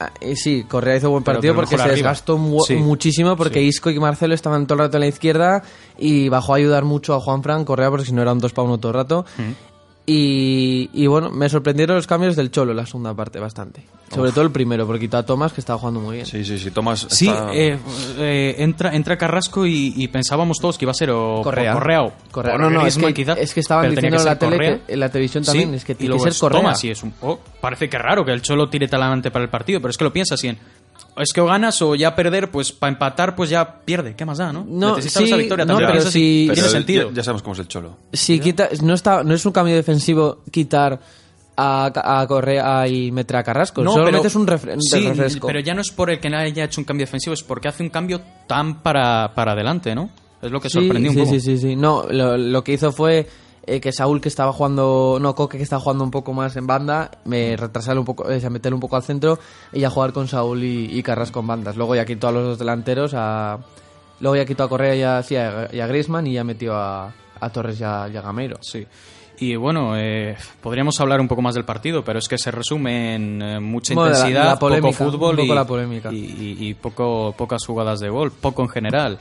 Ah, 0.02 0.12
y 0.22 0.36
sí, 0.36 0.64
Correa 0.68 0.98
hizo 0.98 1.10
buen 1.10 1.24
partido 1.24 1.54
pero 1.54 1.62
porque 1.64 1.76
se 1.78 1.82
arriba. 1.82 1.96
desgastó 1.96 2.38
mu- 2.38 2.62
Sí. 2.62 2.76
muchísimo 2.76 3.36
porque 3.38 3.60
Sí. 3.60 3.66
Isco 3.68 3.90
y 3.90 4.00
Marcelo 4.00 4.34
estaban 4.34 4.66
todo 4.68 4.76
el 4.80 4.86
rato 4.86 4.98
en 4.98 5.02
la 5.02 5.08
izquierda 5.08 5.64
y 5.98 6.30
bajó 6.30 6.54
a 6.54 6.58
ayudar 6.58 6.84
mucho 6.86 7.14
a 7.16 7.20
Juan 7.20 7.42
Fran 7.44 7.64
Correa 7.66 7.90
porque 7.90 8.06
si 8.06 8.14
no 8.14 8.22
era 8.22 8.32
un 8.34 8.40
2 8.40 8.54
para 8.54 8.66
1 8.68 8.78
todo 8.78 8.92
el 8.92 8.96
rato. 8.98 9.26
Y, 10.12 10.90
y 10.92 11.06
bueno, 11.06 11.30
me 11.30 11.48
sorprendieron 11.50 11.96
los 11.96 12.08
cambios 12.08 12.36
del 12.36 12.50
Cholo 12.50 12.72
en 12.72 12.78
la 12.78 12.86
segunda 12.88 13.14
parte 13.14 13.38
bastante. 13.40 13.84
Sobre 14.12 14.32
todo 14.32 14.42
el 14.44 14.50
primero, 14.50 14.88
porque 14.88 15.02
quitó 15.02 15.18
a 15.18 15.24
Tomás 15.24 15.54
que 15.54 15.62
estaba 15.62 15.78
jugando 15.78 16.00
muy 16.00 16.16
bien. 16.16 16.26
Sí, 16.26 16.44
sí, 16.44 16.58
sí. 16.58 16.72
Tomás. 16.72 17.06
Sí, 17.12 17.28
está- 17.28 17.54
eh, 17.54 17.78
eh, 18.18 18.56
entra, 18.58 18.96
entra 18.96 19.20
Carrasco 19.20 19.68
y, 19.68 19.94
y 19.96 20.08
pensábamos 20.08 20.58
todos 20.58 20.80
que 20.80 20.86
iba 20.86 20.92
a 20.92 20.96
ser 20.96 21.12
o 21.12 21.42
Correa. 21.44 21.76
o 21.76 22.12
Correa. 22.32 22.58
No, 22.58 22.72
no, 22.72 22.88
es 22.88 22.98
que, 22.98 23.14
quizá, 23.14 23.34
es 23.34 23.54
que 23.54 23.60
estaban 23.60 23.88
diciendo 23.92 24.18
en 24.18 24.26
la 24.26 24.40
tele, 24.40 24.58
que, 24.58 24.94
en 24.94 25.00
la 25.00 25.10
televisión 25.10 25.44
también, 25.44 25.70
Sí, 25.70 25.76
es 25.76 25.86
que 25.86 25.94
tiene 25.94 26.16
que 26.16 26.22
ser 26.22 26.32
es 26.32 26.40
Correa. 26.40 26.60
Thomas, 26.62 26.84
y 26.84 26.90
es 26.90 27.04
un, 27.04 27.14
oh, 27.22 27.40
parece 27.62 27.88
que 27.88 28.00
raro 28.00 28.26
que 28.26 28.32
el 28.32 28.42
Cholo 28.42 28.68
tire 28.68 28.88
talante 28.88 29.30
para 29.30 29.46
el 29.46 29.52
partido, 29.52 29.80
pero 29.80 29.92
es 29.92 29.98
que 29.98 30.06
lo 30.06 30.12
piensas 30.12 30.44
y 30.44 30.48
en, 30.48 30.58
es 31.18 31.34
que 31.34 31.42
o 31.42 31.46
ganas 31.46 31.82
o 31.82 31.96
ya 31.96 32.16
perder, 32.16 32.50
pues 32.52 32.72
para 32.72 32.92
empatar, 32.94 33.36
pues 33.36 33.50
ya 33.50 33.80
pierde. 33.86 34.16
¿Qué 34.16 34.26
más 34.26 34.38
da, 34.38 34.52
no? 34.54 34.66
No, 34.68 34.96
Necesitas 34.96 35.24
sí, 35.24 35.28
esa 35.30 35.38
victoria 35.38 35.66
no, 35.66 35.74
también. 35.78 35.92
pero 35.92 36.08
y 36.08 36.12
si- 36.12 36.44
Pero 36.48 36.54
tiene 36.56 36.70
sentido. 36.70 37.12
Ya, 37.12 37.24
sabemos 37.24 37.42
cómo 37.44 37.54
es 37.54 37.60
el 37.60 37.68
Cholo. 37.68 37.98
Si 38.14 38.40
quita, 38.40 38.70
no, 38.84 38.94
está, 38.94 39.24
no 39.24 39.34
es 39.34 39.46
un 39.46 39.52
cambio 39.52 39.76
defensivo 39.76 40.44
quitar 40.52 41.00
a, 41.58 42.22
a 42.22 42.28
Correa 42.28 42.88
y 42.88 43.12
meter 43.12 43.36
a 43.38 43.44
Carrasco. 43.44 43.84
No, 43.84 43.92
Solo 43.92 44.06
pero- 44.06 44.18
metes 44.20 44.36
un, 44.36 44.48
refre- 44.48 44.78
sí, 44.80 45.08
refresco. 45.08 45.48
pero 45.48 45.60
ya 45.60 45.74
no 45.74 45.82
es 45.82 45.92
por 45.92 46.10
el 46.10 46.20
que 46.20 46.28
haya 46.30 46.64
hecho 46.64 46.80
un 46.82 46.86
cambio 46.86 47.06
defensivo, 47.06 47.34
es 47.34 47.44
porque 47.44 47.68
hace 47.68 47.84
un 47.84 47.90
cambio 47.90 48.22
tan 48.48 48.82
para, 48.82 49.34
para 49.36 49.52
adelante, 49.52 49.94
¿no? 49.94 50.10
Es 50.42 50.52
lo 50.52 50.62
que 50.62 50.70
Sí, 50.70 50.80
sorprendió 50.80 51.12
un 51.12 51.16
sí, 51.18 51.22
poco. 51.24 51.34
Sí, 51.34 51.40
sí, 51.42 51.58
sí. 51.58 51.76
No, 51.76 52.06
lo, 52.10 52.38
lo 52.38 52.64
que 52.64 52.72
hizo 52.74 52.94
fue 52.94 53.28
eh, 53.66 53.80
que 53.80 53.92
Saúl, 53.92 54.22
que 54.22 54.30
estaba 54.30 54.52
jugando, 54.54 55.18
no, 55.22 55.36
Coque, 55.36 55.58
que 55.58 55.64
estaba 55.64 55.82
jugando 55.82 56.04
un 56.04 56.12
poco 56.12 56.34
más 56.34 56.56
en 56.56 56.66
banda, 56.68 57.12
me 57.26 57.56
retrasarle 57.58 58.00
un 58.00 58.06
poco, 58.06 58.30
eh, 58.30 58.42
a 58.46 58.50
meterle 58.50 58.76
un 58.76 58.82
poco 58.82 58.96
al 58.96 59.04
centro 59.04 59.40
y 59.74 59.84
a 59.84 59.90
jugar 59.90 60.14
con 60.14 60.28
Saúl 60.28 60.64
y, 60.64 60.98
y 60.98 61.04
Carrasco 61.04 61.40
en 61.40 61.48
bandas. 61.48 61.76
Luego 61.76 61.96
ya 61.96 62.06
quitó 62.06 62.28
a 62.28 62.32
los 62.32 62.44
dos 62.44 62.60
delanteros, 62.60 63.14
a, 63.16 63.60
luego 64.20 64.36
ya 64.36 64.46
quitó 64.46 64.64
a 64.64 64.70
Correa 64.70 64.96
y 64.96 65.04
a, 65.04 65.22
sí, 65.24 65.36
a, 65.36 65.70
y 65.72 65.80
a 65.80 65.88
Griezmann 65.88 66.28
y 66.28 66.34
ya 66.34 66.44
metió 66.44 66.76
a, 66.76 67.14
a 67.40 67.50
Torres 67.52 67.80
y 67.80 67.84
a, 67.84 68.10
y 68.12 68.18
a 68.18 68.22
Gameiro. 68.22 68.58
Sí. 68.62 68.86
Y 69.42 69.56
bueno, 69.56 69.98
eh, 69.98 70.36
podríamos 70.62 71.00
hablar 71.00 71.22
un 71.22 71.30
poco 71.30 71.42
más 71.42 71.56
del 71.56 71.64
partido, 71.64 72.04
pero 72.04 72.20
es 72.20 72.28
que 72.28 72.38
se 72.38 72.52
resume 72.52 73.16
en 73.16 73.42
eh, 73.42 73.60
mucha 73.62 73.94
Bueno, 73.94 74.10
intensidad, 74.12 74.44
la 74.46 74.60
polémica, 74.60 74.98
poco 74.98 75.12
fútbol 75.12 75.36
poco 75.38 75.48
y, 75.54 75.56
la 75.56 75.66
polémica. 75.66 76.12
y, 76.12 76.16
y- 76.18 76.68
y 76.68 76.74
poco, 76.74 77.34
pocas 77.38 77.66
jugadas 77.66 78.02
de 78.02 78.10
gol, 78.10 78.32
poco 78.34 78.64
en 78.64 78.68
general. 78.70 79.18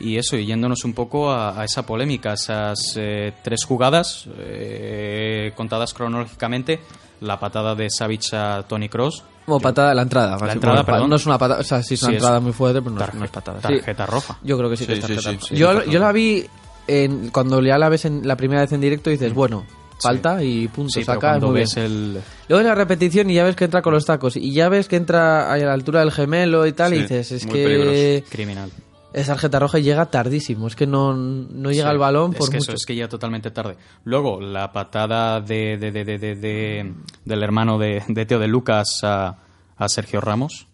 Y 0.00 0.16
eso, 0.18 0.36
y 0.36 0.46
yéndonos 0.46 0.84
un 0.84 0.92
poco 0.92 1.30
a, 1.30 1.60
a 1.60 1.64
esa 1.64 1.84
polémica, 1.86 2.34
esas 2.34 2.78
eh, 2.96 3.32
tres 3.42 3.64
jugadas 3.64 4.26
eh, 4.38 5.52
contadas 5.56 5.94
cronológicamente, 5.94 6.80
la 7.20 7.38
patada 7.40 7.74
de 7.74 7.88
Savic 7.90 8.32
a 8.34 8.62
Tony 8.68 8.88
Cross, 8.88 9.22
Como 9.46 9.58
patada 9.60 9.94
la 9.94 10.02
entrada. 10.02 10.36
La 10.44 10.52
entrada, 10.52 10.84
perdón. 10.84 11.08
No 11.10 11.16
es 11.16 11.24
una 11.26 11.38
patada, 11.38 11.60
o 11.60 11.64
sea, 11.64 11.82
sí 11.82 11.94
es 11.94 12.02
una 12.02 12.10
Sí, 12.10 12.16
es 12.16 12.22
entrada 12.22 12.40
muy 12.40 12.52
fuerte, 12.52 12.82
pero 12.82 12.94
no, 12.94 13.02
es- 13.04 13.14
no 13.14 13.24
es 13.24 13.30
patada. 13.30 13.58
Sí. 13.60 13.68
tarjeta 13.74 14.04
roja. 14.06 14.38
Yo 14.42 14.58
creo 14.58 14.68
que 14.70 14.76
sí 14.76 14.86
que 14.86 14.92
es 14.94 15.00
tarjeta 15.00 15.22
sí, 15.22 15.28
roja. 15.36 15.46
sí, 15.48 15.56
yo, 15.56 15.84
yo 15.84 15.98
la 15.98 16.12
vi 16.12 16.44
en- 16.86 17.30
cuando 17.30 17.62
ya 17.62 17.78
la 17.78 17.88
ves 17.88 18.04
en 18.04 18.26
la 18.28 18.36
primera 18.36 18.60
vez 18.62 18.72
en 18.72 18.80
directo 18.82 19.08
y 19.10 19.14
dices, 19.14 19.32
bueno, 19.32 19.64
falta 19.98 20.42
y 20.44 20.68
punto, 20.68 20.90
Sí, 20.92 21.04
saca, 21.04 21.38
muy 21.38 21.60
ves 21.60 21.74
bien. 21.74 21.86
el... 21.86 22.20
Luego 22.48 22.60
en 22.60 22.66
la 22.66 22.74
repetición 22.74 23.30
y 23.30 23.34
ya 23.34 23.44
ves 23.44 23.56
que 23.56 23.64
entra 23.64 23.80
con 23.80 23.94
los 23.94 24.04
tacos 24.04 24.36
y 24.36 24.52
ya 24.52 24.68
ves 24.68 24.88
que 24.88 24.96
entra 24.96 25.50
a 25.50 25.56
la 25.56 25.72
altura 25.72 26.00
del 26.00 26.12
gemelo 26.12 26.66
y 26.66 26.72
tal 26.74 26.92
y 26.92 26.98
dices, 27.02 27.32
es 27.32 27.46
muy 27.46 27.54
que 27.54 27.64
peligroso. 27.64 28.30
Criminal. 28.30 28.70
Esa 29.16 29.32
tarjeta 29.32 29.58
roja 29.58 29.78
llega 29.78 30.06
tardísimo, 30.06 30.66
es 30.68 30.76
que 30.76 30.86
no, 30.86 31.12
no 31.14 31.70
llega 31.70 31.84
Sí, 31.84 31.90
al 31.90 31.98
balón 31.98 32.32
es 32.32 32.38
por 32.38 32.50
que 32.50 32.58
mucho. 32.58 32.70
Eso, 32.72 32.76
es 32.76 32.86
que 32.86 32.94
llega 32.94 33.08
totalmente 33.08 33.50
tarde. 33.50 33.76
Luego, 34.04 34.40
la 34.40 34.70
patada 34.72 35.40
de, 35.40 35.76
de- 35.78 35.90
de- 35.90 36.04
de- 36.04 36.18
de- 36.18 36.34
de- 36.36 36.94
del 37.24 37.42
hermano 37.42 37.78
de, 37.78 38.02
Teo 38.28 38.38
de 38.38 38.46
Lucas 38.46 39.00
a, 39.02 39.38
a 39.76 39.88
Sergio 39.88 40.20
Ramos. 40.20 40.66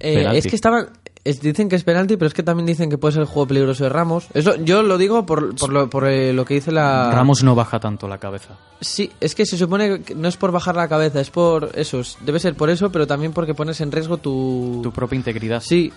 Eh, 0.00 0.26
es 0.34 0.46
que 0.46 0.56
estaban. 0.56 0.88
es- 1.22 1.40
dicen 1.40 1.68
que 1.68 1.76
es 1.76 1.84
penalti, 1.84 2.16
pero 2.16 2.26
es 2.26 2.34
que 2.34 2.42
también 2.42 2.66
dicen 2.66 2.90
que 2.90 2.98
puede 2.98 3.12
ser 3.12 3.22
el 3.22 3.28
juego 3.28 3.46
peligroso 3.46 3.84
de 3.84 3.90
Ramos. 3.90 4.26
Eso 4.34 4.56
yo 4.56 4.82
lo 4.82 4.98
digo 4.98 5.24
por, 5.24 5.54
por, 5.54 5.72
lo, 5.72 5.88
por 5.88 6.06
eh, 6.08 6.32
lo 6.32 6.44
que 6.44 6.54
dice 6.54 6.72
la. 6.72 7.10
Ramos 7.12 7.42
no 7.44 7.54
baja 7.54 7.78
tanto 7.80 8.08
la 8.08 8.18
cabeza. 8.18 8.58
Sí, 8.80 9.10
es 9.20 9.34
que 9.34 9.46
se 9.46 9.56
supone 9.56 10.00
que 10.02 10.14
no 10.14 10.26
es 10.28 10.36
por 10.36 10.50
bajar 10.52 10.74
la 10.76 10.88
cabeza, 10.88 11.20
es 11.20 11.30
por 11.30 11.70
eso. 11.74 12.00
es- 12.00 12.18
Debe 12.20 12.40
ser 12.40 12.54
por 12.54 12.68
eso, 12.70 12.90
pero 12.90 13.06
también 13.06 13.32
porque 13.32 13.54
pones 13.54 13.80
en 13.80 13.92
riesgo 13.92 14.16
tu. 14.18 14.80
Tu 14.82 14.92
propia 14.92 15.16
integridad. 15.16 15.60
Sí. 15.62 15.92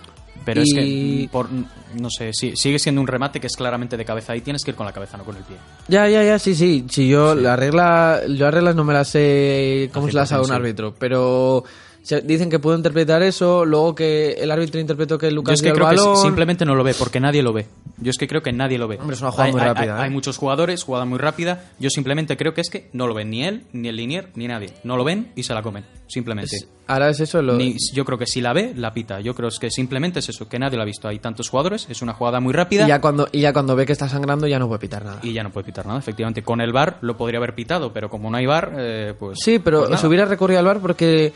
Pero 0.48 0.62
es 0.62 0.74
que, 0.74 0.82
y- 0.82 1.28
por, 1.28 1.50
no 1.52 2.10
sé, 2.10 2.32
sí, 2.32 2.56
sigue 2.56 2.80
siendo 2.80 3.02
un 3.02 3.08
remate 3.08 3.42
que 3.42 3.48
es 3.48 3.56
claramente 3.58 3.98
de 3.98 4.06
cabeza. 4.06 4.32
Ahí 4.32 4.40
tienes 4.40 4.64
que 4.64 4.72
ir 4.72 4.76
con 4.78 4.86
la 4.86 4.94
cabeza, 4.94 5.18
no 5.18 5.26
con 5.26 5.36
el 5.36 5.44
pie. 5.44 5.58
Ya, 5.90 6.08
ya, 6.08 6.24
ya, 6.24 6.40
sí, 6.40 6.56
sí. 6.56 6.86
Sí, 6.90 7.10
yo 7.10 7.36
la 7.36 7.58
regla, 7.58 8.22
yo 8.30 8.46
las 8.46 8.54
reglas 8.54 8.74
no 8.74 8.86
me 8.86 8.94
las 8.94 9.10
sé 9.10 9.90
cómo 9.94 10.08
se 10.08 10.14
las 10.14 10.32
haga 10.32 10.44
un 10.44 10.48
100%, 10.48 10.50
sí. 10.50 10.56
árbitro, 10.56 10.96
pero 10.98 11.64
se- 12.08 12.22
dicen 12.22 12.50
que 12.50 12.60
puedo 12.60 12.78
interpretar 12.78 13.22
eso, 13.22 13.66
luego 13.66 13.94
que 13.94 14.32
el 14.34 14.50
árbitro 14.50 14.80
interpretó 14.80 15.18
que 15.18 15.28
Yo 15.30 15.36
Lucas 15.36 15.56
es 15.56 15.62
que 15.62 15.68
dio 15.68 15.74
el 15.74 15.80
creo 15.80 15.90
que 15.90 15.96
balón. 15.98 16.18
simplemente 16.22 16.64
no 16.66 16.74
lo 16.76 16.84
ve, 16.84 16.94
porque 16.98 17.20
nadie 17.20 17.44
lo 17.44 17.52
ve. 17.52 17.66
Yo 17.98 18.12
es 18.12 18.18
que 18.18 18.28
creo 18.28 18.42
que 18.42 18.54
nadie 18.54 18.78
lo 18.78 18.88
ve. 18.88 18.98
Hombre, 19.00 19.16
es 19.16 19.22
una 19.22 19.32
jugada 19.32 19.48
Hay- 19.48 19.52
muy 19.52 19.62
hay- 19.62 19.68
rápida, 19.68 19.96
Hay, 19.96 20.00
¿eh? 20.02 20.04
hay 20.06 20.10
muchos 20.10 20.38
jugadores, 20.38 20.84
jugada 20.84 21.04
muy 21.06 21.18
rápida. 21.20 21.66
Yo 21.80 21.90
simplemente 21.90 22.38
creo 22.38 22.54
que 22.54 22.62
es 22.62 22.70
que 22.70 22.90
no 22.94 23.08
lo 23.08 23.14
ven 23.14 23.30
ni 23.30 23.44
él, 23.44 23.64
ni 23.74 23.90
el 23.90 23.96
linier, 23.98 24.30
ni 24.36 24.48
nadie. 24.48 24.70
No 24.84 24.96
lo 24.96 25.04
ven 25.04 25.32
y 25.36 25.44
se 25.44 25.54
la 25.54 25.62
comen. 25.62 25.84
Simplemente. 26.08 26.56
Ahora 26.88 27.10
es 27.10 27.20
eso 27.20 27.42
lo... 27.42 27.56
Ni- 27.58 27.76
yo 27.94 28.06
creo 28.06 28.18
que 28.18 28.26
si 28.26 28.40
la 28.40 28.54
ve, 28.54 28.72
la 28.76 28.94
pita. 28.94 29.20
Yo 29.20 29.36
creo 29.36 29.50
es 29.50 29.60
que 29.60 29.70
simplemente 29.70 30.20
es 30.20 30.30
eso, 30.30 30.48
que 30.48 30.58
nadie 30.58 30.78
lo 30.78 30.84
ha 30.84 30.86
visto. 30.86 31.10
Hay 31.10 31.20
tantos 31.20 31.50
jugadores, 31.50 31.86
es 31.90 32.02
una 32.02 32.14
jugada 32.14 32.40
muy 32.40 32.54
rápida 32.54 32.86
y 32.86 32.88
ya 32.88 33.02
cuando 33.02 33.28
y 33.34 33.42
ya 33.42 33.52
cuando 33.52 33.76
ve 33.76 33.86
que 33.86 33.92
está 33.92 34.08
sangrando 34.08 34.48
ya 34.48 34.58
no 34.60 34.68
puede 34.70 34.80
pitar 34.80 35.04
nada. 35.04 35.20
y 35.22 35.34
ya 35.34 35.44
no 35.44 35.52
puede 35.52 35.66
pitar 35.66 35.86
nada. 35.86 36.00
Efectivamente, 36.00 36.44
con 36.44 36.62
el 36.62 36.72
bar 36.72 37.00
lo 37.02 37.18
podría 37.18 37.40
haber 37.40 37.56
pitado, 37.56 37.92
pero 37.92 38.10
como 38.10 38.30
no 38.32 38.38
hay 38.38 38.46
bar, 38.46 38.74
eh, 38.78 39.14
pues. 39.20 39.40
Sí, 39.44 39.60
pero 39.60 39.86
pues 39.88 40.00
se 40.00 40.08
hubiera 40.08 40.24
recurrido 40.24 40.60
al 40.60 40.66
bar 40.66 40.80
porque 40.80 41.34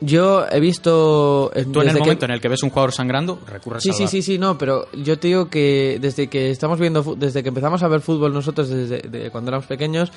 yo 0.00 0.46
he 0.50 0.60
visto... 0.60 1.50
eh, 1.54 1.64
Tú 1.64 1.80
en 1.80 1.80
el 1.80 1.86
desde 1.86 1.94
que- 1.94 2.00
momento 2.00 2.24
en 2.26 2.30
el 2.32 2.40
que 2.40 2.48
ves 2.48 2.62
un 2.62 2.70
jugador 2.70 2.92
sangrando, 2.92 3.38
recurres 3.46 3.82
Sí, 3.82 3.90
al 3.90 3.94
sí, 3.96 4.06
sí, 4.08 4.22
sí, 4.22 4.38
no, 4.38 4.56
pero 4.58 4.86
yo 4.92 5.18
te 5.18 5.28
digo 5.28 5.48
que 5.48 5.98
desde 6.00 6.28
que 6.28 6.50
estamos 6.50 6.78
viendo, 6.78 7.02
desde 7.16 7.42
que 7.42 7.48
empezamos 7.48 7.82
a 7.82 7.88
ver 7.88 8.00
fútbol 8.00 8.32
nosotros, 8.32 8.68
desde 8.68 9.00
de 9.02 9.30
cuando 9.30 9.50
éramos 9.50 9.66
pequeños, 9.66 10.12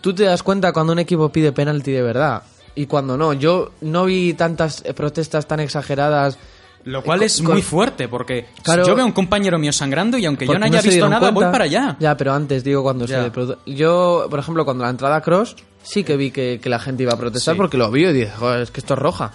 tú 0.00 0.14
te 0.14 0.24
das 0.24 0.42
cuenta 0.42 0.72
cuando 0.72 0.92
un 0.92 0.98
equipo 0.98 1.28
pide 1.30 1.52
penalti 1.52 1.92
de 1.92 2.02
verdad 2.02 2.42
y 2.74 2.86
cuando 2.86 3.16
no. 3.16 3.32
Yo 3.32 3.72
no 3.80 4.04
vi 4.04 4.34
tantas 4.34 4.82
eh, 4.84 4.94
protestas 4.94 5.46
tan 5.46 5.60
exageradas. 5.60 6.38
Lo 6.84 7.02
cual 7.02 7.18
Con- 7.18 7.26
es 7.26 7.42
muy 7.42 7.60
fuerte, 7.60 8.08
porque 8.08 8.46
Claro. 8.62 8.86
yo 8.86 8.94
veo 8.94 9.04
a 9.04 9.06
un 9.06 9.12
compañero 9.12 9.58
mío 9.58 9.70
sangrando 9.72 10.16
y 10.16 10.24
aunque 10.24 10.46
yo 10.46 10.58
no 10.58 10.64
haya 10.64 10.80
visto 10.80 11.08
nada, 11.10 11.26
voy 11.30 11.34
cuenta. 11.34 11.52
para 11.52 11.64
allá. 11.64 11.96
Ya, 12.00 12.16
pero 12.16 12.32
antes, 12.32 12.64
digo, 12.64 12.82
cuando 12.82 13.04
Ya. 13.04 13.30
se... 13.30 13.32
Yo, 13.74 14.26
por 14.30 14.38
ejemplo, 14.38 14.64
cuando 14.64 14.84
la 14.84 14.90
entrada 14.90 15.20
cross, 15.20 15.56
sí 15.82 16.04
que 16.04 16.16
vi 16.16 16.30
que, 16.30 16.60
que 16.62 16.68
la 16.68 16.78
gente 16.78 17.02
iba 17.02 17.12
a 17.12 17.18
protestar 17.18 17.54
Sí. 17.54 17.58
porque 17.58 17.76
lo 17.76 17.90
vio 17.90 18.10
y 18.10 18.12
dije, 18.12 18.30
joder, 18.30 18.62
es 18.62 18.70
que 18.70 18.80
esto 18.80 18.94
es 18.94 19.00
roja. 19.00 19.32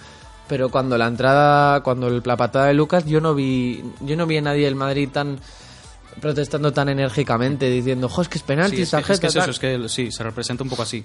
Pero 0.48 0.68
cuando 0.68 0.96
la 0.96 1.06
entrada, 1.08 1.82
cuando 1.82 2.06
el- 2.08 2.22
la 2.24 2.36
patada 2.36 2.66
de 2.66 2.74
Lucas, 2.74 3.04
yo 3.06 3.20
no 3.20 3.34
vi, 3.34 3.82
yo 4.00 4.16
no 4.16 4.26
vi 4.26 4.36
a 4.36 4.42
nadie 4.42 4.64
del 4.66 4.76
Madrid 4.76 5.08
tan 5.12 5.38
protestando 6.20 6.72
tan 6.72 6.88
enérgicamente 6.88 7.68
diciendo, 7.68 8.08
jo, 8.08 8.22
es 8.22 8.28
que 8.28 8.38
es 8.38 8.44
penalti, 8.44 8.76
Sí, 8.76 8.82
es, 8.82 8.90
que, 8.90 9.12
es 9.12 9.20
que 9.20 9.26
es 9.26 9.34
tal". 9.34 9.42
eso, 9.42 9.50
es 9.50 9.58
que 9.58 9.88
sí, 9.88 10.10
se 10.10 10.22
representa 10.22 10.62
un 10.62 10.70
poco 10.70 10.82
así. 10.82 11.04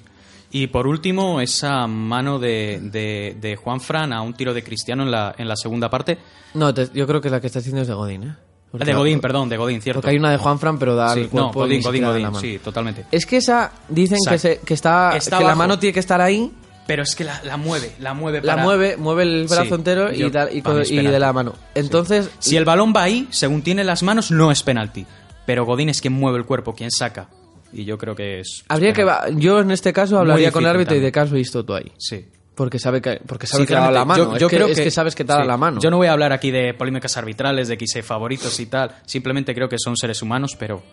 Y 0.51 0.67
por 0.67 0.85
último, 0.85 1.41
esa 1.41 1.87
mano 1.87 2.37
de, 2.39 2.79
de, 2.81 3.35
de 3.39 3.55
Juan 3.55 3.79
Fran 3.81 4.13
a 4.13 4.21
un 4.21 4.33
tiro 4.33 4.53
de 4.53 4.63
Cristiano 4.63 5.03
en 5.03 5.11
la, 5.11 5.33
en 5.37 5.47
la 5.47 5.55
segunda 5.55 5.89
parte. 5.89 6.17
No, 6.53 6.73
te- 6.73 6.89
yo 6.93 7.07
creo 7.07 7.19
que 7.21 7.29
la 7.29 7.39
que 7.41 7.47
está 7.47 7.59
haciendo 7.59 7.81
es 7.81 7.87
de 7.87 7.93
Godín, 7.93 8.23
¿eh? 8.23 8.35
Porque 8.71 8.85
de 8.85 8.93
Godín, 8.93 9.19
perdón, 9.19 9.49
de 9.49 9.57
Godín, 9.57 9.81
cierto. 9.81 9.99
Porque 10.01 10.11
hay 10.11 10.17
una 10.17 10.31
de 10.31 10.37
Juan 10.37 10.57
Fran, 10.57 10.79
pero 10.79 10.95
da 10.95 11.13
Sí, 11.13 11.21
al 11.21 11.29
cuerpo 11.29 11.47
no, 11.47 11.53
Godín, 11.53 11.81
Godín, 11.81 12.03
Godín, 12.05 12.23
la 12.23 12.31
mano. 12.31 12.39
sí, 12.41 12.57
totalmente. 12.63 13.05
Es 13.11 13.25
que 13.25 13.37
esa, 13.37 13.71
dicen 13.89 14.17
que, 14.27 14.37
se- 14.37 14.59
que 14.59 14.73
está, 14.73 15.15
está 15.17 15.37
que 15.39 15.43
la 15.43 15.55
mano 15.55 15.77
tiene 15.77 15.93
que 15.93 15.99
estar 15.99 16.21
ahí, 16.21 16.51
Pero 16.87 17.03
es 17.03 17.15
que 17.15 17.23
la, 17.25 17.41
la 17.43 17.57
mueve, 17.57 17.91
la 17.99 18.13
mueve 18.13 18.41
la 18.41 18.57
mueve, 18.57 18.97
mueve 18.97 19.23
el 19.23 19.47
brazo 19.47 19.65
Sí, 19.65 19.73
entero 19.73 20.11
y, 20.13 20.29
da- 20.29 20.45
de 20.47 21.19
la 21.19 21.33
mano. 21.33 21.53
Entonces, 21.75 22.29
Si 22.39 22.55
el 22.57 22.65
balón 22.65 22.93
va 22.95 23.03
ahí, 23.03 23.27
según 23.29 23.61
tiene 23.61 23.83
las 23.83 24.03
manos, 24.03 24.31
no 24.31 24.51
es 24.51 24.63
penalti. 24.63 25.05
Pero 25.45 25.65
Godín 25.65 25.89
es 25.89 25.99
quien 26.01 26.13
mueve 26.13 26.37
el 26.37 26.45
cuerpo, 26.45 26.73
quien 26.73 26.91
saca. 26.91 27.27
Y 27.73 27.85
yo 27.85 27.97
creo 27.97 28.15
que 28.15 28.39
es. 28.39 28.63
habría 28.67 28.93
que 28.93 29.05
yo 29.35 29.59
en 29.59 29.71
este 29.71 29.91
caso 29.93 30.17
hablaría 30.17 30.51
con 30.51 30.63
el 30.63 30.69
árbitro 30.69 30.95
y 30.95 30.99
de 30.99 31.11
caso 31.11 31.35
visto 31.35 31.63
tú 31.63 31.73
ahí. 31.73 31.91
Sí. 31.97 32.25
Porque 32.61 32.77
sabe 32.77 33.01
que 33.01 33.19
porque 33.25 33.47
sabe 33.47 33.63
que 33.65 33.73
te 33.73 33.75
ha 33.75 33.79
dado 33.81 33.89
Sinceramente, 33.91 34.19
la 34.19 34.25
mano. 34.27 34.37
yo- 34.37 34.37
yo 34.37 34.45
es, 34.45 34.49
que, 34.51 34.55
creo 34.57 34.67
es 34.67 34.79
que 34.81 34.91
sabes 34.91 35.15
que 35.15 35.23
te 35.25 35.31
ha 35.31 35.35
dado 35.35 35.45
sí. 35.45 35.49
la 35.49 35.57
mano. 35.57 35.79
Yo 35.81 35.89
no 35.89 35.97
voy 35.97 36.05
a 36.07 36.11
hablar 36.11 36.31
aquí 36.31 36.51
de 36.51 36.75
polémicas 36.75 37.17
arbitrales, 37.17 37.67
de 37.67 37.75
que 37.77 37.85
favoritos 38.03 38.59
y 38.59 38.67
tal. 38.67 38.91
Simplemente 39.07 39.55
creo 39.55 39.67
que 39.67 39.77
son 39.79 39.97
seres 39.97 40.21
humanos, 40.21 40.55
pero 40.59 40.83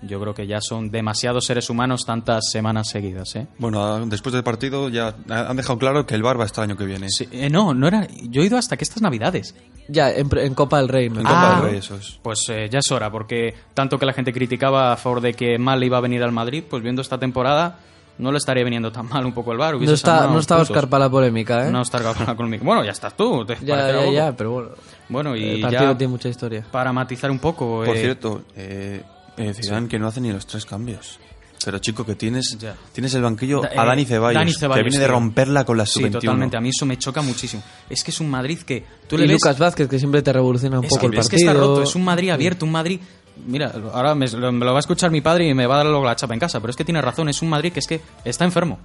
yo 0.00 0.18
creo 0.20 0.32
que 0.32 0.46
ya 0.46 0.60
son 0.62 0.90
demasiados 0.90 1.44
seres 1.44 1.68
humanos 1.68 2.06
tantas 2.06 2.50
semanas 2.50 2.88
seguidas, 2.88 3.36
¿eh? 3.36 3.46
Bueno, 3.58 4.06
después 4.06 4.32
del 4.32 4.42
partido 4.42 4.88
ya 4.88 5.14
han 5.28 5.56
dejado 5.56 5.78
claro 5.78 6.06
que 6.06 6.14
el 6.14 6.22
bar 6.22 6.40
va 6.40 6.44
el 6.46 6.50
año 6.62 6.76
que 6.78 6.86
viene. 6.86 7.10
Sí, 7.10 7.28
eh, 7.30 7.50
no, 7.50 7.74
no 7.74 7.86
era. 7.88 8.06
Yo 8.22 8.40
he 8.40 8.46
ido 8.46 8.56
hasta 8.56 8.78
que 8.78 8.84
estas 8.84 9.02
navidades. 9.02 9.54
Ya, 9.88 10.10
en, 10.10 10.28
en 10.38 10.54
Copa 10.54 10.78
del 10.78 10.88
Rey. 10.88 11.10
me 11.10 11.18
En. 11.20 11.26
Copa 11.26 11.56
Ah. 11.58 11.60
del 11.60 11.70
Rey, 11.70 11.78
eso 11.80 11.96
es. 11.96 12.18
Pues 12.22 12.48
eh, 12.48 12.68
ya 12.70 12.78
es 12.78 12.90
hora, 12.90 13.10
porque 13.10 13.54
tanto 13.74 13.98
que 13.98 14.06
la 14.06 14.12
gente 14.14 14.32
criticaba 14.32 14.92
a 14.92 14.96
favor 14.96 15.20
de 15.20 15.34
que 15.34 15.58
mal 15.58 15.82
iba 15.84 15.98
a 15.98 16.00
venir 16.00 16.22
al 16.22 16.32
Madrid, 16.32 16.62
pues 16.68 16.82
viendo 16.82 17.02
esta 17.02 17.18
temporada 17.18 17.78
no 18.18 18.32
le 18.32 18.38
estaría 18.38 18.64
viniendo 18.64 18.90
tan 18.92 19.08
mal 19.08 19.24
un 19.24 19.32
poco 19.32 19.52
el 19.52 19.58
bar. 19.58 19.76
No 19.76 19.92
está, 19.92 20.26
no 20.26 20.38
está 20.38 20.56
Oscar 20.58 20.88
para 20.88 21.04
la 21.04 21.10
polémica, 21.10 21.66
¿eh? 21.66 21.70
No 21.70 21.82
está 21.82 21.98
Oscar 22.10 22.36
conmigo. 22.36 22.64
Bueno, 22.64 22.84
ya 22.84 22.90
estás 22.92 23.16
tú. 23.16 23.44
¿te 23.44 23.56
ya, 23.64 23.90
ya, 23.92 24.10
ya, 24.10 24.36
pero 24.36 24.50
bueno. 24.52 24.68
Bueno, 25.08 25.36
y 25.36 25.44
el 25.44 25.60
partido 25.60 25.82
ya 25.84 25.96
tiene 25.98 26.10
mucha 26.10 26.28
historia. 26.28 26.64
para 26.70 26.92
matizar 26.92 27.30
un 27.30 27.38
poco. 27.38 27.82
Por 27.84 27.96
eh, 27.96 28.00
cierto, 28.00 28.42
eh, 28.56 29.02
eh, 29.36 29.54
Zidane 29.54 29.88
que 29.88 29.98
no 29.98 30.06
hace 30.08 30.20
ni 30.20 30.32
los 30.32 30.46
tres 30.46 30.66
cambios. 30.66 31.18
Pero 31.64 31.78
chico, 31.80 32.04
que 32.06 32.14
tienes, 32.14 32.56
Ya. 32.58 32.76
tienes 32.92 33.12
el 33.14 33.22
banquillo 33.22 33.60
Da- 33.60 33.68
a 33.70 33.84
eh, 33.84 33.86
Dani 33.88 34.04
Ceballos, 34.04 34.34
Dani 34.40 34.52
que 34.52 34.58
Ceballos, 34.58 34.84
viene 34.84 34.98
de 35.00 35.08
romperla 35.08 35.64
con 35.64 35.76
la 35.76 35.86
Sí, 35.86 36.00
sub-21. 36.00 36.12
totalmente. 36.12 36.56
A 36.56 36.60
mí 36.60 36.68
eso 36.68 36.86
me 36.86 36.96
choca 36.98 37.20
muchísimo. 37.20 37.62
Es 37.90 38.04
que 38.04 38.10
es 38.12 38.20
un 38.20 38.30
Madrid 38.30 38.58
que 38.60 38.84
tú 39.08 39.16
Y 39.16 39.18
le 39.18 39.24
ves... 39.24 39.32
Lucas 39.34 39.58
Vázquez, 39.58 39.88
que 39.88 39.98
siempre 39.98 40.22
te 40.22 40.32
revoluciona 40.32 40.78
un 40.78 40.84
es, 40.84 40.88
poco 40.90 41.00
que, 41.00 41.06
el 41.08 41.18
es 41.20 41.28
que 41.28 41.36
partido. 41.36 41.50
está 41.50 41.60
roto. 41.60 41.82
Es 41.82 41.94
un 41.96 42.04
Madrid 42.04 42.30
abierto, 42.30 42.64
un 42.64 42.72
Madrid... 42.72 43.00
Mira, 43.46 43.72
ahora 43.92 44.14
me, 44.14 44.28
lo 44.28 44.52
me 44.52 44.64
lo 44.64 44.72
va 44.72 44.78
a 44.78 44.80
escuchar 44.80 45.10
mi 45.10 45.20
padre 45.20 45.48
y 45.48 45.54
me 45.54 45.66
va 45.66 45.74
a 45.74 45.78
dar 45.78 45.86
luego 45.86 46.04
la 46.04 46.16
chapa 46.16 46.34
en 46.34 46.40
casa, 46.40 46.60
pero 46.60 46.70
es 46.70 46.76
que 46.76 46.84
tiene 46.84 47.00
razón. 47.00 47.28
Es 47.28 47.40
un 47.42 47.48
Madrid 47.48 47.72
que 47.72 47.80
es 47.80 47.86
que 47.86 48.00
está 48.24 48.44
enfermo. 48.44 48.78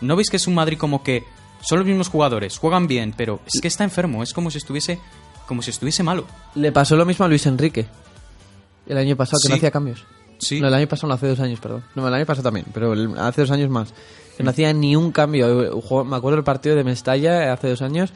¿No 0.00 0.16
veis 0.16 0.30
que 0.30 0.36
es 0.36 0.46
un 0.46 0.54
Madrid 0.54 0.78
como 0.78 1.02
que 1.02 1.24
son 1.60 1.78
los 1.78 1.86
mismos 1.88 2.08
jugadores, 2.08 2.56
juegan 2.58 2.86
bien, 2.86 3.12
pero 3.16 3.40
es 3.46 3.60
que 3.60 3.68
está 3.68 3.84
enfermo? 3.84 4.22
Es 4.22 4.32
como 4.32 4.50
si 4.50 4.58
estuviese... 4.58 4.98
Como 5.46 5.62
si 5.62 5.70
estuviese 5.70 6.02
malo. 6.02 6.26
Le 6.54 6.72
pasó 6.72 6.94
lo 6.94 7.06
mismo 7.06 7.24
a 7.24 7.28
Luis 7.28 7.46
Enrique. 7.46 7.86
El 8.86 8.98
año 8.98 9.16
pasado, 9.16 9.38
que 9.40 9.46
Sí. 9.46 9.48
no 9.48 9.56
hacía 9.56 9.70
cambios. 9.70 10.04
Sí. 10.38 10.60
No, 10.60 10.68
el 10.68 10.74
año 10.74 10.86
pasado 10.86 11.08
no, 11.08 11.14
hace 11.14 11.26
dos 11.26 11.40
años, 11.40 11.58
perdón. 11.58 11.82
No, 11.94 12.06
el 12.06 12.14
año 12.14 12.26
pasado 12.26 12.44
también, 12.44 12.66
pero 12.72 12.92
el- 12.92 13.18
hace 13.18 13.40
dos 13.40 13.50
años 13.50 13.70
más. 13.70 13.92
Que 14.36 14.44
no 14.44 14.50
hacía 14.50 14.72
ni 14.72 14.94
un 14.94 15.10
cambio. 15.10 15.46
Me 16.04 16.16
acuerdo 16.16 16.36
del 16.36 16.44
partido 16.44 16.76
de 16.76 16.84
Mestalla 16.84 17.52
hace 17.52 17.68
dos 17.70 17.82
años 17.82 18.12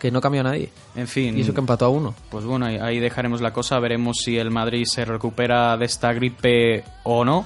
que 0.00 0.10
no 0.10 0.20
cambió 0.20 0.40
a 0.40 0.44
nadie. 0.44 0.70
En 0.96 1.06
fin... 1.06 1.38
Y 1.38 1.42
eso 1.42 1.54
que 1.54 1.60
empató 1.60 1.84
a 1.84 1.88
uno. 1.90 2.14
Pues 2.30 2.44
bueno, 2.44 2.66
ahí, 2.66 2.78
ahí 2.78 2.98
dejaremos 2.98 3.40
la 3.40 3.52
cosa, 3.52 3.78
veremos 3.78 4.16
si 4.24 4.38
el 4.38 4.50
Madrid 4.50 4.84
se 4.86 5.04
recupera 5.04 5.76
de 5.76 5.84
esta 5.84 6.12
gripe 6.12 6.82
o 7.04 7.24
no. 7.24 7.44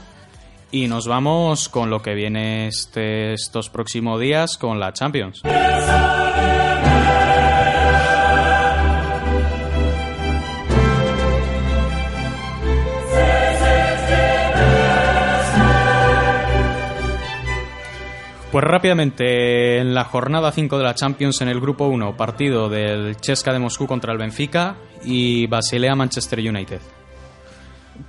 Y 0.70 0.88
nos 0.88 1.06
vamos 1.06 1.68
con 1.68 1.90
lo 1.90 2.00
que 2.00 2.14
viene 2.14 2.68
este, 2.68 3.34
estos 3.34 3.68
próximos 3.68 4.20
días 4.20 4.56
con 4.56 4.80
la 4.80 4.92
Champions. 4.92 5.42
Pues 18.54 18.64
rápidamente, 18.64 19.78
en 19.78 19.94
la 19.94 20.04
jornada 20.04 20.52
5 20.52 20.78
de 20.78 20.84
la 20.84 20.94
Champions 20.94 21.40
en 21.42 21.48
el 21.48 21.60
grupo 21.60 21.88
1, 21.88 22.16
partido 22.16 22.68
del 22.68 23.16
Chesca 23.16 23.52
de 23.52 23.58
Moscú 23.58 23.88
contra 23.88 24.12
el 24.12 24.18
Benfica 24.18 24.76
y 25.04 25.48
Basilea 25.48 25.96
Manchester 25.96 26.38
United. 26.38 26.78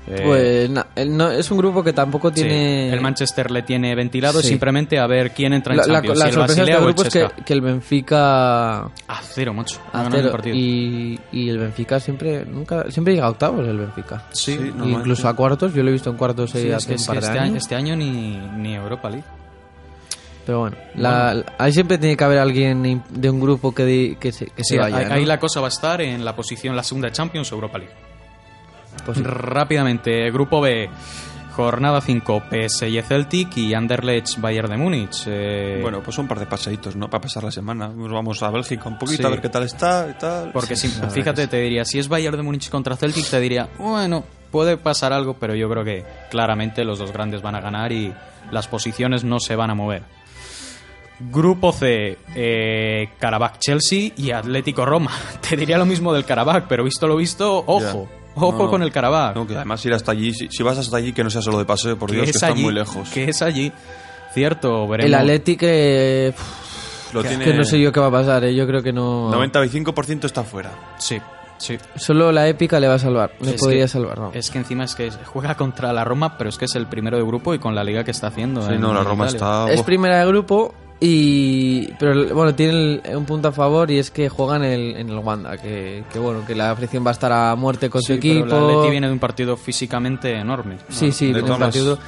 Eh, 0.07 0.21
Pues 0.23 1.07
no, 1.09 1.31
es 1.31 1.49
un 1.49 1.57
grupo 1.57 1.83
que 1.83 1.93
tampoco 1.93 2.29
sí, 2.29 2.35
tiene... 2.35 2.93
el 2.93 3.01
Manchester 3.01 3.49
le 3.49 3.63
tiene 3.63 3.95
ventilado 3.95 4.39
Sí. 4.41 4.49
simplemente 4.49 4.99
a 4.99 5.07
ver 5.07 5.31
quién 5.31 5.51
entra 5.53 5.73
en 5.73 5.77
La, 5.77 5.87
la- 5.87 5.93
Champions, 5.95 6.19
la 6.19 6.25
si 6.25 6.29
el 6.29 6.33
sorpresa 6.35 6.53
de 6.53 6.61
Basilea 6.61 6.75
este 6.75 6.85
grupo 6.85 7.03
es 7.31 7.33
que, 7.37 7.43
que 7.43 7.53
el 7.53 7.61
Benfica... 7.61 8.77
A 8.83 9.21
cero, 9.23 9.51
macho. 9.55 9.79
a 9.93 9.99
Ha 9.99 10.03
ganado 10.03 10.15
cero, 10.17 10.27
el 10.27 10.31
partido. 10.31 10.55
y, 10.55 11.19
y 11.31 11.49
el 11.49 11.57
Benfica 11.57 11.99
siempre 11.99 12.45
nunca 12.45 12.85
siempre 12.91 13.15
llega 13.15 13.25
a 13.25 13.29
octavos 13.31 13.67
el 13.67 13.79
Benfica. 13.79 14.25
Sí, 14.31 14.59
incluso 14.83 15.27
a 15.27 15.35
cuartos, 15.35 15.73
yo 15.73 15.81
lo 15.81 15.89
he 15.89 15.93
visto 15.93 16.11
en 16.11 16.17
cuartos 16.17 16.51
Sí, 16.51 16.67
es 16.67 16.73
hace 16.75 16.87
que, 16.89 16.93
un 16.93 16.99
es 16.99 17.07
par 17.07 17.15
que 17.15 17.21
de 17.21 17.25
este, 17.27 17.39
años. 17.39 17.49
año, 17.49 17.57
este 17.57 17.75
año 17.75 17.95
ni, 17.95 18.37
ni 18.57 18.75
Europa 18.75 19.09
League. 19.09 19.25
Pero 20.45 20.59
bueno, 20.59 20.77
la- 20.95 21.33
la- 21.33 21.45
ahí 21.57 21.71
siempre 21.73 21.97
tiene 21.97 22.15
que 22.15 22.23
haber 22.23 22.37
alguien 22.39 23.03
de 23.09 23.29
un 23.29 23.39
grupo 23.41 23.73
que, 23.73 23.85
di- 23.85 24.15
que 24.17 24.31
se, 24.31 24.45
que 24.45 24.63
Sí, 24.63 24.75
se 24.75 24.79
vaya. 24.79 24.97
ahí, 24.97 25.05
¿no? 25.05 25.13
ahí 25.15 25.25
la 25.25 25.39
cosa 25.39 25.59
va 25.59 25.67
a 25.67 25.69
estar 25.69 26.01
en 26.01 26.23
la 26.23 26.35
posición, 26.35 26.75
la 26.75 26.83
segunda 26.83 27.11
Champions 27.11 27.51
o 27.51 27.55
Europa 27.55 27.79
League. 27.79 27.93
Pues 29.05 29.17
sí. 29.17 29.23
Rápidamente, 29.23 30.29
grupo 30.31 30.61
B, 30.61 30.89
jornada 31.53 31.99
5, 32.01 32.43
PSG 32.49 33.01
Celtic 33.03 33.57
y 33.57 33.73
Anderlecht 33.73 34.37
Bayern 34.39 34.69
de 34.69 34.77
Múnich. 34.77 35.23
Eh, 35.27 35.79
Bueno, 35.81 36.01
pues 36.03 36.17
un 36.17 36.27
par 36.27 36.39
de 36.39 36.45
paseitos, 36.45 36.95
¿no? 36.95 37.09
Para 37.09 37.21
pasar 37.21 37.43
la 37.43 37.51
semana. 37.51 37.87
Nos 37.87 38.11
vamos 38.11 38.41
a 38.43 38.49
Bélgica 38.51 38.87
un 38.87 38.97
poquito 38.99 39.23
Sí. 39.23 39.27
a 39.27 39.29
ver 39.29 39.41
qué 39.41 39.49
tal 39.49 39.63
está 39.63 40.07
y 40.09 40.13
tal. 40.19 40.51
Porque 40.51 40.75
Sí, 40.75 40.87
si- 40.89 41.01
fíjate, 41.09 41.47
te 41.47 41.57
diría, 41.59 41.85
si 41.85 41.97
es 41.99 42.07
Bayern 42.07 42.37
de 42.37 42.43
Múnich 42.43 42.69
contra 42.69 42.95
Celtic, 42.95 43.27
te 43.29 43.39
diría, 43.39 43.67
bueno, 43.79 44.23
puede 44.51 44.77
pasar 44.77 45.11
algo, 45.11 45.35
pero 45.39 45.55
yo 45.55 45.69
creo 45.69 45.83
que 45.83 46.05
claramente 46.29 46.83
los 46.83 46.99
dos 46.99 47.11
grandes 47.11 47.41
van 47.41 47.55
a 47.55 47.61
ganar 47.61 47.91
y 47.91 48.13
las 48.51 48.67
posiciones 48.67 49.23
no 49.23 49.39
se 49.39 49.55
van 49.55 49.71
a 49.71 49.75
mover. 49.75 50.03
Grupo 51.19 51.71
C, 51.71 52.17
eh, 52.35 53.09
Karabakh 53.19 53.59
Chelsea 53.59 54.11
y 54.17 54.31
Atlético 54.31 54.85
Roma. 54.85 55.11
Te 55.49 55.55
diría 55.55 55.77
lo 55.77 55.85
mismo 55.85 56.13
del 56.13 56.25
Karabakh, 56.25 56.67
pero 56.67 56.83
visto 56.83 57.07
lo 57.07 57.15
visto, 57.15 57.63
ojo, 57.65 58.07
ojo 58.35 58.63
No, 58.63 58.69
con 58.69 58.83
el 58.83 58.91
Karabakh. 58.91 59.35
No, 59.35 59.47
que 59.47 59.55
además 59.55 59.85
ir 59.85 59.93
hasta 59.93 60.11
allí, 60.11 60.33
si, 60.33 60.49
si 60.49 60.61
vas 60.63 60.77
hasta 60.77 60.97
allí, 60.97 61.13
que 61.13 61.23
no 61.23 61.29
sea 61.29 61.41
solo 61.41 61.57
de 61.57 61.65
paseo, 61.65 61.97
por 61.97 62.11
Dios, 62.11 62.23
que 62.25 62.29
es 62.31 62.35
está 62.35 62.47
allí, 62.47 62.63
muy 62.63 62.73
lejos. 62.73 63.09
Que 63.09 63.25
es 63.29 63.41
allí. 63.41 63.71
Cierto, 64.33 64.87
veremos. 64.87 65.07
El 65.07 65.13
Atleti 65.15 65.55
que, 65.55 66.33
pff, 66.35 67.13
Lo 67.13 67.21
que- 67.23 67.29
tiene 67.29 67.45
que 67.45 67.53
no 67.53 67.63
sé 67.63 67.79
yo 67.79 67.91
qué 67.93 67.99
va 68.01 68.07
a 68.07 68.11
pasar, 68.11 68.43
¿eh? 68.43 68.53
yo 68.53 68.67
creo 68.67 68.83
que 68.83 68.91
no... 68.91 69.31
95% 69.31 70.25
está 70.25 70.43
fuera. 70.43 70.71
Sí, 70.97 71.17
sí. 71.57 71.77
Solo 71.95 72.33
la 72.33 72.45
épica 72.49 72.77
le 72.81 72.89
va 72.89 72.95
a 72.95 72.99
salvar, 72.99 73.31
le 73.39 73.51
Es 73.51 73.61
podría 73.61 73.83
que- 73.83 73.87
salvar. 73.87 74.19
¿no? 74.19 74.31
Es 74.33 74.51
que 74.51 74.57
encima 74.57 74.83
es 74.83 74.93
que 74.95 75.09
juega 75.23 75.55
contra 75.55 75.93
la 75.93 76.03
Roma, 76.03 76.37
pero 76.37 76.49
es 76.49 76.57
que 76.57 76.65
es 76.65 76.75
el 76.75 76.87
primero 76.87 77.15
de 77.15 77.23
grupo 77.23 77.53
y 77.53 77.59
con 77.59 77.73
la 77.73 77.85
liga 77.85 78.03
que 78.03 78.11
está 78.11 78.27
haciendo. 78.27 78.61
Sí, 78.67 78.73
no, 78.77 78.93
la 78.93 79.03
Roma 79.05 79.29
Italia. 79.29 79.63
está... 79.63 79.73
Es 79.73 79.83
primera 79.83 80.19
de 80.19 80.25
grupo 80.27 80.73
Y 80.99 81.91
pero 81.99 82.33
bueno, 82.33 82.55
tiene 82.55 83.01
un 83.15 83.25
punto 83.25 83.49
a 83.49 83.51
favor 83.51 83.91
y 83.91 83.99
es 83.99 84.11
que 84.11 84.29
juegan 84.29 84.63
el, 84.63 84.95
en 84.95 85.09
el 85.09 85.19
Wanda, 85.19 85.57
que, 85.57 86.03
que, 86.11 86.19
bueno, 86.19 86.45
que 86.45 86.55
la 86.55 86.71
afición 86.71 87.05
va 87.05 87.09
a 87.09 87.13
estar 87.13 87.31
a 87.31 87.55
muerte 87.55 87.89
con 87.89 88.01
su 88.01 88.13
equipo. 88.13 88.45
Pero 88.45 88.57
el 88.57 88.75
Atleti 88.75 88.91
viene 88.91 89.07
de 89.07 89.13
un 89.13 89.19
partido 89.19 89.57
físicamente 89.57 90.33
enorme. 90.33 90.77
Sí, 90.89 91.11
sí, 91.11 91.33
de 91.33 91.41
un 91.41 91.59
partido 91.59 91.99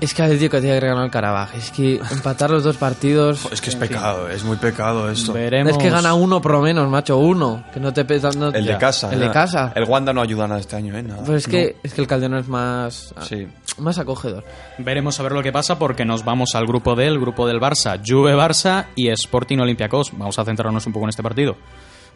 es 0.00 0.14
que 0.14 0.22
Atlético 0.22 0.60
tiene 0.60 0.80
que 0.80 0.86
ganar 0.86 1.04
el 1.04 1.10
Carabaj. 1.10 1.54
Es 1.54 1.70
que 1.70 2.00
empatar 2.10 2.50
los 2.50 2.64
dos 2.64 2.76
partidos. 2.76 3.46
Es 3.52 3.60
que 3.60 3.70
es 3.70 3.76
pecado, 3.76 4.28
es 4.28 4.44
muy 4.44 4.56
pecado 4.56 5.10
esto. 5.10 5.36
Es 5.36 5.78
que 5.78 5.90
gana 5.90 6.14
uno 6.14 6.40
por 6.40 6.52
lo 6.52 6.60
menos, 6.62 6.88
macho, 6.88 7.18
uno. 7.18 7.64
Que 7.72 7.80
no 7.80 7.92
te 7.92 8.04
pesa. 8.04 8.30
el 8.30 8.64
de 8.64 8.78
casa. 8.78 9.12
El 9.12 9.20
de 9.20 9.30
casa. 9.30 9.72
El 9.74 9.84
Wanda 9.84 10.12
no 10.12 10.22
ayuda 10.22 10.48
nada 10.48 10.60
este 10.60 10.76
año, 10.76 10.96
¿eh? 10.96 11.04
Pues 11.24 11.44
es 11.44 11.48
que, 11.48 11.76
es 11.82 11.94
que 11.94 12.00
el 12.00 12.06
Calderón 12.06 12.38
es 12.38 12.48
más. 12.48 13.14
Sí. 13.28 13.46
Más 13.78 13.98
acogedor. 13.98 14.44
Veremos 14.78 15.18
a 15.20 15.22
ver 15.22 15.32
lo 15.32 15.42
que 15.42 15.52
pasa 15.52 15.78
porque 15.78 16.04
nos 16.04 16.24
vamos 16.24 16.54
al 16.54 16.66
grupo 16.66 16.96
D, 16.96 17.06
el 17.06 17.18
grupo 17.18 17.46
del 17.46 17.60
Barça, 17.60 18.00
Juve 18.04 18.34
Barça 18.34 18.86
y 18.94 19.08
Sporting 19.08 19.58
Olympiacos. 19.58 20.12
Vamos 20.12 20.38
a 20.38 20.44
centrarnos 20.44 20.86
un 20.86 20.92
poco 20.92 21.06
en 21.06 21.10
este 21.10 21.22
partido. 21.22 21.56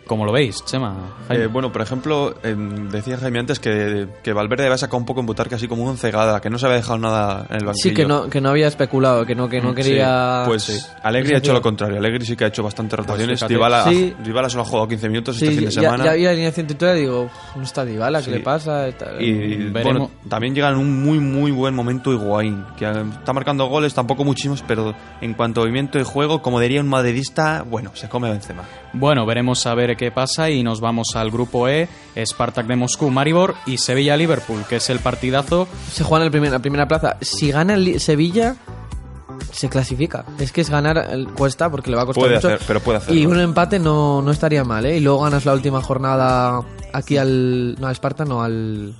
¿Cómo 0.07 0.25
lo 0.25 0.33
veis, 0.33 0.65
Chema? 0.65 1.17
Eh, 1.31 1.49
bueno, 1.51 1.73
por 1.73 1.83
ejemplo, 1.83 2.35
decía 2.91 3.17
Jaime 3.17 3.39
antes 3.39 3.59
que, 3.59 4.09
que 4.23 4.33
Valverde 4.33 4.65
había 4.65 4.79
sacado 4.79 4.99
un 4.99 5.07
poco 5.07 5.21
en 5.21 5.27
Butarque 5.27 5.55
así 5.55 5.67
como 5.67 5.83
un 5.85 5.97
cegada, 5.97 6.41
que 6.41 6.51
no 6.51 6.59
se 6.59 6.67
había 6.67 6.77
dejado 6.77 6.99
nada 6.99 7.47
en 7.49 7.57
el 7.57 7.65
banquillo. 7.65 7.83
Sí, 7.83 7.95
que 7.95 8.05
no, 8.05 8.29
que 8.29 8.41
no 8.41 8.51
había 8.51 8.69
especulado, 8.69 9.25
que 9.25 9.35
no, 9.35 9.49
que 9.49 9.61
no 9.61 9.73
mm, 9.73 9.75
quería... 9.75 10.43
Pues 10.47 10.95
Alegri 11.03 11.35
ha 11.35 11.39
hecho 11.39 11.53
lo 11.53 11.63
contrario. 11.63 11.99
Alegri 11.99 12.25
sí 12.25 12.37
que 12.37 12.45
ha 12.45 12.49
hecho 12.49 12.63
bastantes 12.63 12.97
pues 12.97 13.09
rotaciones. 13.09 13.45
Dybala, 13.49 14.49
solo 14.49 14.63
ha 14.63 14.67
jugado 14.67 14.89
15 14.89 15.09
minutos 15.09 15.37
este 15.37 15.55
fin 15.55 15.65
de 15.65 15.71
semana. 15.71 16.05
Ya, 16.05 16.11
había 16.13 16.31
alineación 16.31 16.67
titular 16.67 16.97
y 16.97 17.01
digo, 17.01 17.31
no 17.57 17.63
está 17.63 17.85
Dybala, 17.85 18.23
¿qué 18.23 18.31
le 18.31 18.41
pasa? 18.41 18.89
Y, 19.21 19.71
bueno, 19.71 20.11
también 20.29 20.55
llega 20.55 20.69
en 20.69 20.77
un 20.77 21.03
muy, 21.03 21.19
muy 21.19 21.51
buen 21.51 21.75
momento 21.75 22.13
Higuaín, 22.13 22.65
que 22.77 22.85
está 22.85 23.33
marcando 23.33 23.67
goles, 23.67 23.95
tampoco 23.95 24.25
muchísimos, 24.25 24.63
pero 24.67 24.95
en 25.21 25.35
cuanto 25.35 25.61
a 25.61 25.65
movimiento 25.65 25.99
y 25.99 26.03
juego, 26.03 26.43
como 26.43 26.61
diría 26.61 26.81
un 26.81 26.89
madridista, 26.89 27.63
bueno, 27.63 27.91
se 27.95 28.09
come 28.09 28.31
Benzema. 28.31 28.65
Bueno, 28.93 29.27
veremos 29.27 29.67
a 29.67 29.75
ver 29.75 29.94
qué 29.97 30.11
pasa 30.11 30.51
y 30.51 30.63
nos 30.63 30.81
vamos 30.81 31.09
al 31.15 31.31
grupo 31.31 31.69
E, 31.69 31.89
Spartak 32.17 32.67
de 32.67 32.77
Moscú, 32.77 33.11
Maribor 33.11 33.55
y 33.67 33.79
Sevilla-Liverpool, 33.79 34.65
que 34.69 34.77
es 34.77 34.91
el 34.91 35.01
partidazo. 35.01 35.69
Se 35.91 36.05
juega 36.05 36.25
en 36.25 36.31
primer, 36.31 36.53
la 36.53 36.59
primera 36.59 36.89
plaza. 36.89 37.17
Si 37.21 37.51
gana 37.51 37.75
el 37.75 38.01
Sevilla, 38.01 38.57
se 39.53 39.69
clasifica. 39.69 40.25
Es 40.39 40.53
que 40.53 40.61
es 40.61 40.71
ganar 40.71 41.07
cuesta 41.37 41.71
porque 41.71 41.91
le 41.91 41.97
va 41.97 42.03
a 42.03 42.07
costar 42.07 42.23
puede 42.23 42.35
mucho. 42.37 42.49
Hacer, 42.49 42.61
pero 42.67 42.81
puede 42.81 42.99
hacer. 42.99 43.15
Y 43.15 43.27
un 43.27 43.39
empate 43.39 43.79
no, 43.79 44.23
no 44.23 44.31
estaría 44.31 44.65
mal, 44.65 44.87
¿eh? 44.87 44.97
Y 44.97 45.01
luego 45.01 45.21
ganas 45.21 45.45
la 45.45 45.53
última 45.55 45.81
jornada 45.83 46.61
aquí 46.93 47.17
al. 47.17 47.77
No, 47.81 47.87
al 47.87 47.95
Sparta, 47.95 48.25
no, 48.25 48.43
al. 48.43 48.95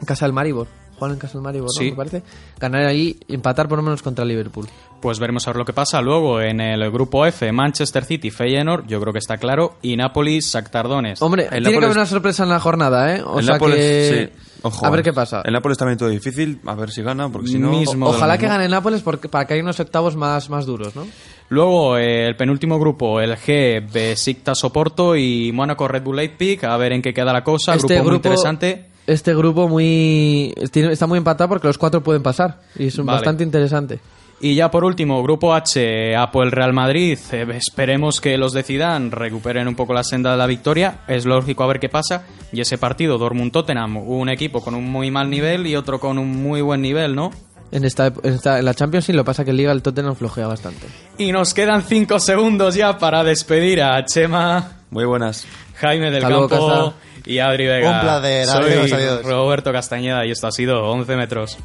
En 0.00 0.06
casa 0.06 0.26
del 0.26 0.32
Maribor 0.32 0.66
en 1.10 1.18
casa 1.18 1.34
del 1.34 1.42
Maribor, 1.42 1.70
Me 1.80 1.92
parece. 1.92 2.22
Ganar 2.60 2.86
ahí, 2.86 3.18
empatar 3.28 3.68
por 3.68 3.78
lo 3.78 3.82
menos 3.82 4.02
contra 4.02 4.24
Liverpool. 4.24 4.68
Pues 5.02 5.18
veremos 5.18 5.46
a 5.48 5.50
ver 5.50 5.56
lo 5.56 5.64
que 5.64 5.72
pasa. 5.72 6.00
Luego 6.00 6.40
en 6.40 6.60
el 6.60 6.88
grupo 6.92 7.26
F, 7.26 7.50
Manchester 7.50 8.04
City, 8.04 8.30
Feyenoord, 8.30 8.86
yo 8.86 9.00
creo 9.00 9.12
que 9.12 9.18
está 9.18 9.36
claro, 9.36 9.78
y 9.82 9.96
Nápoles, 9.96 10.46
Sactardones. 10.46 11.20
Hombre, 11.20 11.48
tiene 11.50 11.70
que 11.70 11.76
haber 11.76 11.90
una 11.90 12.06
sorpresa 12.06 12.44
en 12.44 12.50
la 12.50 12.60
jornada, 12.60 13.16
¿eh? 13.16 13.22
O 13.26 13.42
sea 13.42 13.58
que... 13.58 14.32
a 14.62 14.90
ver 14.90 15.02
qué 15.02 15.12
pasa. 15.12 15.42
El 15.44 15.54
Nápoles 15.54 15.76
también 15.76 15.98
todo 15.98 16.08
difícil, 16.08 16.60
a 16.64 16.76
ver 16.76 16.92
si 16.92 17.02
gana, 17.02 17.28
porque 17.28 17.48
si 17.48 17.58
no... 17.58 17.72
ojalá 18.02 18.38
que 18.38 18.46
gane 18.46 18.66
el 18.66 18.70
Nápoles 18.70 19.02
porque, 19.02 19.28
para 19.28 19.44
que 19.44 19.54
haya 19.54 19.62
unos 19.64 19.80
octavos 19.80 20.14
más, 20.14 20.48
más 20.48 20.66
duros, 20.66 20.94
¿no? 20.94 21.04
Luego 21.48 21.98
eh, 21.98 22.28
el 22.28 22.36
penúltimo 22.36 22.78
grupo, 22.78 23.20
el 23.20 23.36
G, 23.36 23.84
Besiktas 23.92 24.62
Oporto 24.62 25.16
y 25.16 25.50
Mónaco 25.52 25.88
Red 25.88 26.04
Bull 26.04 26.16
Leipzig, 26.16 26.64
a 26.64 26.76
ver 26.76 26.92
en 26.92 27.02
qué 27.02 27.12
queda 27.12 27.32
la 27.32 27.42
cosa. 27.42 27.74
Este 27.74 27.96
grupo, 27.96 28.08
muy 28.08 28.16
interesante 28.16 28.92
este 29.06 29.34
grupo 29.34 29.68
muy 29.68 30.54
está 30.56 31.06
muy 31.06 31.18
empatado 31.18 31.48
porque 31.48 31.66
los 31.66 31.78
cuatro 31.78 32.02
pueden 32.02 32.22
pasar 32.22 32.60
y 32.78 32.86
es 32.86 32.96
bastante 33.04 33.42
interesante. 33.42 34.00
Y 34.44 34.56
ya 34.56 34.72
por 34.72 34.84
último, 34.84 35.22
grupo 35.22 35.54
H, 35.54 36.16
Apple 36.16 36.50
Real 36.50 36.72
Madrid. 36.72 37.16
Eh, 37.30 37.46
esperemos 37.54 38.20
que 38.20 38.36
los 38.36 38.52
decidan 38.52 39.12
recuperen 39.12 39.68
un 39.68 39.76
poco 39.76 39.94
la 39.94 40.02
senda 40.02 40.32
de 40.32 40.36
la 40.36 40.48
victoria. 40.48 41.02
Es 41.06 41.24
lógico 41.24 41.62
a 41.62 41.68
ver 41.68 41.78
qué 41.78 41.88
pasa. 41.88 42.24
Y 42.52 42.60
ese 42.60 42.76
partido, 42.76 43.18
Dortmund 43.18 43.52
Tottenham, 43.52 43.98
un 43.98 44.28
equipo 44.28 44.60
con 44.60 44.74
un 44.74 44.90
muy 44.90 45.12
mal 45.12 45.30
nivel 45.30 45.68
y 45.68 45.76
otro 45.76 46.00
con 46.00 46.18
un 46.18 46.42
muy 46.42 46.60
buen 46.60 46.82
nivel, 46.82 47.14
¿no? 47.14 47.30
En, 47.70 47.84
esta, 47.84 48.12
en, 48.24 48.64
la 48.64 48.74
Champions 48.74 49.04
sí 49.04 49.12
lo 49.12 49.24
pasa 49.24 49.44
que 49.44 49.50
en 49.50 49.58
Liga 49.58 49.70
el 49.70 49.80
Tottenham 49.80 50.16
flojea 50.16 50.48
bastante. 50.48 50.88
Y 51.18 51.30
nos 51.30 51.54
quedan 51.54 51.84
cinco 51.84 52.18
segundos 52.18 52.74
ya 52.74 52.98
para 52.98 53.22
despedir 53.22 53.80
a 53.80 54.04
Chema. 54.04 54.78
Muy 54.90 55.04
buenas. 55.04 55.46
Jaime 55.76 56.10
del 56.10 56.20
Campo 56.20 56.94
y 57.24 57.38
Adri 57.38 57.66
Vega. 57.68 57.92
Un 57.92 58.00
placer, 58.00 58.46
Soy 58.88 59.22
Roberto 59.22 59.70
Castañeda 59.70 60.26
y 60.26 60.32
esto 60.32 60.48
ha 60.48 60.52
sido 60.52 60.82
11 60.82 61.14
metros. 61.14 61.58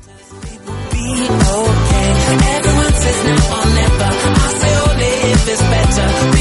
okay. 1.09 2.09
Everyone 2.57 2.93
says 2.93 3.23
now 3.25 3.57
or 3.57 3.65
never. 3.79 4.03
I 4.03 4.53
say 4.59 4.73
oh, 4.75 4.85
all 4.87 4.95
live 4.97 5.49
is 5.49 5.61
better. 5.61 6.36